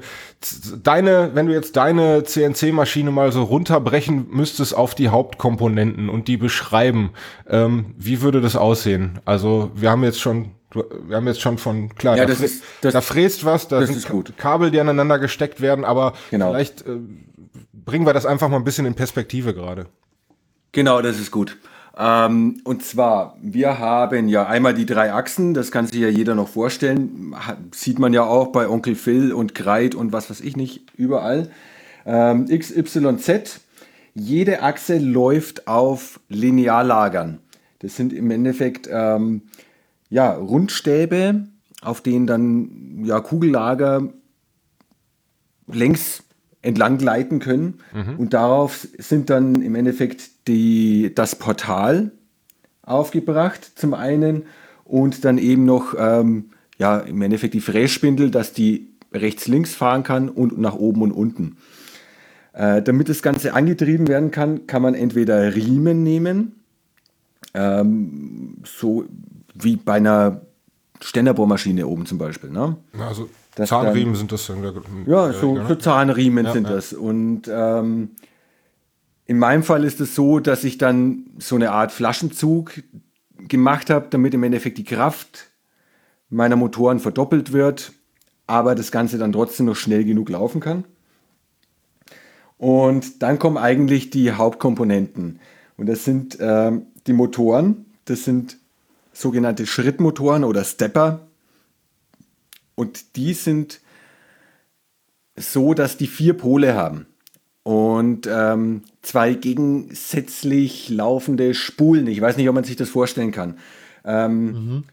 [0.84, 6.38] deine, wenn du jetzt deine CNC-Maschine mal so runterbrechen müsstest auf die Hauptkomponenten und die
[6.38, 7.12] beschreiben,
[7.48, 9.20] ähm, wie würde das aussehen?
[9.26, 12.42] Also wir haben jetzt schon Du, wir haben jetzt schon von, klar, ja, da, das
[12.42, 14.34] ist, das, da fräst was, da sind gut.
[14.38, 16.50] Kabel, die aneinander gesteckt werden, aber genau.
[16.50, 16.98] vielleicht äh,
[17.74, 19.86] bringen wir das einfach mal ein bisschen in Perspektive gerade.
[20.72, 21.58] Genau, das ist gut.
[21.96, 26.34] Ähm, und zwar, wir haben ja einmal die drei Achsen, das kann sich ja jeder
[26.34, 27.36] noch vorstellen.
[27.72, 31.52] sieht man ja auch bei Onkel Phil und Greit und was weiß ich nicht, überall.
[32.06, 33.60] Ähm, X, Y, Z.
[34.16, 37.40] Jede Achse läuft auf Linearlagern.
[37.80, 39.44] Das sind im Endeffekt ähm,
[40.14, 41.48] ja, Rundstäbe,
[41.82, 44.10] auf denen dann ja, Kugellager
[45.66, 46.24] längs
[46.62, 47.80] entlang gleiten können.
[47.94, 48.20] Mhm.
[48.20, 52.12] Und darauf sind dann im Endeffekt die, das Portal
[52.84, 54.44] aufgebracht, zum einen,
[54.86, 60.30] und dann eben noch ähm, ja, im Endeffekt die Frässpindel, dass die rechts-links fahren kann
[60.30, 61.58] und nach oben und unten.
[62.54, 66.60] Äh, damit das Ganze angetrieben werden kann, kann man entweder Riemen nehmen,
[67.56, 69.06] ähm, so
[69.54, 70.42] wie bei einer
[71.02, 72.50] Ständerbohrmaschine oben zum Beispiel.
[72.50, 72.78] Ne?
[72.98, 75.06] Also das Zahnriemen dann, sind das dann.
[75.06, 76.74] Ja, so, so Zahnriemen ja, sind ja.
[76.74, 76.94] das.
[76.94, 78.12] Und ähm,
[79.26, 82.84] in meinem Fall ist es so, dass ich dann so eine Art Flaschenzug
[83.38, 85.48] gemacht habe, damit im Endeffekt die Kraft
[86.30, 87.94] meiner Motoren verdoppelt wird,
[88.48, 90.86] aber das Ganze dann trotzdem noch schnell genug laufen kann.
[92.58, 95.40] Und dann kommen eigentlich die Hauptkomponenten.
[95.78, 96.72] Und das sind äh,
[97.08, 97.86] die Motoren.
[98.06, 98.58] Das sind
[99.14, 101.28] sogenannte Schrittmotoren oder Stepper.
[102.76, 103.80] Und die sind
[105.36, 107.06] so, dass die vier Pole haben
[107.64, 112.08] und ähm, zwei gegensätzlich laufende Spulen.
[112.08, 113.58] Ich weiß nicht, ob man sich das vorstellen kann.
[114.04, 114.84] Ähm, mhm.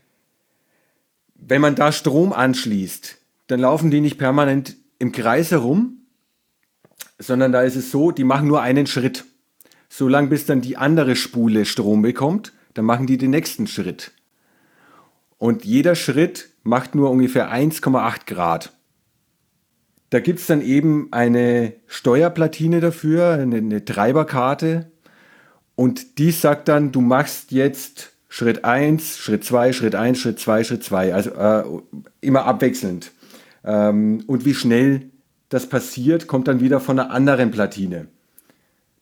[1.35, 3.17] Wenn man da Strom anschließt,
[3.49, 5.99] dann laufen die nicht permanent im Kreis herum,
[7.19, 9.25] sondern da ist es so, die machen nur einen Schritt.
[9.89, 14.13] Solange bis dann die andere Spule Strom bekommt, dann machen die den nächsten Schritt.
[15.39, 18.73] Und jeder Schritt macht nur ungefähr 1,8 Grad.
[20.11, 24.91] Da gibt es dann eben eine Steuerplatine dafür, eine, eine Treiberkarte.
[25.77, 30.65] Und die sagt dann, du machst jetzt Schritt 1, Schritt 2, Schritt 1, Schritt 2,
[30.65, 31.15] Schritt 2.
[31.15, 31.65] Also äh,
[32.21, 33.13] immer abwechselnd.
[33.65, 35.11] Ähm, und wie schnell
[35.49, 38.09] das passiert, kommt dann wieder von einer anderen Platine.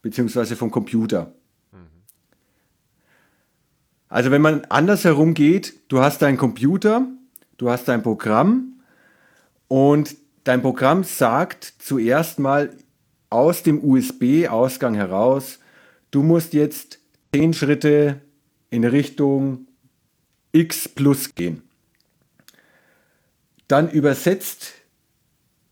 [0.02, 1.32] Beziehungsweise vom Computer.
[4.08, 7.06] Also wenn man andersherum geht, du hast deinen Computer,
[7.58, 8.80] du hast dein Programm
[9.68, 10.16] und
[10.48, 12.70] Dein Programm sagt zuerst mal
[13.28, 15.58] aus dem USB-Ausgang heraus,
[16.10, 17.00] du musst jetzt
[17.34, 18.22] 10 Schritte
[18.70, 19.66] in Richtung
[20.52, 21.60] X plus gehen.
[23.66, 24.72] Dann übersetzt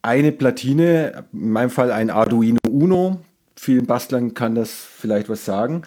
[0.02, 3.22] eine Platine, in meinem Fall ein Arduino Uno,
[3.56, 5.84] vielen Bastlern kann das vielleicht was sagen,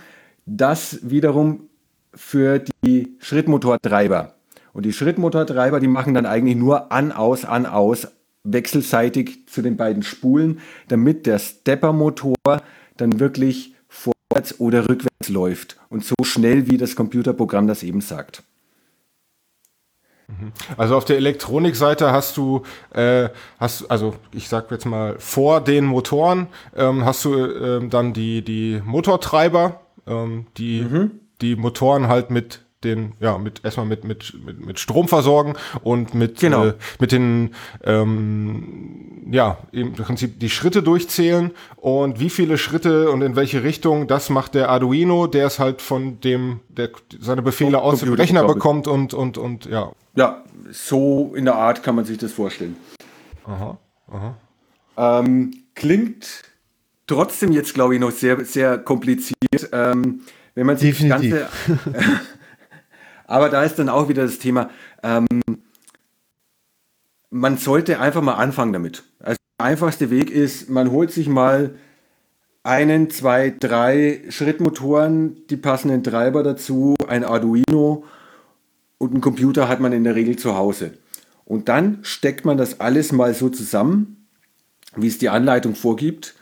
[0.47, 1.68] das wiederum
[2.19, 4.35] für die Schrittmotortreiber.
[4.73, 8.07] Und die Schrittmotortreiber, die machen dann eigentlich nur an, aus, an, aus,
[8.43, 10.59] wechselseitig zu den beiden Spulen,
[10.89, 12.35] damit der Stepper-Motor
[12.97, 18.43] dann wirklich vorwärts oder rückwärts läuft und so schnell wie das Computerprogramm das eben sagt.
[20.27, 20.51] Mhm.
[20.77, 22.63] Also auf der Elektronikseite hast du,
[22.93, 28.13] äh, hast also ich sag jetzt mal vor den Motoren ähm, hast du ähm, dann
[28.13, 31.11] die die Motortreiber, ähm, die mhm.
[31.41, 36.13] Die Motoren halt mit den, ja, mit erstmal mit, mit, mit, mit Strom versorgen und
[36.13, 36.67] mit, genau.
[36.67, 43.21] äh, mit den, ähm, ja, im Prinzip die Schritte durchzählen und wie viele Schritte und
[43.21, 47.81] in welche Richtung, das macht der Arduino, der es halt von dem, der seine Befehle
[47.81, 49.91] aus dem Rechner bekommt und, und, und, ja.
[50.15, 52.77] Ja, so in der Art kann man sich das vorstellen.
[53.45, 53.77] Aha,
[54.09, 54.37] aha.
[55.19, 56.43] Ähm, klingt
[57.07, 59.69] trotzdem jetzt, glaube ich, noch sehr, sehr kompliziert.
[59.73, 60.21] Ähm,
[60.59, 61.31] wenn man sich Definitiv.
[61.31, 62.21] das Ganze
[63.27, 64.69] Aber da ist dann auch wieder das Thema,
[65.03, 65.25] ähm,
[67.29, 69.03] man sollte einfach mal anfangen damit.
[69.19, 71.75] Also der einfachste Weg ist, man holt sich mal
[72.63, 78.03] einen, zwei, drei Schrittmotoren, die passenden Treiber dazu, ein Arduino
[78.97, 80.91] und einen Computer hat man in der Regel zu Hause.
[81.45, 84.27] Und dann steckt man das alles mal so zusammen,
[84.97, 86.35] wie es die Anleitung vorgibt.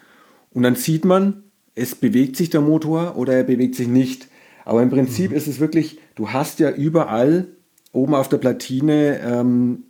[0.49, 1.43] Und dann sieht man,
[1.78, 4.28] es bewegt sich der Motor oder er bewegt sich nicht.
[4.65, 5.38] Aber im Prinzip mhm.
[5.38, 7.47] ist es wirklich, du hast ja überall
[7.93, 9.84] oben auf der Platine ähm,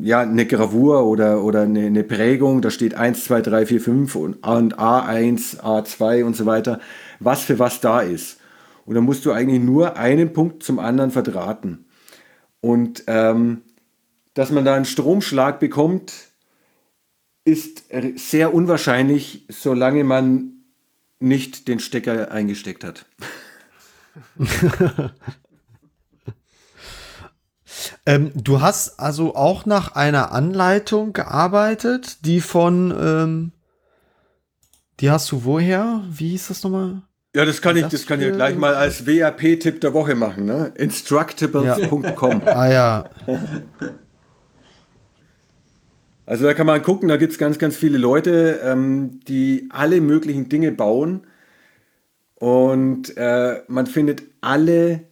[0.00, 4.14] ja, eine Gravur oder, oder eine, eine, Prägung, da steht 1, 2, 3, 4, 5
[4.16, 6.80] und, und A1, A2 und so weiter,
[7.20, 8.38] was für was da ist.
[8.86, 11.84] Und dann musst du eigentlich nur einen Punkt zum anderen verdrahten.
[12.60, 13.62] Und ähm,
[14.34, 16.12] dass man da einen Stromschlag bekommt,
[17.44, 17.84] ist
[18.16, 20.55] sehr unwahrscheinlich, solange man
[21.18, 23.06] nicht den Stecker eingesteckt hat.
[28.06, 33.52] ähm, du hast also auch nach einer Anleitung gearbeitet, die von, ähm,
[35.00, 36.02] die hast du woher?
[36.10, 37.02] Wie hieß das nochmal?
[37.34, 40.72] Ja, das kann ich, das kann ich gleich mal als WAP-Tipp der Woche machen, ne?
[40.74, 42.42] Instructables.com.
[42.46, 42.56] Ja.
[42.56, 43.10] ah ja.
[46.26, 50.00] Also da kann man gucken, da gibt es ganz, ganz viele Leute, ähm, die alle
[50.00, 51.26] möglichen Dinge bauen
[52.34, 55.04] und äh, man findet alle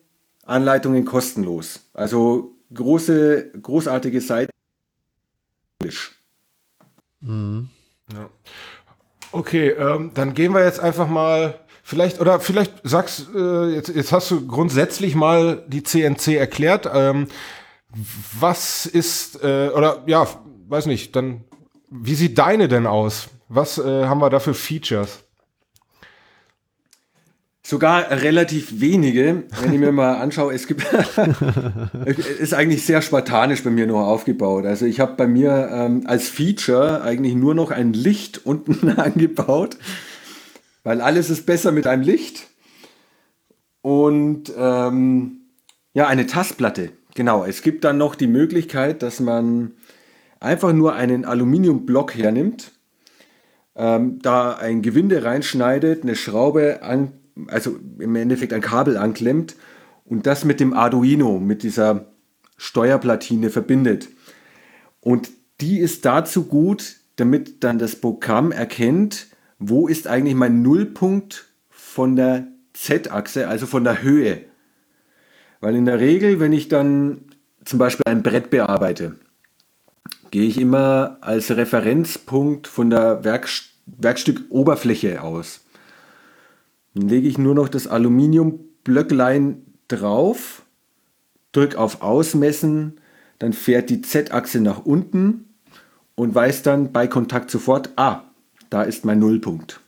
[0.44, 1.88] Anleitungen kostenlos.
[1.94, 4.50] Also große, großartige Seite.
[7.20, 7.70] Mhm.
[8.12, 8.28] Ja.
[9.32, 14.12] Okay, ähm, dann gehen wir jetzt einfach mal vielleicht, oder vielleicht sagst, äh, jetzt, jetzt
[14.12, 16.88] hast du grundsätzlich mal die CNC erklärt.
[16.92, 17.28] Ähm,
[18.38, 20.26] was ist, äh, oder ja,
[20.68, 21.44] weiß nicht, dann,
[21.90, 23.28] wie sieht deine denn aus?
[23.48, 25.24] Was äh, haben wir da für Features?
[27.66, 30.84] Sogar relativ wenige, wenn ich mir mal anschaue, es gibt,
[32.38, 34.66] ist eigentlich sehr spartanisch bei mir noch aufgebaut.
[34.66, 39.78] Also ich habe bei mir ähm, als Feature eigentlich nur noch ein Licht unten angebaut,
[40.82, 42.48] weil alles ist besser mit einem Licht.
[43.80, 45.40] Und ähm,
[45.94, 46.92] ja, eine Tastplatte.
[47.14, 49.72] Genau, es gibt dann noch die Möglichkeit, dass man
[50.44, 52.72] einfach nur einen Aluminiumblock hernimmt,
[53.74, 57.12] ähm, da ein Gewinde reinschneidet, eine Schraube an
[57.48, 59.56] also im Endeffekt ein Kabel anklemmt
[60.04, 62.12] und das mit dem Arduino, mit dieser
[62.56, 64.08] Steuerplatine verbindet.
[65.00, 65.30] Und
[65.60, 69.28] die ist dazu gut, damit dann das Programm erkennt,
[69.58, 74.40] wo ist eigentlich mein Nullpunkt von der Z-Achse, also von der Höhe.
[75.60, 77.22] Weil in der Regel, wenn ich dann
[77.64, 79.16] zum Beispiel ein Brett bearbeite,
[80.34, 83.48] gehe ich immer als Referenzpunkt von der Werk
[83.86, 85.60] Werkstück-Oberfläche aus.
[86.92, 90.62] Dann lege ich nur noch das Aluminiumblöcklein drauf,
[91.52, 93.00] drücke auf Ausmessen,
[93.38, 95.50] dann fährt die Z-Achse nach unten
[96.16, 98.22] und weiß dann bei Kontakt sofort, ah,
[98.70, 99.78] da ist mein Nullpunkt.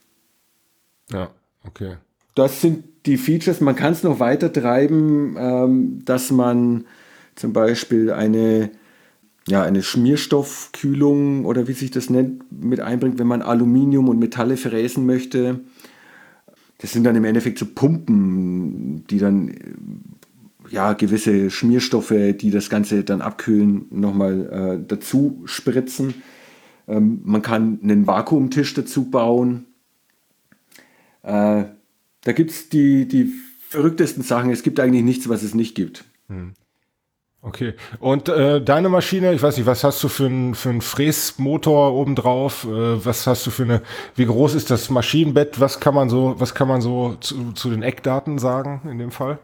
[1.11, 1.29] Ja,
[1.65, 1.97] okay.
[2.35, 3.59] Das sind die Features.
[3.59, 6.85] Man kann es noch weiter treiben, ähm, dass man
[7.35, 8.71] zum Beispiel eine,
[9.47, 14.57] ja, eine Schmierstoffkühlung oder wie sich das nennt, mit einbringt, wenn man Aluminium und Metalle
[14.57, 15.61] fräsen möchte
[16.79, 19.55] das sind dann im Endeffekt so Pumpen, die dann
[20.69, 26.13] ja gewisse Schmierstoffe, die das Ganze dann abkühlen, nochmal äh, dazu spritzen.
[26.87, 29.65] Ähm, man kann einen Vakuumtisch dazu bauen.
[31.23, 31.63] Äh,
[32.21, 34.51] da gibt es die, die verrücktesten Sachen.
[34.51, 36.03] Es gibt eigentlich nichts, was es nicht gibt.
[36.27, 36.53] Hm.
[37.41, 37.75] Okay.
[37.99, 41.93] Und äh, deine Maschine, ich weiß nicht, was hast du für einen für einen Fräsmotor
[41.93, 42.65] obendrauf?
[42.65, 43.81] Äh, was hast du für eine,
[44.15, 45.59] wie groß ist das Maschinenbett?
[45.59, 49.11] Was kann man so, was kann man so zu, zu den Eckdaten sagen in dem
[49.11, 49.39] Fall?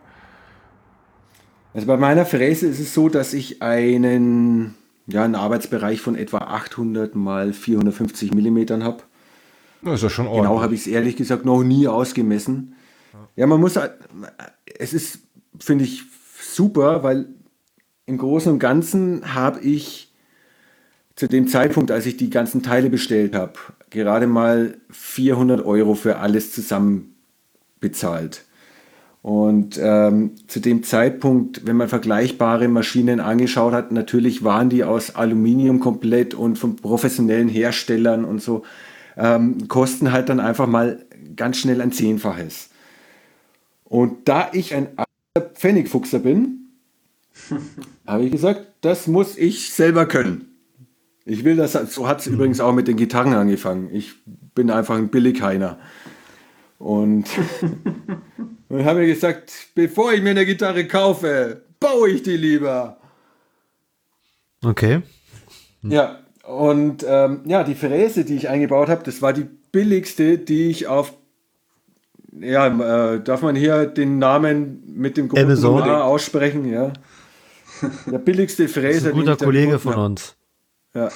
[1.74, 4.76] Also bei meiner Fräse ist es so, dass ich einen,
[5.08, 9.04] ja, einen Arbeitsbereich von etwa 800 mal 450 Millimetern habe.
[9.82, 10.50] Das ist ja schon ordentlich.
[10.50, 12.76] Genau habe ich es ehrlich gesagt noch nie ausgemessen.
[13.36, 13.78] Ja, man muss,
[14.66, 15.20] es ist,
[15.60, 16.04] finde ich,
[16.40, 17.28] super, weil
[18.06, 20.12] im Großen und Ganzen habe ich
[21.16, 23.54] zu dem Zeitpunkt, als ich die ganzen Teile bestellt habe,
[23.90, 27.16] gerade mal 400 Euro für alles zusammen
[27.80, 28.46] bezahlt.
[29.22, 35.16] Und ähm, zu dem Zeitpunkt, wenn man vergleichbare Maschinen angeschaut hat, natürlich waren die aus
[35.16, 38.64] Aluminium komplett und von professionellen Herstellern und so,
[39.16, 41.06] ähm, kosten halt dann einfach mal
[41.38, 42.70] ganz schnell ein Zehnfaches.
[43.86, 44.88] Und da ich ein
[45.54, 46.68] Pfennigfuchser bin,
[48.06, 50.50] habe ich gesagt, das muss ich selber können.
[51.26, 52.36] Ich will das, so hat es mhm.
[52.36, 53.90] übrigens auch mit den Gitarren angefangen.
[53.94, 54.14] Ich
[54.54, 55.80] bin einfach ein Billigheiner.
[56.80, 57.26] Und
[58.70, 62.98] dann habe ich gesagt, bevor ich mir eine Gitarre kaufe, baue ich die lieber.
[64.64, 65.02] Okay.
[65.82, 70.70] Ja, und ähm, ja, die Fräse, die ich eingebaut habe, das war die billigste, die
[70.70, 71.14] ich auf
[72.40, 76.94] ja, äh, darf man hier den Namen mit dem Amazon aussprechen, ja.
[78.12, 79.10] Der billigste Fräser.
[79.10, 80.36] ein guter Kollege von uns.
[80.96, 81.10] Ja.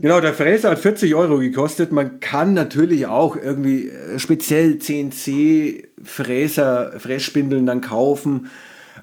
[0.00, 1.92] genau, der Fräser hat 40 Euro gekostet.
[1.92, 5.78] Man kann natürlich auch irgendwie äh, speziell CNC-Fräser,
[6.98, 8.48] Frässpindeln dann kaufen,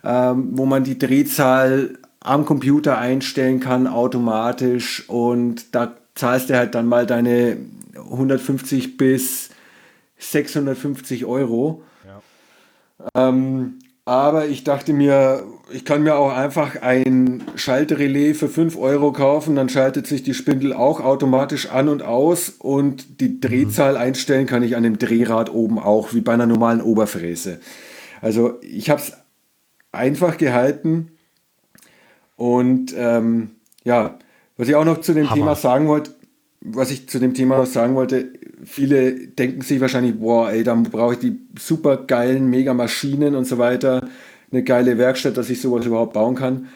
[0.03, 6.75] ähm, wo man die Drehzahl am Computer einstellen kann automatisch und da zahlst du halt
[6.75, 7.57] dann mal deine
[7.95, 9.49] 150 bis
[10.19, 11.83] 650 Euro.
[13.15, 19.11] Ähm, aber ich dachte mir, ich kann mir auch einfach ein Schalterrelais für 5 Euro
[19.11, 23.41] kaufen, dann schaltet sich die Spindel auch automatisch an und aus und die mhm.
[23.41, 27.59] Drehzahl einstellen kann ich an dem Drehrad oben auch, wie bei einer normalen Oberfräse.
[28.21, 29.13] Also ich habe es
[29.91, 31.11] einfach gehalten
[32.35, 33.51] und ähm,
[33.83, 34.17] ja,
[34.57, 35.35] was ich auch noch zu dem Hammer.
[35.35, 36.15] Thema sagen wollte,
[36.61, 38.31] was ich zu dem Thema noch sagen wollte,
[38.63, 43.57] viele denken sich wahrscheinlich, boah, ey, dann brauche ich die super geilen Mega-Maschinen und so
[43.57, 44.07] weiter,
[44.51, 46.67] eine geile Werkstatt, dass ich sowas überhaupt bauen kann.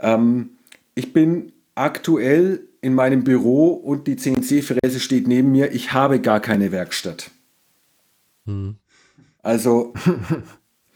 [0.00, 0.50] Ähm,
[0.94, 5.72] ich bin aktuell in meinem Büro und die CNC-Fräse steht neben mir.
[5.72, 7.30] Ich habe gar keine Werkstatt.
[8.46, 8.76] Hm.
[9.42, 9.92] Also,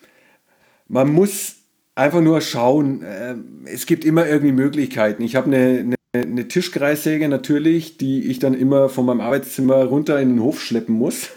[0.89, 1.57] man muss
[1.95, 3.03] einfach nur schauen.
[3.03, 3.35] Äh,
[3.67, 5.23] es gibt immer irgendwie Möglichkeiten.
[5.23, 10.31] Ich habe eine, eine Tischkreissäge natürlich, die ich dann immer von meinem Arbeitszimmer runter in
[10.31, 11.31] den Hof schleppen muss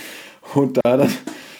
[0.54, 1.10] und da dann,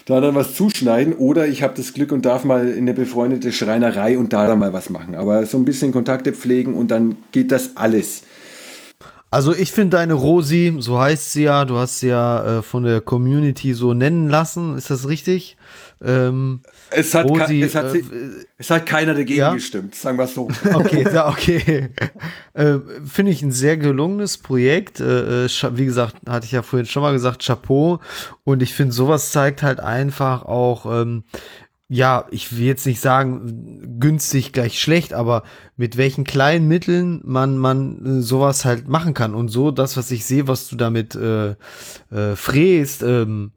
[0.06, 1.14] da dann was zuschneiden.
[1.14, 4.60] Oder ich habe das Glück und darf mal in eine befreundete Schreinerei und da dann
[4.60, 5.14] mal was machen.
[5.16, 8.22] Aber so ein bisschen Kontakte pflegen und dann geht das alles.
[9.32, 12.82] Also ich finde deine Rosi, so heißt sie ja, du hast sie ja äh, von
[12.82, 15.56] der Community so nennen lassen, ist das richtig?
[16.02, 16.60] Ähm,
[16.91, 18.03] es, hat Rosi, es, hat, äh,
[18.59, 19.55] es, hat, keiner dagegen ja?
[19.55, 20.49] gestimmt, sagen wir es so.
[20.74, 21.91] Okay, ja, okay.
[22.55, 25.01] äh, finde ich ein sehr gelungenes Projekt.
[25.01, 28.01] Äh, äh wie gesagt, hatte ich ja vorhin schon mal gesagt, Chapeau.
[28.45, 31.24] Und ich finde, sowas zeigt halt einfach auch, ähm,
[31.93, 35.43] ja, ich will jetzt nicht sagen, günstig gleich schlecht, aber
[35.76, 39.34] mit welchen kleinen Mitteln man, man äh, sowas halt machen kann.
[39.34, 41.57] Und so, das, was ich sehe, was du damit äh,
[42.12, 43.53] äh, fräst, ähm,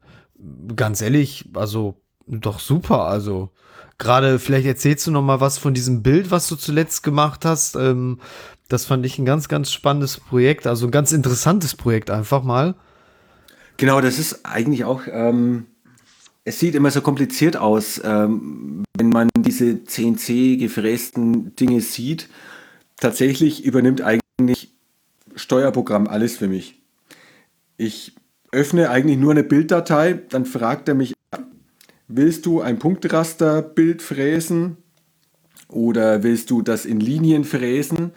[0.74, 3.06] ganz ehrlich, also doch super.
[3.06, 3.50] Also
[3.98, 7.76] gerade, vielleicht erzählst du noch mal was von diesem Bild, was du zuletzt gemacht hast.
[7.76, 8.20] Ähm,
[8.68, 12.74] das fand ich ein ganz, ganz spannendes Projekt, also ein ganz interessantes Projekt einfach mal.
[13.76, 15.02] Genau, das ist eigentlich auch.
[15.10, 15.66] Ähm
[16.44, 22.28] es sieht immer so kompliziert aus, ähm, wenn man diese CNC gefrästen Dinge sieht.
[22.98, 24.72] Tatsächlich übernimmt eigentlich
[25.34, 26.82] Steuerprogramm alles für mich.
[27.76, 28.14] Ich
[28.52, 31.14] öffne eigentlich nur eine Bilddatei, dann fragt er mich,
[32.16, 34.76] willst du ein Punktrasterbild fräsen
[35.68, 38.12] oder willst du das in Linien fräsen?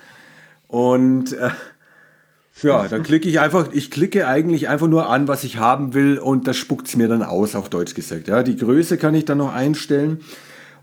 [0.68, 1.50] Und äh,
[2.62, 6.18] ja, dann klicke ich einfach, ich klicke eigentlich einfach nur an, was ich haben will
[6.18, 8.28] und das spuckt es mir dann aus, auf Deutsch gesagt.
[8.28, 10.20] Ja, die Größe kann ich dann noch einstellen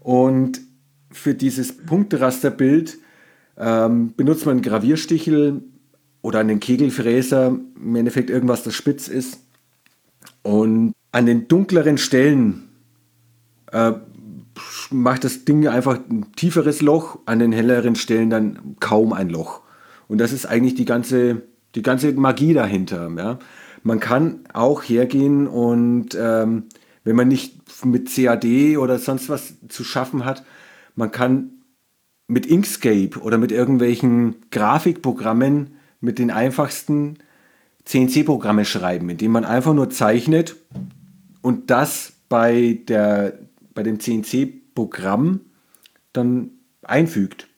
[0.00, 0.60] und
[1.10, 2.98] für dieses Punkterasterbild
[3.56, 5.62] ähm, benutzt man einen Gravierstichel
[6.22, 9.40] oder einen Kegelfräser, im Endeffekt irgendwas, das spitz ist.
[10.42, 12.73] Und an den dunkleren Stellen
[13.74, 13.92] äh,
[14.90, 19.60] macht das Ding einfach ein tieferes Loch, an den helleren Stellen dann kaum ein Loch.
[20.08, 21.42] Und das ist eigentlich die ganze
[21.74, 23.10] die ganze Magie dahinter.
[23.16, 23.38] Ja.
[23.82, 26.64] Man kann auch hergehen und ähm,
[27.04, 30.44] wenn man nicht mit CAD oder sonst was zu schaffen hat,
[30.94, 31.50] man kann
[32.26, 37.18] mit Inkscape oder mit irgendwelchen Grafikprogrammen mit den einfachsten
[37.84, 40.56] CNC-Programme schreiben, indem man einfach nur zeichnet
[41.42, 43.38] und das bei, der,
[43.74, 45.40] bei dem CNC-Programm
[46.12, 46.50] dann
[46.82, 47.48] einfügt.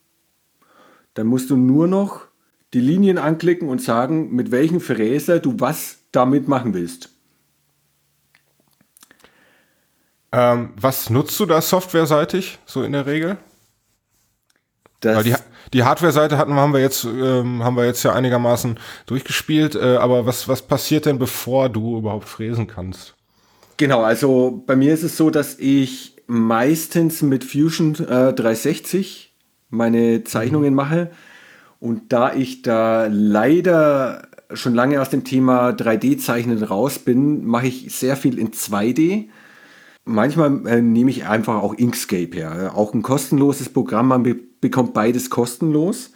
[1.14, 2.26] Dann musst du nur noch
[2.74, 7.10] die Linien anklicken und sagen, mit welchem Fräser du was damit machen willst.
[10.32, 13.38] Ähm, was nutzt du da softwareseitig, so in der Regel?
[15.02, 15.34] Die,
[15.72, 20.26] die Hardware-Seite hatten haben wir jetzt ähm, haben wir jetzt ja einigermaßen durchgespielt, äh, aber
[20.26, 23.15] was was passiert denn bevor du überhaupt fräsen kannst?
[23.76, 29.34] Genau, also bei mir ist es so, dass ich meistens mit Fusion äh, 360
[29.68, 30.76] meine Zeichnungen mhm.
[30.76, 31.10] mache.
[31.78, 37.94] Und da ich da leider schon lange aus dem Thema 3D-Zeichnen raus bin, mache ich
[37.94, 39.28] sehr viel in 2D.
[40.04, 42.72] Manchmal äh, nehme ich einfach auch Inkscape her.
[42.74, 46.12] Auch ein kostenloses Programm, man be bekommt beides kostenlos.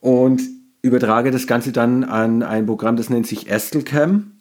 [0.00, 0.42] Und
[0.82, 4.32] übertrage das Ganze dann an ein Programm, das nennt sich Estelcam.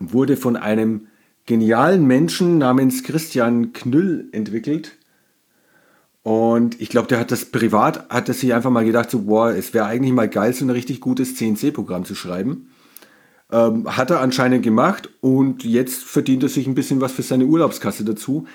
[0.00, 1.08] Wurde von einem
[1.46, 4.92] genialen Menschen namens Christian Knüll entwickelt.
[6.22, 9.50] Und ich glaube, der hat das privat, hat er sich einfach mal gedacht, so, boah,
[9.50, 12.70] es wäre eigentlich mal geil, so ein richtig gutes CNC-Programm zu schreiben.
[13.52, 17.44] Ähm, hat er anscheinend gemacht und jetzt verdient er sich ein bisschen was für seine
[17.44, 18.46] Urlaubskasse dazu.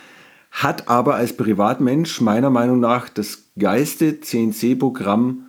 [0.50, 5.46] Hat aber als Privatmensch meiner Meinung nach das geilste CNC-Programm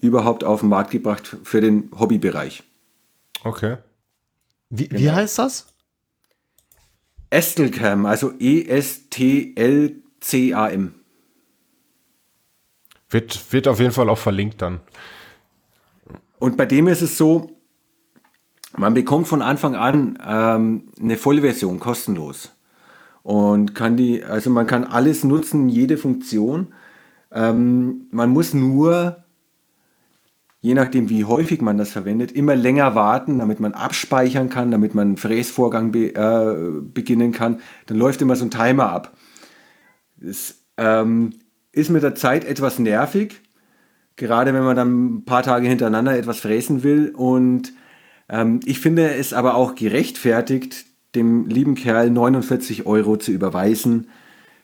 [0.00, 2.62] überhaupt auf den Markt gebracht für den Hobbybereich.
[3.42, 3.78] Okay.
[4.70, 5.00] Wie, genau.
[5.00, 5.66] wie heißt das?
[7.30, 8.94] Estelcam, also E-S-T-L-C-A-M.
[13.10, 14.80] Wird, wird auf jeden Fall auch verlinkt dann.
[16.38, 17.58] Und bei dem ist es so,
[18.76, 22.52] man bekommt von Anfang an ähm, eine Vollversion kostenlos.
[23.22, 26.68] Und kann die, also man kann alles nutzen, jede Funktion.
[27.32, 29.24] Ähm, man muss nur,
[30.68, 34.94] je nachdem wie häufig man das verwendet, immer länger warten, damit man abspeichern kann, damit
[34.94, 37.60] man einen Fräsvorgang be, äh, beginnen kann.
[37.86, 39.16] Dann läuft immer so ein Timer ab.
[40.18, 41.32] Das, ähm,
[41.72, 43.40] ist mit der Zeit etwas nervig,
[44.16, 47.14] gerade wenn man dann ein paar Tage hintereinander etwas fräsen will.
[47.16, 47.72] Und
[48.28, 54.08] ähm, ich finde es aber auch gerechtfertigt, dem lieben Kerl 49 Euro zu überweisen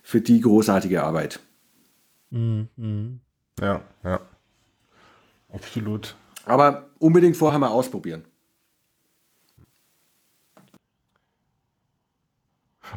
[0.02, 1.40] für die großartige Arbeit.
[2.30, 3.20] Mhm.
[3.59, 4.20] Ja, ja.
[5.55, 6.16] Absolut.
[6.44, 8.24] Aber unbedingt vorher mal ausprobieren.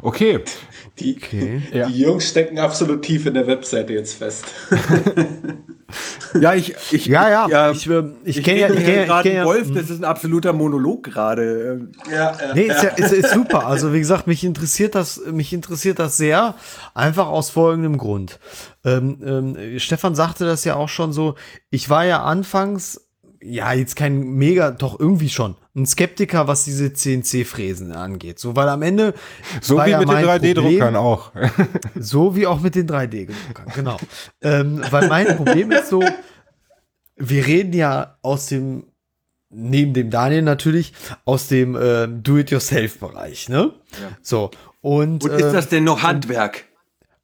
[0.02, 0.40] Okay.
[0.98, 1.62] Die, okay.
[1.72, 4.44] die Jungs stecken absolut tief in der Webseite jetzt fest.
[6.38, 9.08] Ja, ich, ich, Ja, ja, ja, ich, äh, ich kenne ja, ich kenn ja, ich
[9.08, 11.88] gerade kenn ja, Wolf, das ist ein absoluter Monolog gerade.
[12.12, 13.66] Ja, Nee, ist, ja, ist, ist super.
[13.66, 16.54] Also wie gesagt, mich interessiert das, mich interessiert das sehr,
[16.94, 18.38] einfach aus folgendem Grund.
[18.96, 21.34] Ähm, ähm, Stefan sagte das ja auch schon so.
[21.70, 23.08] Ich war ja anfangs,
[23.42, 28.38] ja jetzt kein mega, doch irgendwie schon ein Skeptiker, was diese CNC-Fräsen angeht.
[28.38, 29.14] So, weil am Ende
[29.60, 31.32] So war wie ja mit den mein 3D-Druckern auch.
[31.94, 33.96] So wie auch mit den 3D-Druckern, genau.
[34.42, 36.02] ähm, weil mein Problem ist so,
[37.16, 38.84] wir reden ja aus dem,
[39.50, 40.92] neben dem Daniel natürlich,
[41.24, 43.72] aus dem äh, Do-it-yourself-Bereich, ne?
[44.22, 44.50] So.
[44.80, 46.67] Und, Und ist äh, das denn noch Handwerk?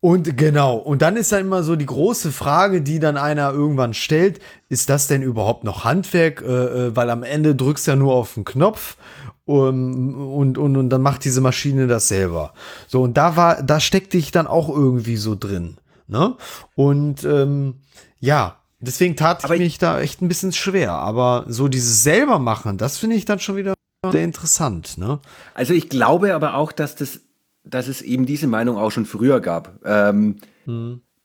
[0.05, 3.95] Und genau, und dann ist dann immer so die große Frage, die dann einer irgendwann
[3.95, 4.39] stellt,
[4.69, 6.43] ist das denn überhaupt noch Handwerk?
[6.43, 6.47] Äh,
[6.89, 8.99] äh, weil am Ende drückst du ja nur auf den Knopf
[9.47, 12.53] um, und, und, und dann macht diese Maschine das selber.
[12.87, 15.79] So, und da war, da steckte ich dann auch irgendwie so drin.
[16.07, 16.37] Ne?
[16.75, 17.77] Und ähm,
[18.21, 20.93] ja, deswegen tat ich ich- mich da echt ein bisschen schwer.
[20.93, 23.73] Aber so dieses selber machen, das finde ich dann schon wieder
[24.13, 25.19] sehr interessant, ne?
[25.55, 27.21] Also ich glaube aber auch, dass das,
[27.65, 29.81] dass es eben diese Meinung auch schon früher gab.
[29.85, 30.37] Ähm,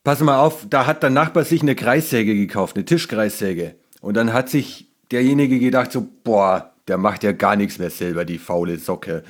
[0.03, 3.75] Pass mal auf, da hat der Nachbar sich eine Kreissäge gekauft, eine Tischkreissäge.
[4.01, 8.25] Und dann hat sich derjenige gedacht so, boah, der macht ja gar nichts mehr selber,
[8.25, 9.23] die faule Socke.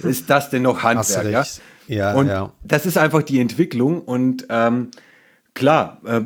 [0.00, 1.30] Ist das denn noch Handwerk?
[1.30, 1.44] Ja?
[1.88, 2.52] Ja, und ja.
[2.62, 4.92] das ist einfach die Entwicklung und ähm,
[5.54, 6.20] klar, äh,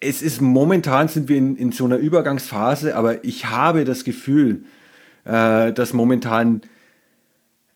[0.00, 4.64] es ist momentan sind wir in, in so einer Übergangsphase, aber ich habe das Gefühl,
[5.24, 6.62] äh, dass momentan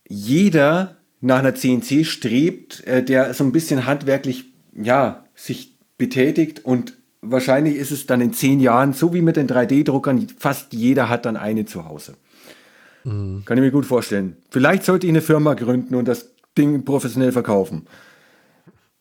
[0.08, 6.94] jeder nach einer CNC strebt, äh, der so ein bisschen handwerklich ja, sich betätigt und
[7.22, 11.24] wahrscheinlich ist es dann in zehn Jahren, so wie mit den 3D-Druckern, fast jeder hat
[11.24, 12.16] dann eine zu Hause.
[13.04, 14.36] Kann ich mir gut vorstellen.
[14.50, 17.86] Vielleicht sollte ich eine Firma gründen und das Ding professionell verkaufen.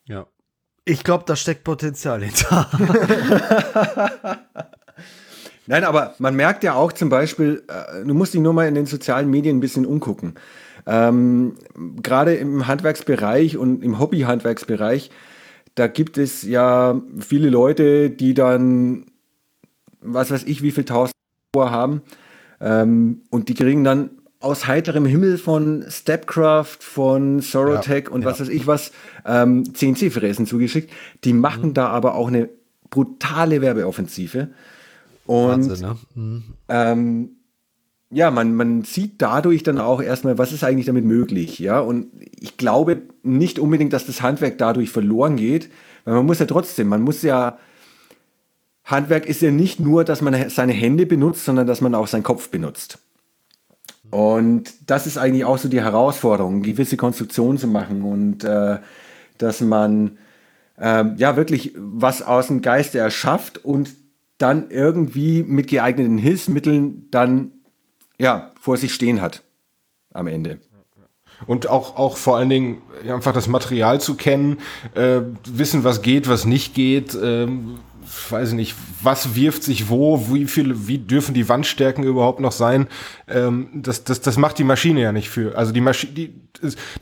[0.05, 0.28] Ja.
[0.84, 2.70] Ich glaube, da steckt Potenzial hinter.
[5.66, 8.76] Nein, aber man merkt ja auch zum Beispiel, äh, du musst dich nur mal in
[8.76, 10.36] den sozialen Medien ein bisschen umgucken.
[10.86, 11.56] Ähm,
[12.02, 15.10] Gerade im Handwerksbereich und im Hobbyhandwerksbereich,
[15.76, 19.06] da gibt es ja viele Leute, die dann,
[20.02, 21.14] was weiß ich, wie viel tausend
[21.56, 22.02] Euro haben.
[22.62, 28.40] Ähm, und die kriegen dann aus heiterem Himmel von Stepcraft, von Sorotech Ja, und was
[28.40, 28.46] ja.
[28.46, 28.92] weiß ich was,
[29.26, 30.92] ähm, CNC-Fräsen zugeschickt.
[31.24, 32.50] Die machen da aber auch eine
[32.90, 34.50] brutale Werbeoffensive.
[35.26, 35.98] Und Wahnsinn, ne?
[36.14, 36.44] Mhm.
[36.70, 37.30] ähm,
[38.12, 41.80] ja, man, man sieht dadurch dann auch erstmal, was ist eigentlich damit möglich, ja.
[41.80, 42.08] Und
[42.39, 45.70] ich glaube nicht unbedingt, dass das Handwerk dadurch verloren geht,
[46.06, 47.58] weil man muss ja trotzdem, man muss ja,
[48.84, 52.24] Handwerk ist ja nicht nur, dass man seine Hände benutzt, sondern dass man auch seinen
[52.24, 52.99] Kopf benutzt.
[54.12, 58.78] Und das ist eigentlich auch so die Herausforderung, gewisse Konstruktionen zu machen und äh,
[59.39, 60.18] dass man
[60.80, 63.95] ähm, ja wirklich was aus dem Geiste erschafft und
[64.38, 67.51] dann irgendwie mit geeigneten Hilfsmitteln dann
[68.20, 69.43] ja vor sich stehen hat
[70.13, 70.59] am Ende.
[71.47, 74.59] Und auch, auch vor allen Dingen einfach das Material zu kennen,
[74.93, 77.80] äh, wissen, was geht, was nicht geht, ähm,
[78.30, 82.53] weiß ich nicht, was wirft sich wo, wie viele, wie dürfen die Wandstärken überhaupt noch
[82.53, 82.88] sein?
[83.28, 85.57] Ähm, das, das, das macht die Maschine ja nicht für.
[85.57, 86.34] Also die Maschine, die,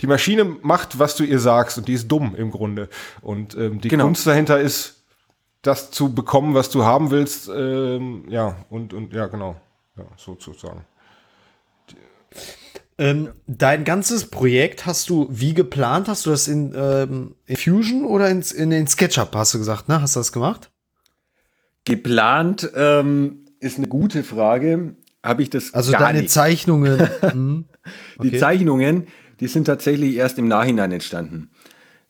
[0.01, 2.89] die Maschine macht, was du ihr sagst und die ist dumm im Grunde.
[3.21, 4.05] Und ähm, die Genau.
[4.05, 5.03] Kunst dahinter ist,
[5.61, 9.55] das zu bekommen, was du haben willst, ähm, ja, und, und ja, genau.
[9.95, 10.85] Ja, sozusagen.
[12.97, 16.07] Ähm, dein ganzes Projekt hast du wie geplant?
[16.07, 19.89] Hast du das in, ähm, in Fusion oder ins, in den SketchUp, hast du gesagt,
[19.89, 20.01] ne?
[20.01, 20.71] Hast du das gemacht?
[21.85, 24.95] Geplant ähm, ist eine gute Frage.
[25.23, 26.31] Habe ich das Also deine nicht.
[26.31, 27.09] Zeichnungen.
[27.21, 27.65] hm,
[28.21, 28.37] Die okay.
[28.37, 29.07] Zeichnungen,
[29.39, 31.49] die sind tatsächlich erst im Nachhinein entstanden.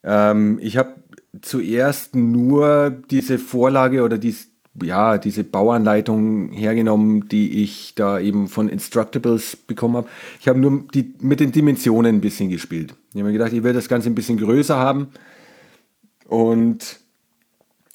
[0.04, 0.96] Ähm, ich habe
[1.42, 4.50] zuerst nur diese Vorlage oder dies,
[4.82, 10.08] ja, diese Bauanleitung hergenommen, die ich da eben von Instructables bekommen habe.
[10.40, 12.96] Ich habe nur die, mit den Dimensionen ein bisschen gespielt.
[13.10, 15.10] Ich habe mir gedacht, ich will das Ganze ein bisschen größer haben.
[16.28, 17.00] Und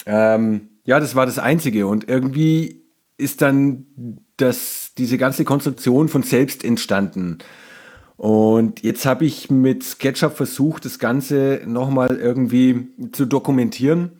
[0.05, 1.87] ähm, ja, das war das Einzige.
[1.87, 2.81] Und irgendwie
[3.17, 3.85] ist dann
[4.37, 7.39] das, diese ganze Konstruktion von selbst entstanden.
[8.15, 14.18] Und jetzt habe ich mit SketchUp versucht, das Ganze nochmal irgendwie zu dokumentieren.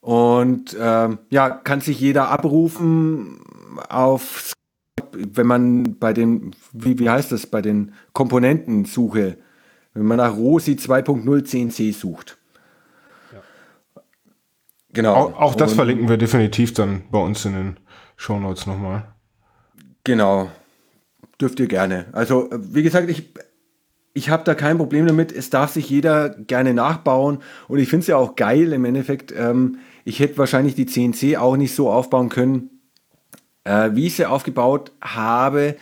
[0.00, 3.40] Und ähm, ja, kann sich jeder abrufen
[3.88, 4.52] auf,
[5.12, 9.36] wenn man bei den, wie, wie heißt das, bei den Komponentensuche,
[9.94, 12.38] wenn man nach ROSI 2.0 CNC sucht.
[14.92, 15.14] Genau.
[15.14, 17.76] Auch, auch das Und- verlinken wir definitiv dann bei uns in den
[18.16, 19.04] Shownotes nochmal.
[20.04, 20.50] Genau.
[21.40, 22.06] Dürft ihr gerne.
[22.12, 23.32] Also, wie gesagt, ich,
[24.12, 25.32] ich habe da kein Problem damit.
[25.32, 27.38] Es darf sich jeder gerne nachbauen.
[27.68, 29.32] Und ich finde es ja auch geil im Endeffekt.
[29.36, 32.70] Ähm, ich hätte wahrscheinlich die CNC auch nicht so aufbauen können,
[33.64, 35.76] äh, wie ich sie aufgebaut habe,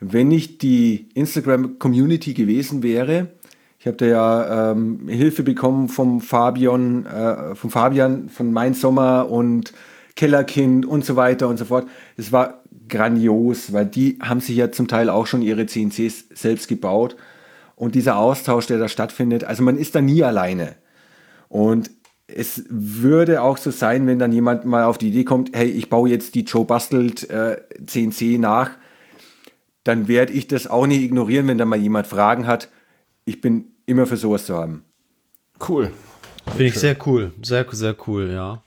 [0.00, 3.28] wenn nicht die Instagram-Community gewesen wäre.
[3.78, 9.30] Ich habe da ja ähm, Hilfe bekommen vom Fabian, äh, vom Fabian von Mein Sommer
[9.30, 9.72] und
[10.14, 11.88] Kellerkind und so weiter und so fort.
[12.16, 16.68] Es war grandios, weil die haben sich ja zum Teil auch schon ihre CNCs selbst
[16.68, 17.16] gebaut.
[17.74, 20.76] Und dieser Austausch, der da stattfindet, also man ist da nie alleine.
[21.48, 21.90] Und
[22.36, 25.88] es würde auch so sein, wenn dann jemand mal auf die Idee kommt, hey, ich
[25.88, 28.70] baue jetzt die Joe Bastelt äh, CNC nach,
[29.84, 32.68] dann werde ich das auch nicht ignorieren, wenn da mal jemand Fragen hat.
[33.24, 34.84] Ich bin immer für sowas zu haben.
[35.68, 35.92] Cool.
[36.46, 37.32] Finde ich sehr cool.
[37.42, 38.62] Sehr, sehr cool, ja.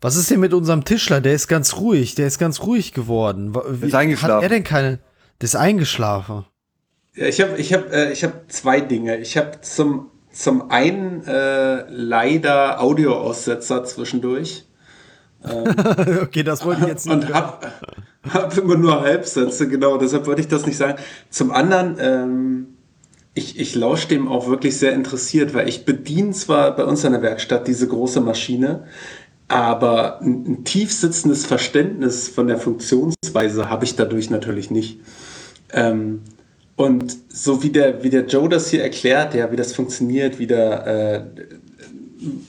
[0.00, 1.20] Was ist denn mit unserem Tischler?
[1.20, 2.14] Der ist ganz ruhig.
[2.16, 3.54] Der ist ganz ruhig geworden.
[3.54, 4.36] Wie, ist eingeschlafen.
[4.36, 4.98] Hat er denn keine?
[5.40, 6.44] Der ist eingeschlafen.
[7.14, 9.18] Ja, ich habe ich hab, äh, ich hab zwei Dinge.
[9.18, 14.64] Ich habe zum, zum einen äh, leider Audioaussetzer zwischendurch.
[15.44, 15.64] Ähm,
[16.22, 17.14] okay, das wollte ich jetzt nicht.
[17.14, 17.68] Und habe
[18.28, 20.98] hab immer nur Halbsätze, genau, deshalb wollte ich das nicht sagen.
[21.30, 22.66] Zum anderen, ähm,
[23.34, 27.12] ich, ich lausche dem auch wirklich sehr interessiert, weil ich bediene zwar bei uns in
[27.12, 28.84] der Werkstatt diese große Maschine,
[29.48, 35.00] aber ein, ein tief sitzendes Verständnis von der Funktionsweise habe ich dadurch natürlich nicht.
[35.72, 36.20] Ähm,
[36.76, 40.46] und so wie der, wie der Joe das hier erklärt, ja, wie das funktioniert, wie
[40.46, 41.22] der äh,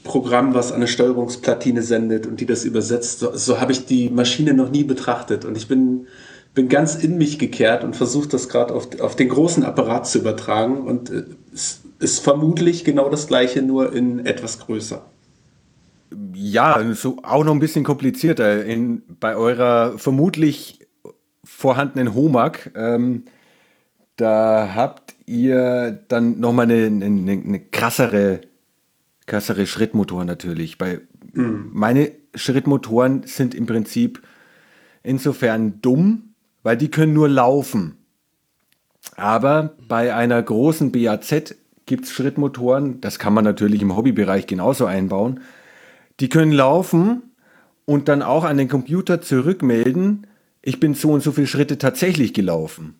[0.04, 4.54] Programm, was eine Steuerungsplatine sendet und die das übersetzt, so, so habe ich die Maschine
[4.54, 5.46] noch nie betrachtet.
[5.46, 6.08] Und ich bin,
[6.54, 10.20] bin ganz in mich gekehrt und versuche das gerade auf, auf den großen Apparat zu
[10.20, 10.84] übertragen.
[10.84, 11.24] Und äh,
[11.54, 15.06] es ist vermutlich genau das gleiche, nur in etwas größer.
[16.34, 18.64] Ja, so auch noch ein bisschen komplizierter.
[18.64, 20.80] In, bei eurer vermutlich
[21.44, 23.24] vorhandenen HOMAG, ähm,
[24.24, 28.40] da habt ihr dann nochmal eine, eine, eine krassere,
[29.26, 30.78] krassere Schrittmotor natürlich.
[30.78, 31.02] Bei,
[31.34, 31.72] mhm.
[31.74, 34.24] Meine Schrittmotoren sind im Prinzip
[35.04, 37.98] insofern dumm, weil die können nur laufen.
[39.18, 41.56] Aber bei einer großen BAZ
[41.86, 45.42] gibt es Schrittmotoren, das kann man natürlich im Hobbybereich genauso einbauen,
[46.22, 47.24] die können laufen
[47.84, 50.28] und dann auch an den Computer zurückmelden,
[50.62, 52.96] ich bin so und so viele Schritte tatsächlich gelaufen.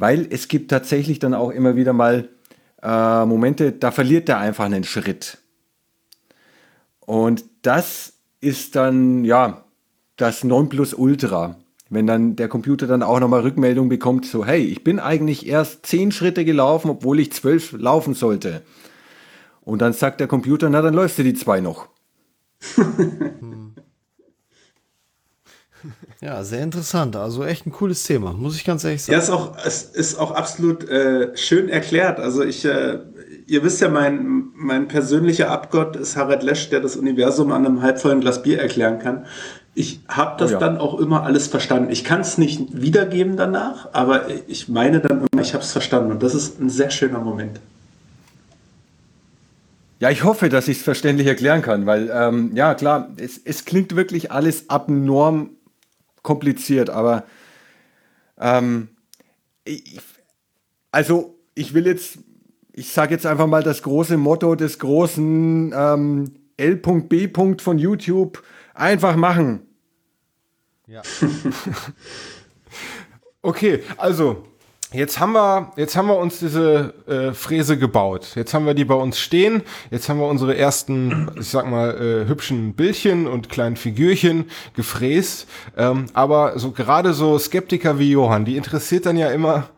[0.00, 2.30] Weil es gibt tatsächlich dann auch immer wieder mal
[2.82, 5.36] äh, Momente, da verliert er einfach einen Schritt.
[7.00, 9.64] Und das ist dann, ja,
[10.16, 11.56] das Nonplusultra.
[11.90, 15.84] Wenn dann der Computer dann auch nochmal Rückmeldung bekommt, so, hey, ich bin eigentlich erst
[15.84, 18.62] zehn Schritte gelaufen, obwohl ich zwölf laufen sollte.
[19.60, 21.88] Und dann sagt der Computer, na, dann läufst du die zwei noch.
[26.20, 27.16] Ja, sehr interessant.
[27.16, 29.14] Also echt ein cooles Thema, muss ich ganz ehrlich sagen.
[29.14, 32.20] Ja, ist auch, es ist auch absolut äh, schön erklärt.
[32.20, 32.98] Also ich, äh,
[33.46, 37.82] ihr wisst ja, mein, mein persönlicher Abgott ist Harald Lesch, der das Universum an einem
[37.82, 39.24] halbvollen Glas Bier erklären kann.
[39.74, 40.58] Ich habe das oh ja.
[40.58, 41.90] dann auch immer alles verstanden.
[41.90, 46.10] Ich kann es nicht wiedergeben danach, aber ich meine dann immer, ich habe es verstanden.
[46.10, 47.60] Und das ist ein sehr schöner Moment.
[50.00, 53.66] Ja, ich hoffe, dass ich es verständlich erklären kann, weil, ähm, ja, klar, es, es
[53.66, 55.50] klingt wirklich alles abnorm
[56.22, 57.24] kompliziert, aber
[58.38, 58.88] ähm,
[59.64, 60.00] ich,
[60.90, 62.18] also ich will jetzt,
[62.72, 67.28] ich sage jetzt einfach mal das große Motto des großen ähm, L.B.
[67.58, 68.42] von YouTube,
[68.74, 69.66] einfach machen.
[70.86, 71.02] Ja.
[73.42, 74.44] okay, also
[74.92, 78.32] Jetzt haben wir, jetzt haben wir uns diese äh, Fräse gebaut.
[78.34, 79.62] Jetzt haben wir die bei uns stehen.
[79.92, 85.46] Jetzt haben wir unsere ersten, ich sag mal, äh, hübschen Bildchen und kleinen Figürchen gefräst.
[85.76, 89.68] Ähm, aber so gerade so Skeptiker wie Johann, die interessiert dann ja immer,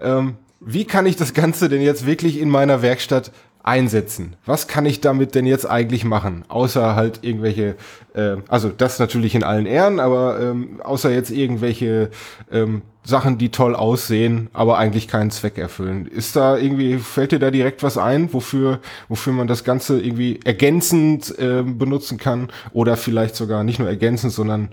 [0.00, 3.30] ähm, wie kann ich das Ganze denn jetzt wirklich in meiner Werkstatt
[3.66, 4.36] einsetzen.
[4.46, 6.44] Was kann ich damit denn jetzt eigentlich machen?
[6.48, 7.74] Außer halt irgendwelche,
[8.14, 12.10] äh, also das natürlich in allen Ehren, aber ähm, außer jetzt irgendwelche
[12.50, 16.06] ähm, Sachen, die toll aussehen, aber eigentlich keinen Zweck erfüllen.
[16.06, 20.40] Ist da irgendwie, fällt dir da direkt was ein, wofür, wofür man das Ganze irgendwie
[20.44, 24.70] ergänzend äh, benutzen kann oder vielleicht sogar nicht nur ergänzend, sondern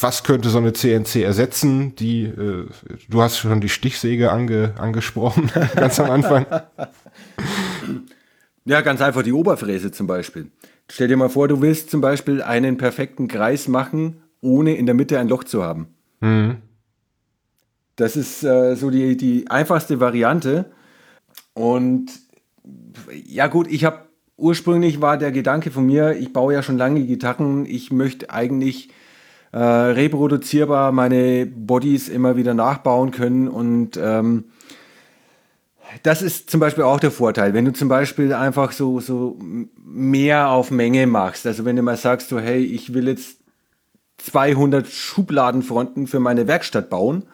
[0.00, 1.94] was könnte so eine CNC ersetzen?
[1.96, 2.68] Die, äh,
[3.08, 6.46] du hast schon die Stichsäge ange, angesprochen, ganz am Anfang.
[8.64, 10.52] Ja, ganz einfach die Oberfräse zum Beispiel.
[10.88, 14.94] Stell dir mal vor, du willst zum Beispiel einen perfekten Kreis machen, ohne in der
[14.94, 15.88] Mitte ein Loch zu haben.
[16.20, 16.58] Mhm.
[17.96, 20.66] Das ist äh, so die, die einfachste Variante.
[21.54, 22.12] Und
[23.24, 24.06] ja gut, ich habe
[24.36, 28.90] ursprünglich war der Gedanke von mir, ich baue ja schon lange Gitarren, ich möchte eigentlich
[29.52, 34.44] äh, reproduzierbar meine Bodies immer wieder nachbauen können und ähm,
[36.02, 39.38] das ist zum Beispiel auch der Vorteil, wenn du zum Beispiel einfach so, so
[39.84, 41.46] mehr auf Menge machst.
[41.46, 43.38] Also wenn du mal sagst, so, hey, ich will jetzt
[44.18, 47.24] 200 Schubladenfronten für meine Werkstatt bauen,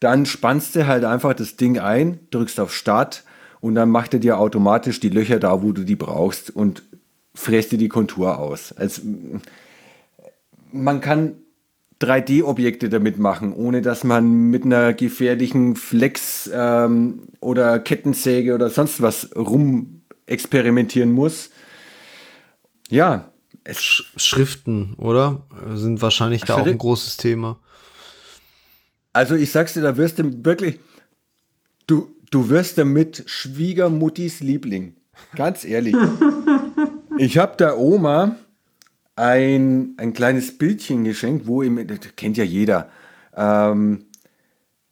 [0.00, 3.24] dann spannst du halt einfach das Ding ein, drückst auf Start
[3.60, 6.82] und dann macht er dir automatisch die Löcher da, wo du die brauchst und
[7.34, 8.72] fräst dir die Kontur aus.
[8.72, 9.02] Also,
[10.74, 11.36] man kann
[12.00, 19.00] 3D-Objekte damit machen, ohne dass man mit einer gefährlichen Flex ähm, oder Kettensäge oder sonst
[19.00, 21.50] was rum experimentieren muss.
[22.90, 23.30] Ja.
[23.70, 25.46] Sch Schriften, oder?
[25.74, 27.58] Sind wahrscheinlich da auch ein großes Thema.
[29.12, 30.80] Also ich sag's dir, da wirst du wirklich,
[31.86, 34.96] du, du wirst damit Schwiegermuttis Liebling.
[35.36, 35.94] Ganz ehrlich.
[37.18, 38.36] ich habe der Oma
[39.16, 42.88] ein, ein kleines Bildchen geschenkt, wo im, das kennt ja jeder,
[43.36, 44.06] ähm,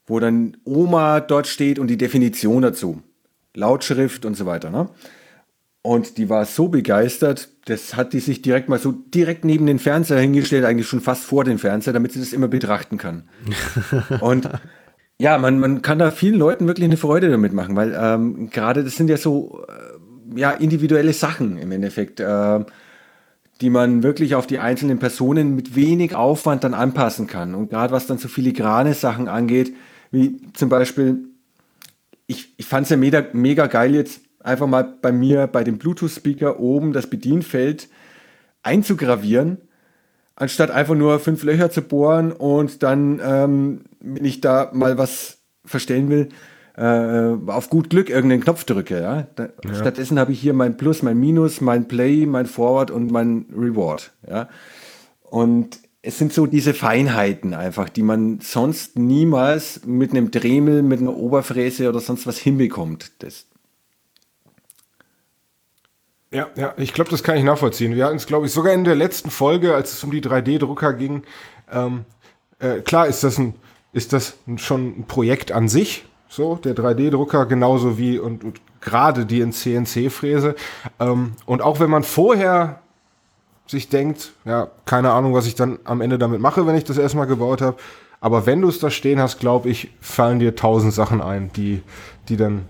[0.06, 3.02] wo dann Oma dort steht und die Definition dazu.
[3.54, 4.70] Lautschrift und so weiter.
[4.70, 4.88] Ne?
[5.82, 9.78] Und die war so begeistert, das hat die sich direkt mal so direkt neben den
[9.78, 13.28] Fernseher hingestellt, eigentlich schon fast vor den Fernseher, damit sie das immer betrachten kann.
[14.20, 14.48] und
[15.18, 18.84] ja, man, man kann da vielen Leuten wirklich eine Freude damit machen, weil ähm, gerade
[18.84, 22.20] das sind ja so äh, ja, individuelle Sachen im Endeffekt.
[22.20, 22.64] Äh,
[23.62, 27.54] die man wirklich auf die einzelnen Personen mit wenig Aufwand dann anpassen kann.
[27.54, 29.72] Und gerade was dann so filigrane Sachen angeht,
[30.10, 31.28] wie zum Beispiel,
[32.26, 35.78] ich, ich fand es ja mega, mega geil jetzt einfach mal bei mir bei dem
[35.78, 37.88] Bluetooth-Speaker oben das Bedienfeld
[38.64, 39.58] einzugravieren,
[40.34, 45.38] anstatt einfach nur fünf Löcher zu bohren und dann, ähm, wenn ich da mal was
[45.64, 46.30] verstellen will,
[46.76, 49.00] äh, auf gut Glück irgendeinen Knopf drücke.
[49.00, 49.26] Ja?
[49.36, 49.74] Da, ja.
[49.74, 54.12] Stattdessen habe ich hier mein Plus, mein Minus, mein Play, mein Forward und mein Reward.
[54.28, 54.48] Ja?
[55.22, 61.00] Und es sind so diese Feinheiten einfach, die man sonst niemals mit einem Dremel, mit
[61.00, 63.12] einer Oberfräse oder sonst was hinbekommt.
[63.22, 63.46] Das
[66.32, 67.94] ja, ja, ich glaube, das kann ich nachvollziehen.
[67.94, 70.94] Wir hatten es, glaube ich, sogar in der letzten Folge, als es um die 3D-Drucker
[70.94, 71.24] ging.
[71.70, 72.06] Ähm,
[72.58, 73.54] äh, klar ist das, ein,
[73.92, 79.26] ist das schon ein Projekt an sich, so, der 3D-Drucker genauso wie und, und gerade
[79.26, 80.54] die in CNC-Fräse.
[80.98, 82.80] Ähm, und auch wenn man vorher
[83.66, 86.96] sich denkt, ja, keine Ahnung, was ich dann am Ende damit mache, wenn ich das
[86.96, 87.76] erstmal gebaut habe.
[88.20, 91.82] Aber wenn du es da stehen hast, glaube ich, fallen dir tausend Sachen ein, die,
[92.30, 92.64] die dann,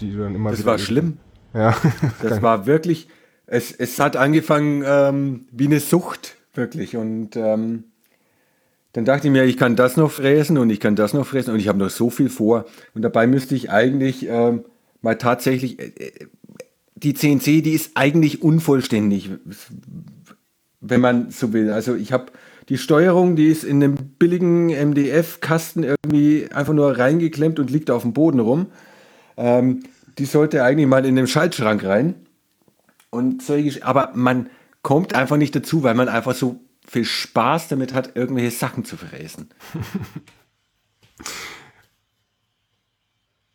[0.00, 1.18] die dann immer Das war schlimm.
[1.54, 1.76] Ja.
[2.22, 3.06] Das war wirklich,
[3.46, 6.96] es, es hat angefangen ähm, wie eine Sucht, wirklich.
[6.96, 7.84] Und ähm,
[8.96, 11.52] dann dachte ich mir, ich kann das noch fräsen und ich kann das noch fräsen
[11.52, 12.64] und ich habe noch so viel vor.
[12.94, 14.64] Und dabei müsste ich eigentlich ähm,
[15.02, 16.26] mal tatsächlich, äh, äh
[16.94, 19.32] die CNC, die ist eigentlich unvollständig,
[20.80, 21.70] wenn man so will.
[21.70, 22.32] Also ich habe
[22.70, 28.00] die Steuerung, die ist in einem billigen MDF-Kasten irgendwie einfach nur reingeklemmt und liegt auf
[28.00, 28.68] dem Boden rum.
[29.36, 29.80] Ähm,
[30.16, 32.14] die sollte eigentlich mal in den Schaltschrank rein.
[33.10, 34.48] Und solche, aber man
[34.80, 38.96] kommt einfach nicht dazu, weil man einfach so viel Spaß damit hat, irgendwelche Sachen zu
[38.96, 39.50] fräsen.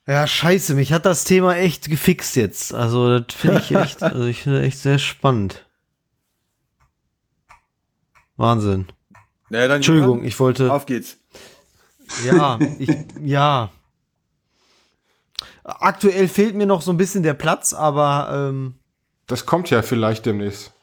[0.07, 2.73] Ja, scheiße, mich hat das Thema echt gefixt jetzt.
[2.73, 5.65] Also, das finde ich echt, also ich finde echt sehr spannend.
[8.35, 8.87] Wahnsinn.
[9.51, 10.71] Ja, dann Entschuldigung, ich wollte.
[10.71, 11.17] Auf geht's.
[12.25, 12.89] Ja, ich,
[13.21, 13.71] ja.
[15.63, 18.49] Aktuell fehlt mir noch so ein bisschen der Platz, aber.
[18.49, 18.75] Ähm,
[19.27, 20.73] das kommt ja vielleicht demnächst.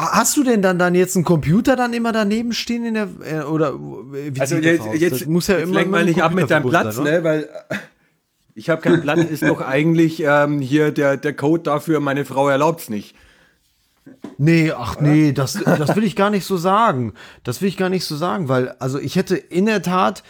[0.00, 3.42] Hast du denn dann, dann jetzt einen Computer dann immer daneben stehen in der äh,
[3.42, 7.04] oder wie Also jetzt, jetzt muss ja immer mal nicht ab mit deinem Platz, sein,
[7.04, 7.24] ne?
[7.24, 7.48] Weil
[8.54, 12.48] ich habe keinen Platz, ist doch eigentlich ähm, hier der, der Code dafür, meine Frau
[12.48, 13.14] erlaubt es nicht.
[14.38, 17.12] Nee, ach nee, das, das will ich gar nicht so sagen.
[17.44, 20.22] Das will ich gar nicht so sagen, weil, also ich hätte in der Tat,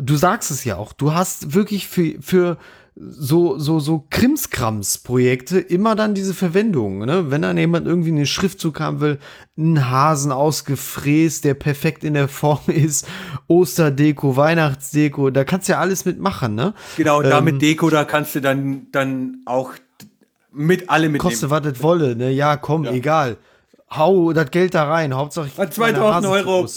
[0.00, 2.58] du sagst es ja auch, du hast wirklich für, für
[2.96, 7.30] so, so, so Krimskrams-Projekte immer dann diese Verwendung, ne?
[7.30, 9.18] Wenn dann jemand irgendwie einen Schriftzug haben will,
[9.56, 13.06] einen Hasen ausgefräst, der perfekt in der Form ist,
[13.48, 16.74] Osterdeko, Weihnachtsdeko, da kannst du ja alles mitmachen, ne?
[16.96, 19.72] Genau, ähm, damit Deko, da kannst du dann, dann auch
[20.52, 21.30] mit alle mitnehmen.
[21.30, 22.30] Koste, was das wolle, ne?
[22.30, 22.92] Ja, komm, ja.
[22.92, 23.36] egal.
[23.90, 26.68] Hau das Geld da rein, Hauptsache ich 2000 Euro.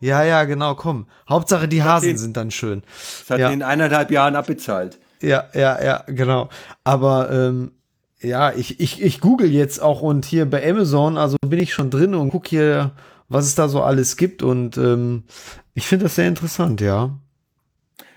[0.00, 1.06] Ja, ja, genau, komm.
[1.28, 2.82] Hauptsache die Hasen den, sind dann schön.
[3.20, 3.50] Das hat ja.
[3.50, 4.98] in eineinhalb Jahren abbezahlt.
[5.24, 6.50] Ja, ja, ja, genau.
[6.84, 7.72] Aber ähm,
[8.20, 11.90] ja, ich, ich, ich google jetzt auch und hier bei Amazon, also bin ich schon
[11.90, 12.92] drin und gucke hier,
[13.28, 15.24] was es da so alles gibt und ähm,
[15.72, 17.18] ich finde das sehr interessant, ja.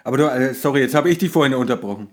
[0.04, 2.10] Aber du, äh, sorry, jetzt habe ich dich vorhin unterbrochen.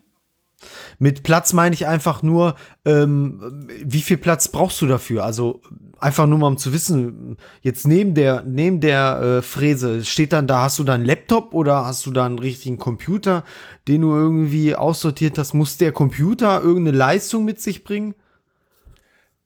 [0.98, 2.54] Mit Platz meine ich einfach nur,
[2.84, 5.24] ähm, wie viel Platz brauchst du dafür?
[5.24, 5.60] Also
[5.98, 10.46] einfach nur mal um zu wissen, jetzt neben der, neben der äh, Fräse steht dann
[10.46, 13.44] da, hast du da einen Laptop oder hast du da einen richtigen Computer,
[13.88, 15.54] den du irgendwie aussortiert hast?
[15.54, 18.14] Muss der Computer irgendeine Leistung mit sich bringen?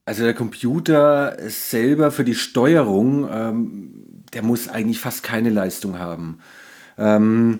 [0.05, 6.39] Also der Computer selber für die Steuerung, ähm, der muss eigentlich fast keine Leistung haben.
[6.97, 7.59] Ähm,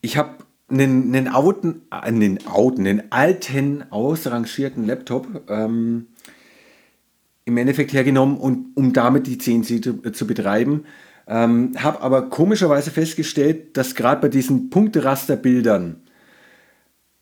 [0.00, 0.30] ich habe
[0.70, 6.06] einen, einen, Auten, äh, einen, Auten, einen alten, ausrangierten Laptop ähm,
[7.44, 10.84] im Endeffekt hergenommen, und, um damit die CNC zu, zu betreiben.
[11.26, 16.02] Ähm, habe aber komischerweise festgestellt, dass gerade bei diesen Punkterasterbildern,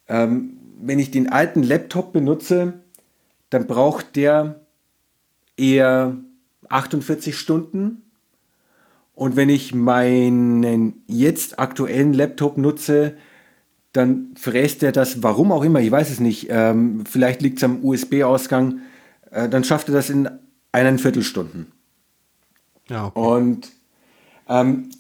[0.09, 2.75] ähm, wenn ich den alten Laptop benutze,
[3.51, 4.61] dann braucht der
[5.57, 6.17] eher
[6.69, 8.03] 48 Stunden.
[9.15, 13.17] Und wenn ich meinen jetzt aktuellen Laptop nutze,
[13.99, 17.65] dann fräst er das, warum auch immer, ich weiß es nicht, ähm, vielleicht liegt es
[17.65, 18.81] am USB-Ausgang,
[19.31, 20.29] äh, dann schafft er das in
[20.73, 21.67] einen Viertelstunden.
[22.89, 23.21] Ja, okay.
[23.21, 23.69] Und
[24.49, 24.91] ähm,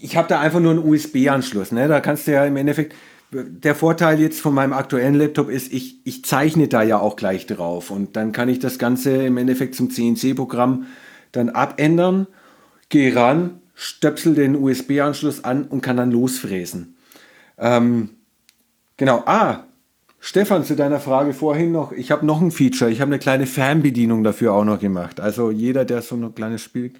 [0.00, 1.72] ich habe da einfach nur einen USB-Anschluss.
[1.72, 1.88] Ne?
[1.88, 2.94] Da kannst du ja im Endeffekt,
[3.32, 7.46] der Vorteil jetzt von meinem aktuellen Laptop ist, ich, ich zeichne da ja auch gleich
[7.46, 10.86] drauf und dann kann ich das Ganze im Endeffekt zum CNC-Programm
[11.32, 12.28] dann abändern,
[12.88, 16.96] gehe ran, stöpsel den USB-Anschluss an und kann dann losfräsen.
[17.58, 18.10] Ähm,
[18.96, 19.64] genau, ah,
[20.26, 23.46] Stefan, zu deiner Frage vorhin noch, ich habe noch ein Feature, ich habe eine kleine
[23.46, 25.20] Fernbedienung dafür auch noch gemacht.
[25.20, 26.92] Also jeder, der so ein kleines Spiel,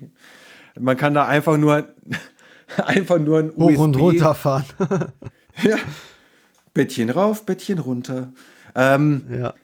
[0.79, 1.89] man kann da einfach nur,
[2.77, 4.65] einfach nur ein Hoch USB, und runter fahren.
[5.63, 5.77] ja,
[6.75, 8.33] Bettchen rauf, Bettchen runter.
[8.75, 9.55] Ähm, ja.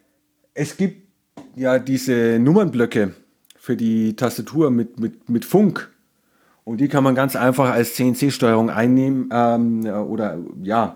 [0.55, 1.09] Es gibt
[1.55, 3.15] ja diese Nummernblöcke
[3.59, 5.91] für die Tastatur mit, mit, mit Funk.
[6.65, 10.95] Und die kann man ganz einfach als CNC-Steuerung einnehmen ähm, oder ja,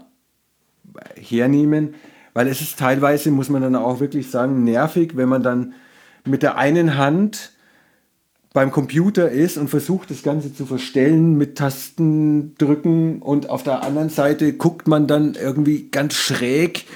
[1.17, 1.95] hernehmen.
[2.33, 5.75] Weil es ist teilweise, muss man dann auch wirklich sagen, nervig, wenn man dann
[6.25, 7.53] mit der einen Hand
[8.53, 13.83] beim Computer ist und versucht das Ganze zu verstellen mit Tasten drücken und auf der
[13.83, 16.87] anderen Seite guckt man dann irgendwie ganz schräg,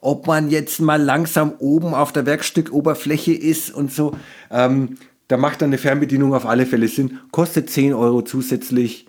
[0.00, 4.16] ob man jetzt mal langsam oben auf der Werkstückoberfläche ist und so.
[4.50, 4.98] Ähm,
[5.28, 7.20] da macht dann eine Fernbedienung auf alle Fälle Sinn.
[7.30, 9.06] Kostet 10 Euro zusätzlich.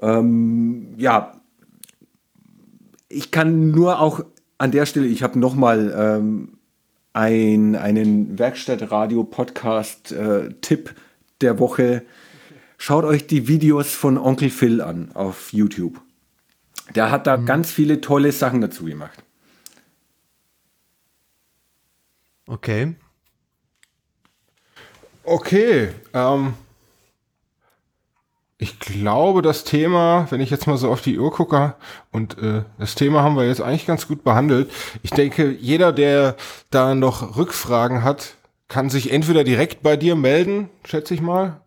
[0.00, 1.39] Ähm, ja,
[3.10, 4.24] ich kann nur auch
[4.56, 6.56] an der Stelle, ich habe nochmal ähm,
[7.12, 10.94] ein, einen Werkstattradio-Podcast-Tipp äh,
[11.40, 12.04] der Woche.
[12.78, 16.00] Schaut euch die Videos von Onkel Phil an auf YouTube.
[16.94, 17.46] Der hat da mhm.
[17.46, 19.24] ganz viele tolle Sachen dazu gemacht.
[22.46, 22.94] Okay.
[25.24, 25.88] Okay.
[26.14, 26.54] Ähm,
[28.60, 31.74] ich glaube, das Thema, wenn ich jetzt mal so auf die Uhr gucke,
[32.12, 34.70] und äh, das Thema haben wir jetzt eigentlich ganz gut behandelt.
[35.02, 36.36] Ich denke, jeder, der
[36.70, 38.34] da noch Rückfragen hat,
[38.68, 41.62] kann sich entweder direkt bei dir melden, schätze ich mal.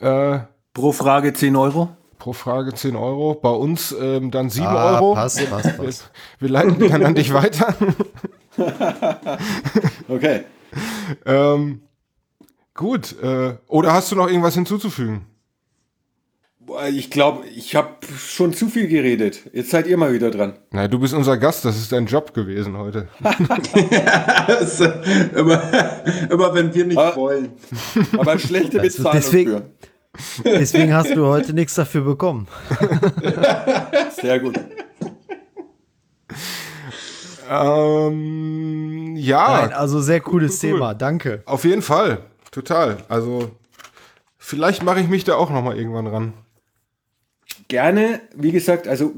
[0.00, 0.40] Äh,
[0.74, 1.90] pro Frage 10 Euro.
[2.18, 3.34] Pro Frage 10 Euro.
[3.34, 5.14] Bei uns ähm, dann 7 ah, Euro.
[5.14, 6.10] Passt, passt, passt.
[6.40, 7.72] Wir, wir leiten dann an dich weiter.
[10.08, 10.40] okay.
[11.24, 11.82] ähm,
[12.74, 13.14] gut.
[13.22, 15.26] Äh, oder hast du noch irgendwas hinzuzufügen?
[16.90, 19.50] Ich glaube, ich habe schon zu viel geredet.
[19.52, 20.54] Jetzt seid ihr mal wieder dran.
[20.70, 23.08] Na, du bist unser Gast, das ist dein Job gewesen heute.
[24.46, 24.84] also,
[25.34, 25.62] immer,
[26.30, 27.52] immer wenn wir nicht aber, wollen.
[28.16, 30.42] Aber schlechte also Bezahlung deswegen, für.
[30.44, 32.46] Deswegen hast du heute nichts dafür bekommen.
[34.20, 34.58] Sehr gut.
[37.50, 39.60] Ähm, ja.
[39.62, 40.74] Nein, also sehr cooles cool, cool.
[40.78, 41.42] Thema, danke.
[41.44, 42.18] Auf jeden Fall,
[42.50, 42.98] total.
[43.08, 43.50] Also
[44.38, 46.32] vielleicht mache ich mich da auch noch mal irgendwann ran
[47.72, 49.14] gerne, wie gesagt, also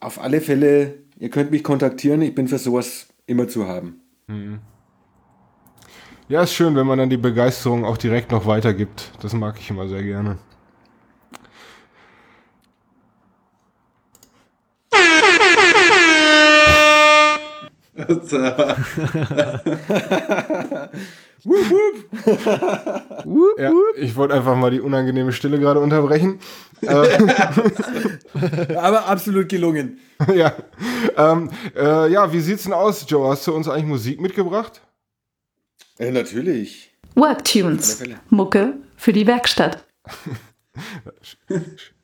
[0.00, 4.00] auf alle Fälle, ihr könnt mich kontaktieren, ich bin für sowas immer zu haben.
[4.26, 4.60] Mhm.
[6.26, 9.12] Ja, ist schön, wenn man dann die Begeisterung auch direkt noch weitergibt.
[9.20, 10.38] Das mag ich immer sehr gerne.
[21.44, 23.24] Wup, wup.
[23.24, 26.38] wup, ja, ich wollte einfach mal die unangenehme Stille gerade unterbrechen.
[26.82, 29.98] Äh, Aber absolut gelungen.
[30.34, 30.54] ja.
[31.14, 33.28] Ähm, äh, ja, wie sieht's denn aus, Joe?
[33.28, 34.80] Hast du uns eigentlich Musik mitgebracht?
[35.98, 36.90] Äh, natürlich.
[37.16, 38.02] Worktunes.
[38.30, 39.84] Mucke für die Werkstatt.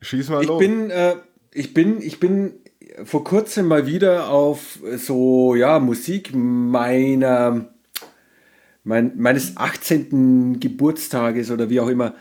[0.02, 0.58] Schieß mal ich los.
[0.58, 1.16] Bin, äh,
[1.52, 2.60] ich bin, ich bin
[3.04, 7.75] vor kurzem mal wieder auf so ja Musik meiner
[8.86, 10.60] mein, meines 18.
[10.60, 12.14] Geburtstages oder wie auch immer,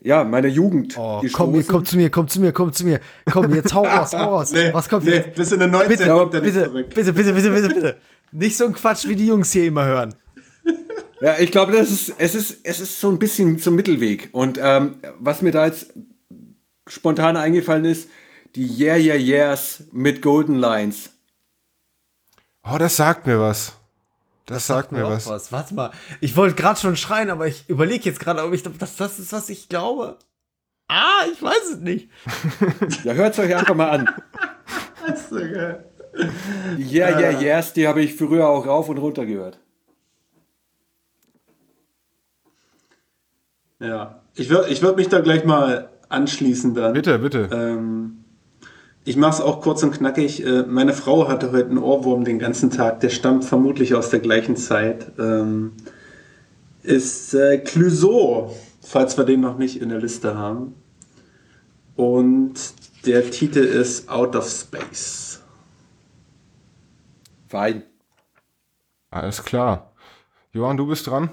[0.00, 0.96] ja, meiner Jugend.
[0.96, 3.00] Oh, komm, komm zu mir, komm zu mir, komm zu mir.
[3.30, 4.52] Komm, jetzt hau raus, hau raus.
[4.52, 5.34] nee, Was kommt nee, jetzt?
[5.34, 5.88] Bis in den 19.
[5.88, 6.04] Bitte,
[6.40, 6.40] bitte,
[6.70, 7.96] bitte, bitte, bitte, bitte, bitte.
[8.32, 10.14] Nicht so ein Quatsch, wie die Jungs hier immer hören.
[11.20, 14.28] Ja, ich glaube, das ist, es ist, es ist so ein bisschen zum Mittelweg.
[14.32, 15.92] Und ähm, was mir da jetzt
[16.88, 18.08] spontan eingefallen ist,
[18.54, 21.10] die Yeah Yeah Yeahs mit Golden Lines.
[22.64, 23.76] Oh, das sagt mir was.
[24.46, 25.28] Das sagt mir was.
[25.28, 25.52] was.
[25.52, 25.90] Warte mal.
[26.20, 29.32] Ich wollte gerade schon schreien, aber ich überlege jetzt gerade, ob ich das, das ist,
[29.32, 30.18] was ich glaube.
[30.88, 32.10] Ah, ich weiß es nicht.
[33.04, 34.08] Ja, hört es euch einfach mal an.
[35.04, 35.84] Das ist so geil.
[36.78, 39.58] Die Yeah Yeah Yeahs, die habe ich früher auch rauf und runter gehört.
[43.80, 46.92] Ja, ich würde ich würd mich da gleich mal anschließen dann.
[46.92, 47.48] Bitte, bitte.
[47.52, 48.21] Ähm,
[49.04, 50.44] ich mache es auch kurz und knackig.
[50.44, 53.00] Äh, meine Frau hatte heute einen Ohrwurm den ganzen Tag.
[53.00, 55.12] Der stammt vermutlich aus der gleichen Zeit.
[55.18, 55.72] Ähm,
[56.82, 60.74] ist äh, Clouseau, falls wir den noch nicht in der Liste haben.
[61.96, 62.54] Und
[63.06, 65.40] der Titel ist Out of Space.
[67.48, 67.82] Fein.
[69.10, 69.92] Alles klar.
[70.52, 71.30] Johann, du bist dran.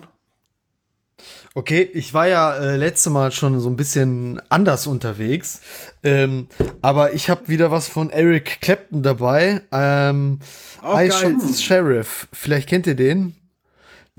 [1.55, 5.61] Okay, ich war ja äh, letzte Mal schon so ein bisschen anders unterwegs,
[6.03, 6.47] ähm,
[6.81, 9.61] aber ich habe wieder was von Eric Clapton dabei.
[9.71, 10.39] Ähm,
[10.81, 11.37] Auch I geil.
[11.57, 12.27] Sheriff.
[12.31, 13.35] Vielleicht kennt ihr den.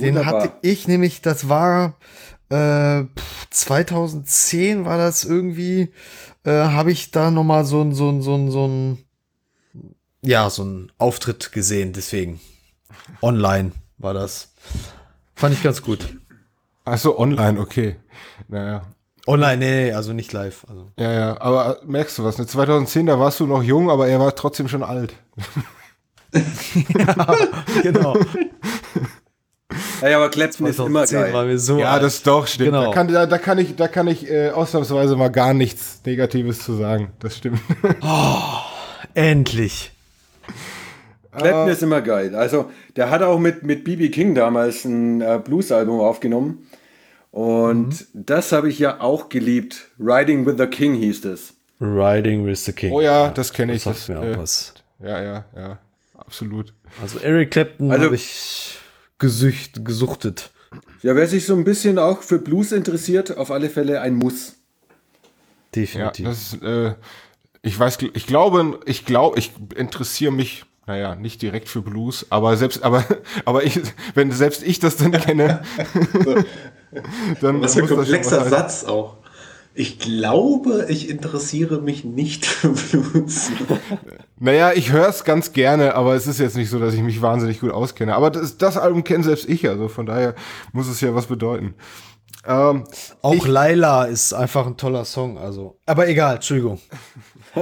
[0.01, 0.43] Den Wunderbar.
[0.43, 1.97] hatte ich nämlich, das war
[2.49, 5.93] äh, pff, 2010 war das irgendwie,
[6.45, 9.05] äh, habe ich da noch mal so ein so ein so ein so ein
[10.23, 11.93] ja so ein Auftritt gesehen.
[11.93, 12.41] Deswegen
[13.23, 14.53] online war das.
[15.37, 16.20] Fand ich ganz gut.
[16.91, 17.97] Achso, online, okay.
[18.49, 18.83] Naja.
[19.27, 20.65] Online, nee, nee, also nicht live.
[20.69, 20.89] Also.
[20.99, 22.39] Ja, ja, aber merkst du was?
[22.39, 22.47] Ne?
[22.47, 25.15] 2010, da warst du noch jung, aber er war trotzdem schon alt.
[27.83, 28.17] genau.
[30.03, 31.33] Ja, aber Clapton ist immer 2010 geil.
[31.35, 32.03] war mir so Ja, alt.
[32.03, 32.71] das doch stimmt.
[32.71, 32.87] Genau.
[32.87, 36.61] Da, kann, da, da kann ich, da kann ich äh, ausnahmsweise mal gar nichts Negatives
[36.61, 37.13] zu sagen.
[37.21, 37.61] Das stimmt.
[39.15, 39.93] endlich.
[41.37, 42.35] Clapton ist immer geil.
[42.35, 44.09] Also, der hat auch mit, mit B.B.
[44.09, 46.67] King damals ein äh, Blues-Album aufgenommen.
[47.31, 49.89] Und das habe ich ja auch geliebt.
[49.99, 51.55] Riding with the King hieß es.
[51.81, 52.93] Riding with the King.
[52.93, 53.85] Oh ja, das kenne ich.
[53.85, 54.75] Das sagt Das, mir auch äh, was.
[55.03, 55.79] ja, ja, ja.
[56.19, 56.75] Absolut.
[57.01, 58.79] Also Eric Clapton Also- habe ich
[59.19, 60.51] gesücht, gesuchtet.
[61.03, 64.49] Ja, wer sich so ein bisschen auch für Blues interessiert, auf alle Fälle ein Muss.
[65.75, 66.27] Ja, Definitiv.
[66.27, 66.95] das ist, äh,
[67.63, 72.57] ich weiß, ich glaube, ich glaube, ich interessiere mich, naja, nicht direkt für Blues, aber
[72.57, 73.05] selbst, aber,
[73.45, 73.81] aber ich,
[74.15, 75.63] wenn selbst ich das dann kenne,
[77.41, 78.45] dann Was für ein komplexer.
[78.49, 79.17] Satz auch.
[79.73, 83.51] Ich glaube, ich interessiere mich nicht für Blues.
[84.39, 87.23] Naja, ich höre es ganz gerne, aber es ist jetzt nicht so, dass ich mich
[87.23, 88.15] wahnsinnig gut auskenne.
[88.17, 90.35] Aber das, das Album kenne selbst ich, also von daher
[90.73, 91.75] muss es ja was bedeuten.
[92.47, 92.85] Ähm,
[93.23, 95.39] auch ich- Laila ist einfach ein toller Song.
[95.39, 96.81] Also, aber egal, Entschuldigung.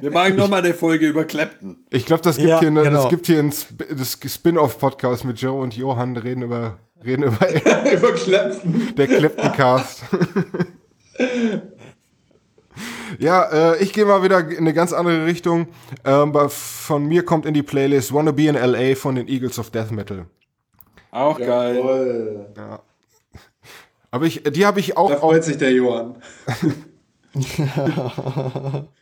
[0.00, 1.78] Wir machen nochmal eine Folge über Clapton.
[1.90, 3.02] ich glaube, das gibt Ja, hier, eine, genau.
[3.02, 7.48] das gibt hier ein Sp das Spin-off-Podcast mit Joe und Johann, reden über, reden über
[7.92, 8.94] Über Clapton.
[8.96, 10.02] der Clapton-Cast.
[13.18, 15.68] ja, äh, ich gehe mal wieder in eine ganz andere Richtung.
[16.04, 18.94] Ähm, von mir kommt in die Playlist Wanna Be in L.A.
[18.94, 20.26] von den Eagles of Death Metal.
[21.10, 21.76] Auch geil.
[21.76, 22.46] Jawohl.
[24.10, 26.16] Aber ich, die habe ich auch, Da auch freut sich der Johann.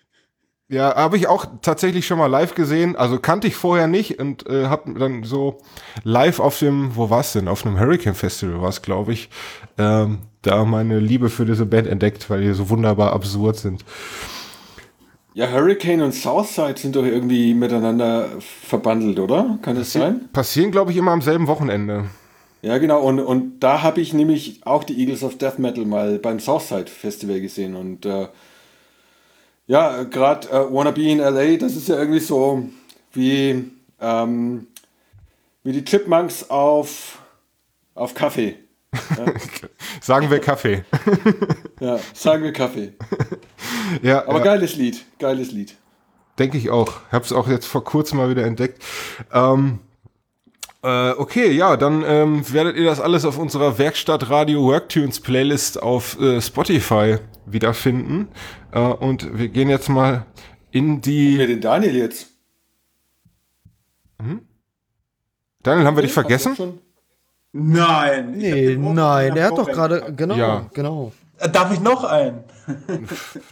[0.71, 2.95] Ja, habe ich auch tatsächlich schon mal live gesehen.
[2.95, 5.59] Also kannte ich vorher nicht und äh, habe dann so
[6.05, 7.49] live auf dem, wo war's denn?
[7.49, 9.31] Auf einem Hurricane Festival war's, glaube ich,
[9.79, 13.85] ähm, da meine Liebe für diese Band entdeckt, weil die so wunderbar absurd sind.
[15.35, 19.59] Ja, Hurricane und Southside sind doch irgendwie miteinander verbandelt, oder?
[19.63, 20.29] Kann das sein?
[20.33, 22.05] Passieren, glaube ich, immer am selben Wochenende.
[22.63, 23.01] Ja, genau.
[23.01, 26.87] Und, und da habe ich nämlich auch die Eagles of Death Metal mal beim Southside
[26.87, 27.75] Festival gesehen.
[27.75, 28.29] Und äh,
[29.71, 32.69] ja, gerade äh, Wanna Be in LA, das ist ja irgendwie so
[33.13, 33.71] wie,
[34.01, 34.67] ähm,
[35.63, 37.21] wie die Chipmunks auf,
[37.95, 38.57] auf Kaffee.
[40.01, 40.85] Sagen wir Kaffee.
[41.81, 42.93] Ja, sagen wir Kaffee.
[44.03, 45.77] ja, Aber ja, geiles Lied, geiles Lied.
[46.39, 47.01] denke ich auch.
[47.11, 48.83] Hab's auch jetzt vor kurzem mal wieder entdeckt.
[49.33, 49.79] Ähm,
[50.83, 55.83] äh, okay, ja, dann ähm, werdet ihr das alles auf unserer Werkstatt Radio Worktunes Playlist
[55.83, 58.29] auf äh, Spotify wiederfinden.
[58.73, 60.27] Äh, und wir gehen jetzt mal
[60.71, 61.39] in die.
[61.39, 62.29] Wer den Daniel jetzt?
[65.63, 66.79] Daniel, haben wir dich vergessen?
[67.53, 68.33] Nein.
[68.37, 70.71] Nee, nein, er hat doch gerade, genau, Ja.
[70.73, 71.13] genau.
[71.53, 72.41] Darf ich noch einen?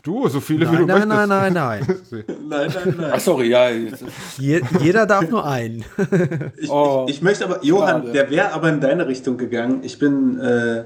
[0.02, 1.28] Du, so viele wie du Nein, nein, möchtest.
[1.28, 2.24] nein, nein, nein.
[2.48, 3.20] Nein, nein, Ach, nein.
[3.20, 3.68] sorry, ja.
[4.38, 5.84] Je, jeder darf nur einen.
[6.58, 8.12] Ich, Oh, ich, ich möchte aber, Johann, schade.
[8.12, 9.80] der wäre aber in deine Richtung gegangen.
[9.82, 10.84] Ich bin äh,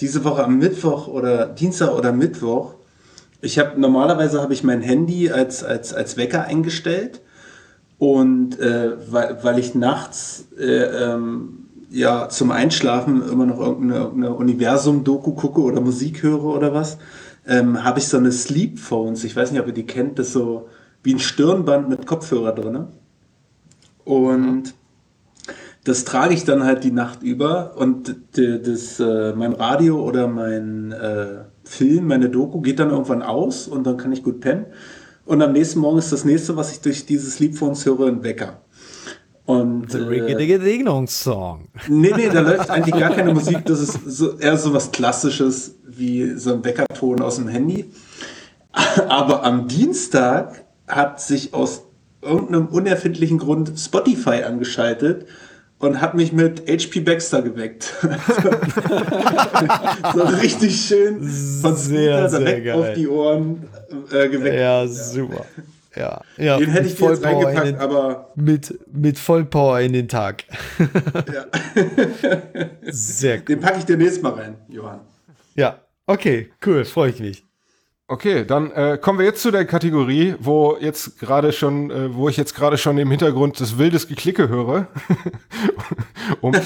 [0.00, 2.74] diese Woche am Mittwoch oder Dienstag oder Mittwoch.
[3.40, 7.20] Ich habe normalerweise habe ich mein Handy als, als, als Wecker eingestellt
[7.98, 11.61] Und äh, weil, weil ich nachts äh, ähm,
[11.92, 16.98] ja zum Einschlafen immer noch irgendeine, Universum-Doku gucke oder Musik höre oder was,
[17.46, 19.24] ähm, habe ich so eine Sleep Phones.
[19.24, 20.68] Ich weiß nicht, ob ihr die kennt, das ist so
[21.02, 22.86] wie ein Stirnband mit Kopfhörer drin.
[24.04, 24.74] Und
[25.84, 30.92] das trage ich dann halt die Nacht über und das, äh, mein Radio oder mein
[30.92, 34.66] äh, Film, meine Doku geht dann irgendwann aus und dann kann ich gut pennen.
[35.24, 38.60] Und am nächsten Morgen ist das nächste, was ich durch dieses Sleepphones höre, ein Wecker.
[39.60, 41.68] Und, The äh, Song.
[41.88, 43.64] Nee, nee, da läuft eigentlich gar keine Musik.
[43.64, 47.90] Das ist so, eher so was Klassisches wie so ein Weckerton aus dem Handy.
[49.08, 51.82] Aber am Dienstag hat sich aus
[52.22, 55.26] irgendeinem unerfindlichen Grund Spotify angeschaltet
[55.78, 57.92] und hat mich mit HP Baxter geweckt.
[60.14, 61.28] so richtig schön
[61.60, 62.74] von sehr, sehr direkt geil.
[62.74, 63.68] auf die Ohren
[64.12, 64.54] äh, geweckt.
[64.54, 65.44] Ja, super.
[65.94, 66.58] Ja, ja.
[66.58, 68.32] Den hätte ich dir jetzt reingepackt, den, aber.
[68.34, 70.44] Mit, mit Vollpower in den Tag.
[70.78, 71.44] ja.
[72.82, 73.44] Sehr cool.
[73.44, 75.00] Den packe ich dir nächstes Mal rein, Johann.
[75.54, 77.44] Ja, okay, cool, freue ich mich.
[78.08, 82.28] Okay, dann äh, kommen wir jetzt zu der Kategorie, wo jetzt gerade schon, äh, wo
[82.28, 84.88] ich jetzt gerade schon im Hintergrund das wildes Geklicke höre.
[86.42, 86.52] um,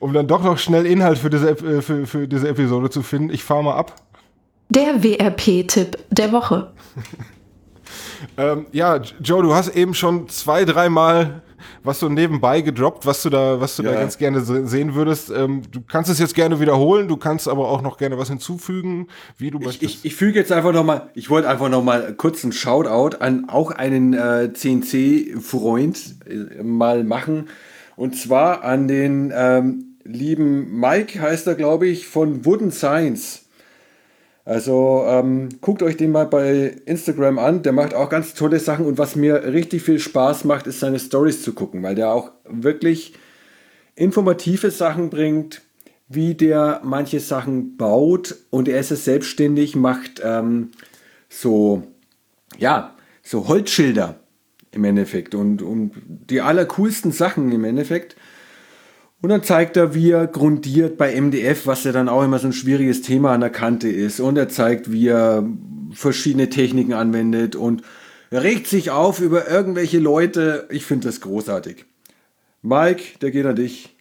[0.00, 3.30] um dann doch noch schnell Inhalt für diese, äh, für, für diese Episode zu finden.
[3.30, 3.94] Ich fahre mal ab.
[4.68, 6.72] Der WRP-Tipp der Woche.
[8.36, 11.42] ähm, ja, Joe, du hast eben schon zwei, dreimal
[11.84, 13.92] was so nebenbei gedroppt, was du da, was du ja.
[13.92, 15.30] da ganz gerne sehen würdest.
[15.30, 19.08] Ähm, du kannst es jetzt gerne wiederholen, du kannst aber auch noch gerne was hinzufügen,
[19.36, 19.94] wie du ich, möchtest.
[19.96, 23.18] Ich, ich füge jetzt einfach noch mal, ich wollte einfach noch mal kurz einen Shoutout
[23.18, 27.48] an auch einen äh, CNC-Freund äh, mal machen.
[27.96, 33.43] Und zwar an den ähm, lieben Mike, heißt er, glaube ich, von Wooden Science.
[34.44, 37.62] Also ähm, guckt euch den mal bei Instagram an.
[37.62, 38.86] Der macht auch ganz tolle Sachen.
[38.86, 42.30] Und was mir richtig viel Spaß macht, ist seine Stories zu gucken, weil der auch
[42.48, 43.14] wirklich
[43.94, 45.62] informative Sachen bringt,
[46.08, 48.36] wie der manche Sachen baut.
[48.50, 50.72] Und er ist es selbstständig, macht ähm,
[51.30, 51.82] so,
[52.58, 54.20] ja, so Holzschilder
[54.72, 55.34] im Endeffekt.
[55.34, 58.16] Und, und die allercoolsten Sachen im Endeffekt.
[59.24, 62.48] Und dann zeigt er, wie er grundiert bei MDF, was ja dann auch immer so
[62.48, 64.20] ein schwieriges Thema an der Kante ist.
[64.20, 65.48] Und er zeigt, wie er
[65.92, 67.80] verschiedene Techniken anwendet und
[68.30, 70.68] regt sich auf über irgendwelche Leute.
[70.70, 71.86] Ich finde das großartig.
[72.60, 73.96] Mike, der geht an dich.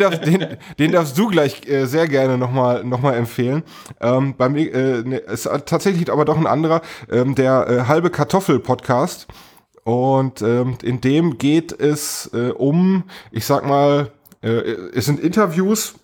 [0.00, 3.62] darf, den, den darfst du gleich äh, sehr gerne nochmal noch mal empfehlen.
[4.00, 8.10] Ähm, bei mir äh, ne, ist tatsächlich aber doch ein anderer, ähm, der äh, halbe
[8.10, 9.28] Kartoffel Podcast.
[9.84, 14.10] Und ähm, in dem geht es äh, um, ich sag mal,
[14.42, 15.94] äh, es sind Interviews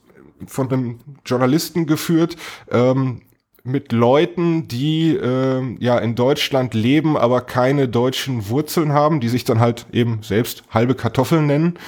[0.46, 2.36] von einem Journalisten geführt,
[2.70, 3.22] ähm,
[3.65, 9.45] mit Leuten, die äh, ja in Deutschland leben, aber keine deutschen Wurzeln haben, die sich
[9.45, 11.78] dann halt eben selbst halbe Kartoffeln nennen.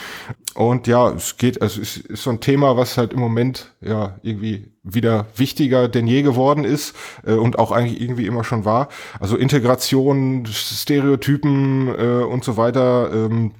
[0.54, 4.16] Und ja, es geht, also es ist so ein Thema, was halt im Moment ja
[4.22, 6.94] irgendwie wieder wichtiger denn je geworden ist
[7.24, 8.88] äh, und auch eigentlich irgendwie immer schon war.
[9.18, 13.10] Also Integration, Stereotypen äh, und so weiter.
[13.12, 13.52] Ähm,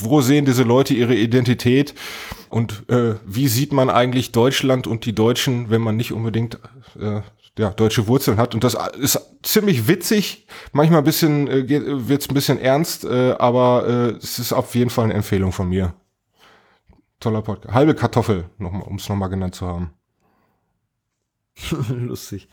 [0.00, 1.94] wo sehen diese Leute ihre Identität
[2.48, 6.58] und äh, wie sieht man eigentlich Deutschland und die Deutschen, wenn man nicht unbedingt
[6.98, 7.20] äh,
[7.58, 8.54] ja, deutsche Wurzeln hat.
[8.54, 10.46] Und das ist ziemlich witzig.
[10.72, 11.68] Manchmal ein bisschen, äh,
[12.08, 15.52] wird es ein bisschen ernst, äh, aber äh, es ist auf jeden Fall eine Empfehlung
[15.52, 15.94] von mir.
[17.20, 17.74] Toller Podcast.
[17.74, 19.94] Halbe Kartoffel, um es nochmal genannt zu haben.
[21.88, 22.48] Lustig.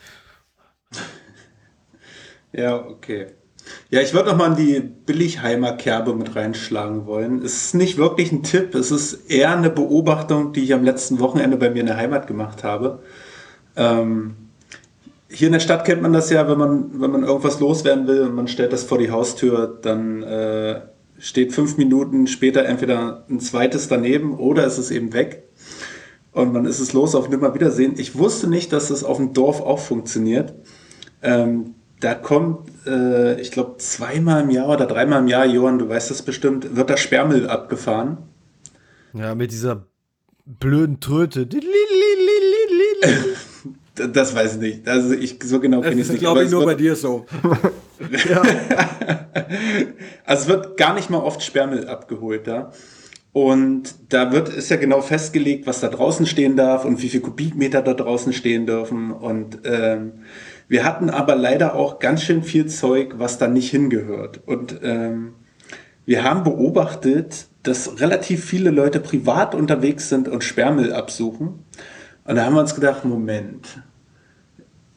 [2.54, 3.28] Ja, okay.
[3.90, 7.44] Ja, ich würde noch mal in die Billigheimer Kerbe mit reinschlagen wollen.
[7.44, 11.20] Es ist nicht wirklich ein Tipp, es ist eher eine Beobachtung, die ich am letzten
[11.20, 13.00] Wochenende bei mir in der Heimat gemacht habe.
[13.76, 14.36] Ähm,
[15.30, 18.22] hier in der Stadt kennt man das ja, wenn man, wenn man irgendwas loswerden will
[18.24, 20.82] und man stellt das vor die Haustür, dann äh,
[21.20, 25.44] steht fünf Minuten später entweder ein zweites daneben oder es ist eben weg.
[26.34, 27.96] Und man ist es los auf Nimmerwiedersehen.
[27.98, 30.54] Ich wusste nicht, dass das auf dem Dorf auch funktioniert.
[31.22, 35.88] Ähm, da kommt, äh, ich glaube, zweimal im Jahr oder dreimal im Jahr, Johann, du
[35.88, 38.18] weißt das bestimmt, wird da Sperrmüll abgefahren.
[39.14, 39.86] Ja, mit dieser
[40.46, 41.48] blöden Tröte.
[43.96, 44.88] das weiß ich nicht.
[44.88, 46.22] Also ich so genau kenne ich es nicht.
[46.22, 47.28] glaube ich nur bei dir so.
[48.30, 48.42] ja.
[50.26, 52.72] also es wird gar nicht mal oft Sperrmüll abgeholt da.
[53.34, 57.22] Und da wird, ist ja genau festgelegt, was da draußen stehen darf und wie viel
[57.22, 59.12] Kubikmeter da draußen stehen dürfen.
[59.12, 60.24] Und ähm,
[60.72, 64.40] wir hatten aber leider auch ganz schön viel Zeug, was da nicht hingehört.
[64.46, 65.34] Und ähm,
[66.06, 71.66] wir haben beobachtet, dass relativ viele Leute privat unterwegs sind und Sperrmüll absuchen.
[72.24, 73.82] Und da haben wir uns gedacht, Moment,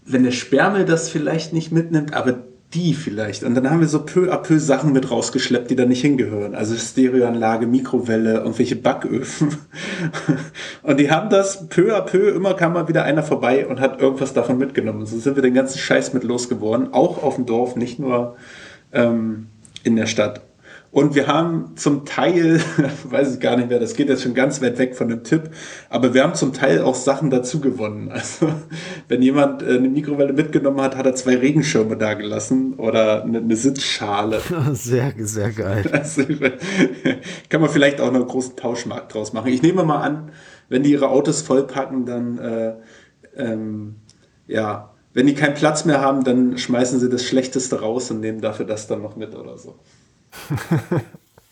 [0.05, 2.45] wenn der Sperrmüll das vielleicht nicht mitnimmt, aber
[2.75, 3.45] die vielleicht.
[3.45, 6.55] Und dann haben wir so peu à peu Sachen mit rausgeschleppt, die da nicht hingehören.
[6.55, 9.57] Also Stereoanlage, Mikrowelle, irgendwelche Backöfen.
[10.83, 14.01] Und die haben das peu à peu, immer kam mal wieder einer vorbei und hat
[14.01, 15.07] irgendwas davon mitgenommen.
[15.07, 16.93] So sind wir den ganzen Scheiß mit losgeworden.
[16.93, 18.37] Auch auf dem Dorf, nicht nur
[18.93, 19.47] ähm,
[19.83, 20.43] in der Stadt.
[20.95, 22.61] Und wir haben zum Teil,
[23.05, 25.51] weiß ich gar nicht mehr, das geht jetzt schon ganz weit weg von dem Tipp,
[25.91, 28.13] aber wir haben zum Teil auch Sachen dazu gewonnen.
[28.25, 28.49] Also
[29.09, 33.39] wenn jemand äh, eine Mikrowelle mitgenommen hat, hat er zwei Regenschirme da gelassen oder eine,
[33.39, 34.41] eine Sitzschale.
[34.73, 35.85] Sehr, sehr geil.
[35.93, 36.23] Also,
[37.49, 39.49] kann man vielleicht auch noch einen großen Tauschmarkt draus machen.
[39.49, 40.31] Ich nehme mal an,
[40.69, 42.75] wenn die ihre Autos vollpacken, dann äh,
[43.37, 43.97] ähm,
[44.47, 48.41] ja, wenn die keinen Platz mehr haben, dann schmeißen sie das Schlechteste raus und nehmen
[48.41, 49.81] dafür das dann noch mit oder so.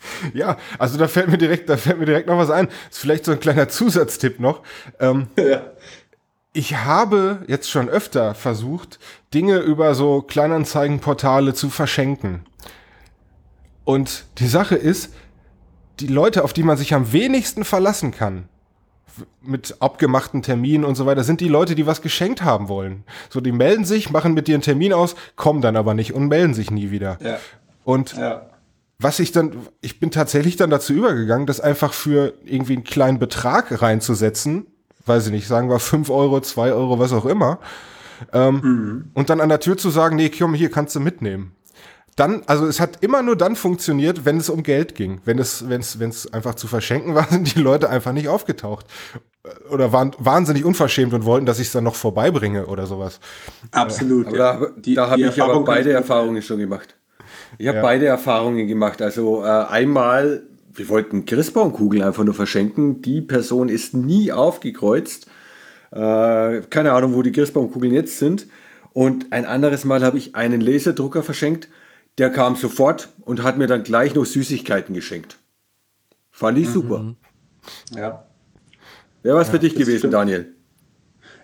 [0.33, 2.67] ja, also da fällt mir direkt, da fällt mir direkt noch was ein.
[2.67, 4.61] Das ist vielleicht so ein kleiner Zusatztipp noch.
[4.99, 5.63] Ähm, ja.
[6.53, 8.99] Ich habe jetzt schon öfter versucht,
[9.33, 12.45] Dinge über so Kleinanzeigenportale zu verschenken.
[13.85, 15.13] Und die Sache ist,
[15.99, 18.47] die Leute, auf die man sich am wenigsten verlassen kann,
[19.41, 23.03] mit abgemachten Terminen und so weiter, sind die Leute, die was geschenkt haben wollen.
[23.29, 26.27] So, die melden sich, machen mit dir einen Termin aus, kommen dann aber nicht und
[26.27, 27.17] melden sich nie wieder.
[27.21, 27.37] Ja.
[27.83, 28.52] Und ja
[29.03, 33.19] was ich dann, ich bin tatsächlich dann dazu übergegangen, das einfach für irgendwie einen kleinen
[33.19, 34.65] Betrag reinzusetzen,
[35.05, 37.59] weiß ich nicht, sagen wir fünf Euro, zwei Euro, was auch immer,
[38.31, 39.11] ähm, mhm.
[39.13, 41.53] und dann an der Tür zu sagen, nee, komm, hier kannst du mitnehmen.
[42.15, 45.19] Dann, also es hat immer nur dann funktioniert, wenn es um Geld ging.
[45.25, 48.27] Wenn es, wenn es, wenn es einfach zu verschenken war, sind die Leute einfach nicht
[48.27, 48.85] aufgetaucht.
[49.69, 53.19] Oder waren wahnsinnig unverschämt und wollten, dass ich es dann noch vorbeibringe oder sowas.
[53.71, 54.27] Absolut.
[54.27, 56.95] Aber da, da habe ich aber beide Erfahrungen schon gemacht.
[57.57, 57.81] Ich habe ja.
[57.83, 59.01] beide Erfahrungen gemacht.
[59.01, 60.43] Also äh, einmal,
[60.73, 63.01] wir wollten Christbaumkugeln einfach nur verschenken.
[63.01, 65.27] Die Person ist nie aufgekreuzt.
[65.91, 68.47] Äh, keine Ahnung, wo die Christbaumkugeln jetzt sind.
[68.93, 71.67] Und ein anderes Mal habe ich einen Laserdrucker verschenkt.
[72.17, 75.37] Der kam sofort und hat mir dann gleich noch Süßigkeiten geschenkt.
[76.29, 76.73] Fand ich mhm.
[76.73, 77.15] super.
[77.95, 78.25] Ja.
[79.23, 80.13] Wäre was ja, für dich gewesen, stimmt.
[80.13, 80.53] Daniel?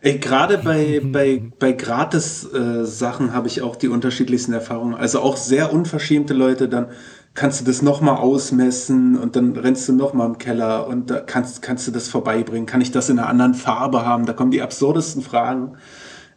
[0.01, 4.95] Gerade bei, bei, bei Gratis-Sachen äh, habe ich auch die unterschiedlichsten Erfahrungen.
[4.95, 6.87] Also auch sehr unverschämte Leute, dann
[7.33, 11.61] kannst du das nochmal ausmessen und dann rennst du nochmal im Keller und da kannst,
[11.61, 12.65] kannst du das vorbeibringen.
[12.65, 14.25] Kann ich das in einer anderen Farbe haben?
[14.25, 15.77] Da kommen die absurdesten Fragen.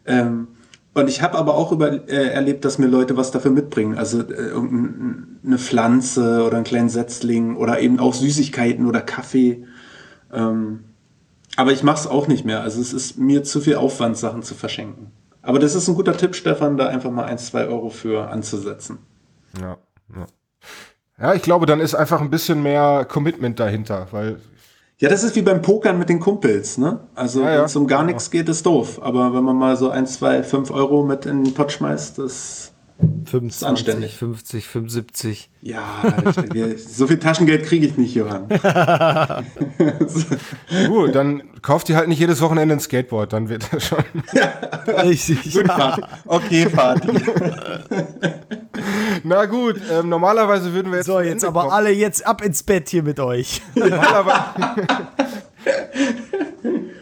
[0.06, 0.48] Ähm,
[0.94, 3.97] und ich habe aber auch über, äh, erlebt, dass mir Leute was dafür mitbringen.
[3.97, 4.52] Also äh,
[5.44, 9.64] eine Pflanze oder einen kleinen Setzling oder eben auch Süßigkeiten oder Kaffee.
[10.32, 10.80] Ähm,
[11.57, 12.62] aber ich mache es auch nicht mehr.
[12.62, 15.12] Also es ist mir zu viel Aufwand, Sachen zu verschenken.
[15.43, 18.99] Aber das ist ein guter Tipp, Stefan, da einfach mal ein, zwei Euro für anzusetzen.
[19.61, 19.77] Ja,
[20.15, 20.27] ja.
[21.20, 24.41] Ja, ich glaube, dann ist einfach ein bisschen mehr Commitment dahinter, weil.
[24.99, 27.01] Ja, das ist wie beim Pokern mit den Kumpels, ne?
[27.15, 29.01] Also, ja, wenn es um gar nichts geht, ist doof.
[29.03, 32.72] Aber wenn man mal so ein, zwei, fünf Euro mit in den Pot schmeißt, das
[33.24, 34.16] 25, anständig.
[34.16, 35.51] 50, 75.
[35.62, 35.83] Ja,
[36.77, 38.49] so viel Taschengeld kriege ich nicht, Johann.
[40.89, 44.05] Gut, dann kauft ihr halt nicht jedes Wochenende ein Skateboard, dann wird das schon.
[44.33, 44.53] Ja.
[45.03, 45.53] Richtig.
[45.53, 45.97] Gut, ja.
[46.27, 47.09] Okay, Party.
[49.24, 51.07] Na gut, ähm, normalerweise würden wir jetzt.
[51.07, 51.73] So, jetzt aber kommen.
[51.73, 53.62] alle jetzt ab ins Bett hier mit euch.
[53.74, 54.99] Normalerweise.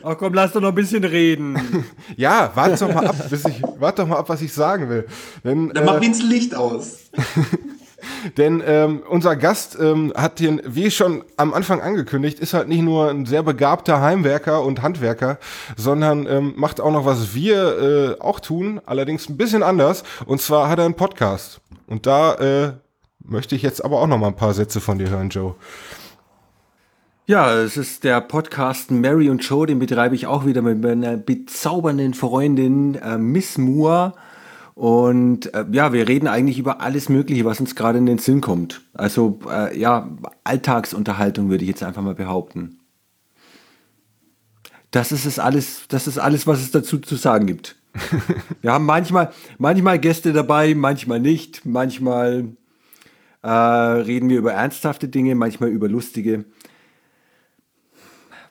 [0.03, 1.85] Ach komm, lass doch noch ein bisschen reden.
[2.17, 5.07] Ja, warte doch mal ab, bis ich, warte doch mal ab, was ich sagen will.
[5.45, 7.11] Denn, Dann äh, mach wenigstens Licht aus.
[8.37, 12.83] Denn ähm, unser Gast ähm, hat den, wie schon am Anfang angekündigt, ist halt nicht
[12.83, 15.39] nur ein sehr begabter Heimwerker und Handwerker,
[15.77, 20.03] sondern ähm, macht auch noch, was wir äh, auch tun, allerdings ein bisschen anders.
[20.27, 21.61] Und zwar hat er einen Podcast.
[21.87, 22.73] Und da äh,
[23.25, 25.55] möchte ich jetzt aber auch noch mal ein paar Sätze von dir hören, Joe.
[27.31, 31.17] Ja, es ist der Podcast Mary und Joe, den betreibe ich auch wieder mit meiner
[31.17, 34.15] bezaubernden Freundin äh, Miss Moore.
[34.75, 38.41] Und äh, ja, wir reden eigentlich über alles Mögliche, was uns gerade in den Sinn
[38.41, 38.81] kommt.
[38.95, 40.11] Also äh, ja,
[40.43, 42.81] Alltagsunterhaltung würde ich jetzt einfach mal behaupten.
[44.91, 47.77] Das ist es alles, das ist alles, was es dazu zu sagen gibt.
[48.61, 51.65] wir haben manchmal, manchmal Gäste dabei, manchmal nicht.
[51.65, 52.57] Manchmal
[53.43, 56.45] äh, reden wir über ernsthafte Dinge, manchmal über lustige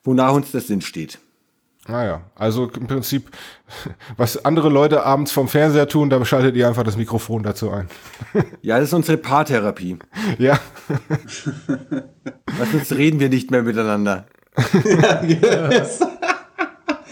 [0.09, 1.19] wonach uns das Sinn steht.
[1.87, 3.29] Naja, ah also im Prinzip,
[4.17, 7.87] was andere Leute abends vom Fernseher tun, da schaltet ihr einfach das Mikrofon dazu ein.
[8.61, 9.97] Ja, das ist unsere Paartherapie.
[10.37, 10.59] Ja.
[12.57, 14.25] Was sonst reden wir nicht mehr miteinander.
[14.83, 15.99] Ja, yes.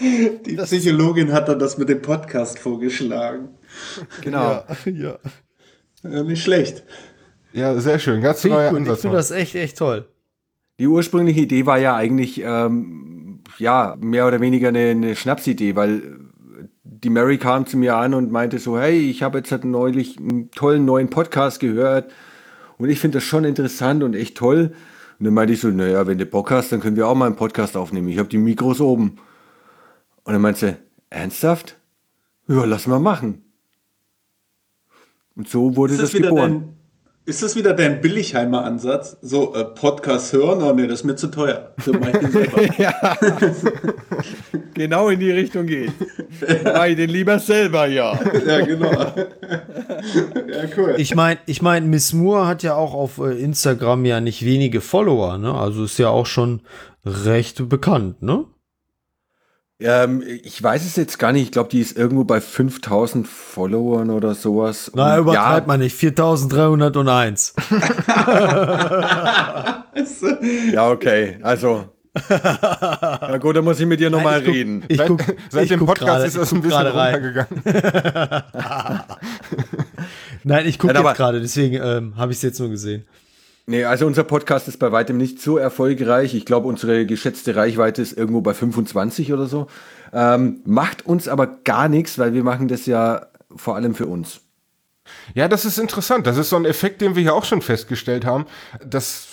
[0.00, 3.48] Die Psychologin hat dann das mit dem Podcast vorgeschlagen.
[4.20, 4.64] Genau.
[4.84, 5.18] Ja, ja.
[6.02, 6.84] Ja, nicht schlecht.
[7.52, 8.20] Ja, sehr schön.
[8.20, 8.68] Ganz neuer.
[8.68, 8.98] Ansatz.
[8.98, 10.08] ich finde das echt, echt toll.
[10.78, 16.18] Die ursprüngliche Idee war ja eigentlich, ähm, ja, mehr oder weniger eine, eine Schnapsidee, weil
[16.82, 20.18] die Mary kam zu mir an und meinte so, hey, ich habe jetzt halt neulich
[20.18, 22.10] einen tollen neuen Podcast gehört
[22.76, 24.72] und ich finde das schon interessant und echt toll.
[25.18, 27.26] Und dann meinte ich so, naja, wenn du Bock hast, dann können wir auch mal
[27.26, 28.08] einen Podcast aufnehmen.
[28.08, 29.18] Ich habe die Mikros oben.
[30.22, 30.76] Und dann meinte sie,
[31.10, 31.76] ernsthaft?
[32.46, 33.42] Ja, lass mal machen.
[35.34, 36.77] Und so wurde Ist das, das, geboren.
[37.28, 39.18] Ist das wieder dein Billigheimer Ansatz?
[39.20, 40.62] So, äh, Podcast hören?
[40.62, 41.74] Oh nee, das ist mir zu teuer.
[41.76, 42.10] Selber.
[44.74, 45.92] genau in die Richtung geht.
[46.64, 48.18] Mach ich den lieber selber, ja.
[48.46, 48.90] ja, genau.
[48.90, 49.14] ja,
[50.78, 50.94] cool.
[50.96, 54.80] Ich meine, ich mein, Miss Moore hat ja auch auf äh, Instagram ja nicht wenige
[54.80, 55.52] Follower, ne?
[55.52, 56.62] Also ist ja auch schon
[57.04, 58.46] recht bekannt, ne?
[59.80, 61.42] Ähm, ich weiß es jetzt gar nicht.
[61.44, 64.90] Ich glaube, die ist irgendwo bei 5000 Followern oder sowas.
[64.94, 65.94] Na, übertreibt ja, man nicht.
[65.96, 67.54] 4301.
[70.72, 71.38] Ja, okay.
[71.42, 71.88] Also.
[72.28, 74.84] Na gut, dann muss ich mit dir nochmal reden.
[74.88, 77.62] Ich guck, seit ich dem guck Podcast grade- ist das ein bisschen runtergegangen.
[80.44, 83.04] Nein, ich gucke jetzt gerade, deswegen ähm, habe ich es jetzt nur gesehen.
[83.68, 86.32] Nee, also unser Podcast ist bei weitem nicht so erfolgreich.
[86.32, 89.66] Ich glaube, unsere geschätzte Reichweite ist irgendwo bei 25 oder so.
[90.10, 94.40] Ähm, macht uns aber gar nichts, weil wir machen das ja vor allem für uns.
[95.34, 96.26] Ja, das ist interessant.
[96.26, 98.46] Das ist so ein Effekt, den wir ja auch schon festgestellt haben.
[98.82, 99.28] Das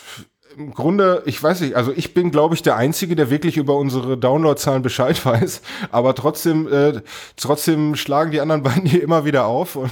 [0.57, 3.77] im Grunde, ich weiß nicht, also ich bin, glaube ich, der Einzige, der wirklich über
[3.77, 5.61] unsere Downloadzahlen Bescheid weiß.
[5.91, 7.01] Aber trotzdem, äh,
[7.37, 9.91] trotzdem schlagen die anderen beiden hier immer wieder auf und,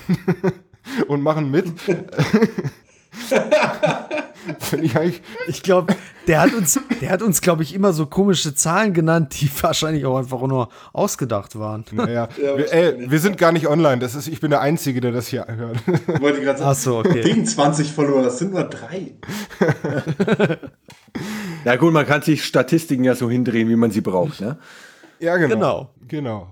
[1.07, 1.67] und machen mit.
[5.47, 5.95] Ich glaube,
[6.27, 10.05] der hat uns, der hat uns, glaube ich, immer so komische Zahlen genannt, die wahrscheinlich
[10.05, 11.85] auch einfach nur ausgedacht waren.
[11.91, 13.99] naja, wir, ey, wir sind gar nicht online.
[13.99, 15.77] Das ist, ich bin der Einzige, der das hier hört.
[16.21, 16.71] Wollte ich gerade sagen.
[16.71, 17.21] Ach so, okay.
[17.21, 19.13] Gegen 20 Follower, das sind nur drei.
[21.65, 24.41] Ja gut, man kann sich Statistiken ja so hindrehen, wie man sie braucht.
[24.41, 24.57] Ne?
[25.19, 25.55] Ja, genau.
[25.55, 25.89] Genau.
[26.07, 26.47] Genau.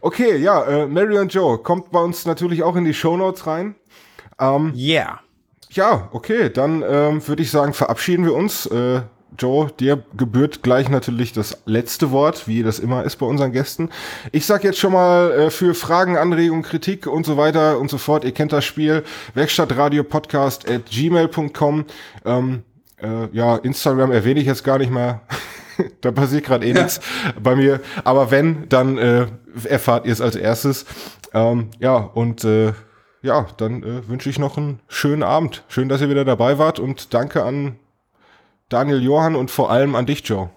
[0.00, 3.76] Okay, ja, äh, Mary und Joe kommt bei uns natürlich auch in die Shownotes rein.
[4.74, 5.20] Yeah.
[5.72, 8.66] Ja, okay, dann ähm, würde ich sagen, verabschieden wir uns.
[8.66, 9.02] Äh,
[9.38, 13.88] Joe, dir gebührt gleich natürlich das letzte Wort, wie das immer ist bei unseren Gästen.
[14.32, 17.98] Ich sag jetzt schon mal äh, für Fragen, Anregungen, Kritik und so weiter und so
[17.98, 21.84] fort, ihr kennt das Spiel, Werkstattradiopodcast at gmail.com.
[22.24, 22.64] Ähm,
[23.00, 25.20] äh, ja, Instagram erwähne ich jetzt gar nicht mehr.
[26.00, 27.00] da passiert gerade eh nichts
[27.40, 27.78] bei mir.
[28.02, 29.26] Aber wenn, dann äh,
[29.64, 30.84] erfahrt ihr es als erstes.
[31.32, 32.72] Ähm, ja, und äh,
[33.22, 35.64] ja, dann äh, wünsche ich noch einen schönen Abend.
[35.68, 37.76] Schön, dass ihr wieder dabei wart und danke an
[38.68, 40.50] Daniel Johann und vor allem an dich, Joe.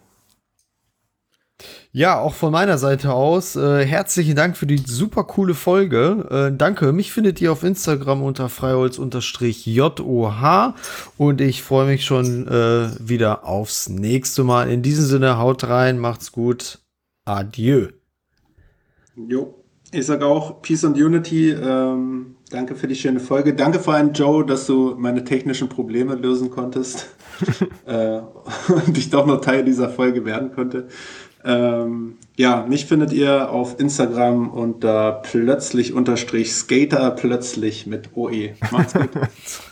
[1.91, 6.51] Ja, auch von meiner Seite aus äh, herzlichen Dank für die super coole Folge.
[6.53, 6.91] Äh, danke.
[6.91, 9.03] Mich findet ihr auf Instagram unter freiholz-joh
[11.17, 14.71] und ich freue mich schon äh, wieder aufs nächste Mal.
[14.71, 16.79] In diesem Sinne, haut rein, macht's gut.
[17.25, 17.89] Adieu.
[19.15, 19.53] Jo.
[19.91, 21.51] Ich sage auch Peace and Unity.
[21.51, 23.53] Ähm, danke für die schöne Folge.
[23.53, 27.07] Danke vor allem, Joe, dass du meine technischen Probleme lösen konntest
[27.85, 28.19] äh,
[28.67, 30.87] und ich doch noch Teil dieser Folge werden konnte.
[31.43, 38.51] Ähm, ja, mich findet ihr auf Instagram unter plötzlich unterstrich Skater plötzlich mit OE.
[38.71, 39.09] Macht's gut.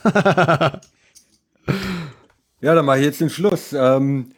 [2.64, 3.74] Ja, dann mache ich jetzt den Schluss.
[3.74, 4.34] Ähm,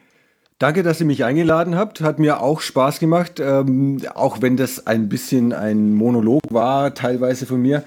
[0.58, 2.00] Danke, dass ihr mich eingeladen habt.
[2.00, 7.44] Hat mir auch Spaß gemacht, ähm, auch wenn das ein bisschen ein Monolog war, teilweise
[7.44, 7.82] von mir.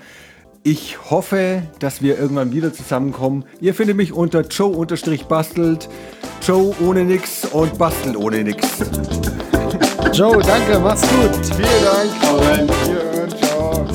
[0.70, 3.46] Ich hoffe, dass wir irgendwann wieder zusammenkommen.
[3.62, 5.88] Ihr findet mich unter Joe-bastelt,
[6.46, 8.68] Joe ohne nix und bastelt ohne nix.
[10.12, 11.46] Joe, danke, mach's gut.
[11.56, 12.12] Vielen Dank.
[12.84, 13.86] Wiederhören, ciao.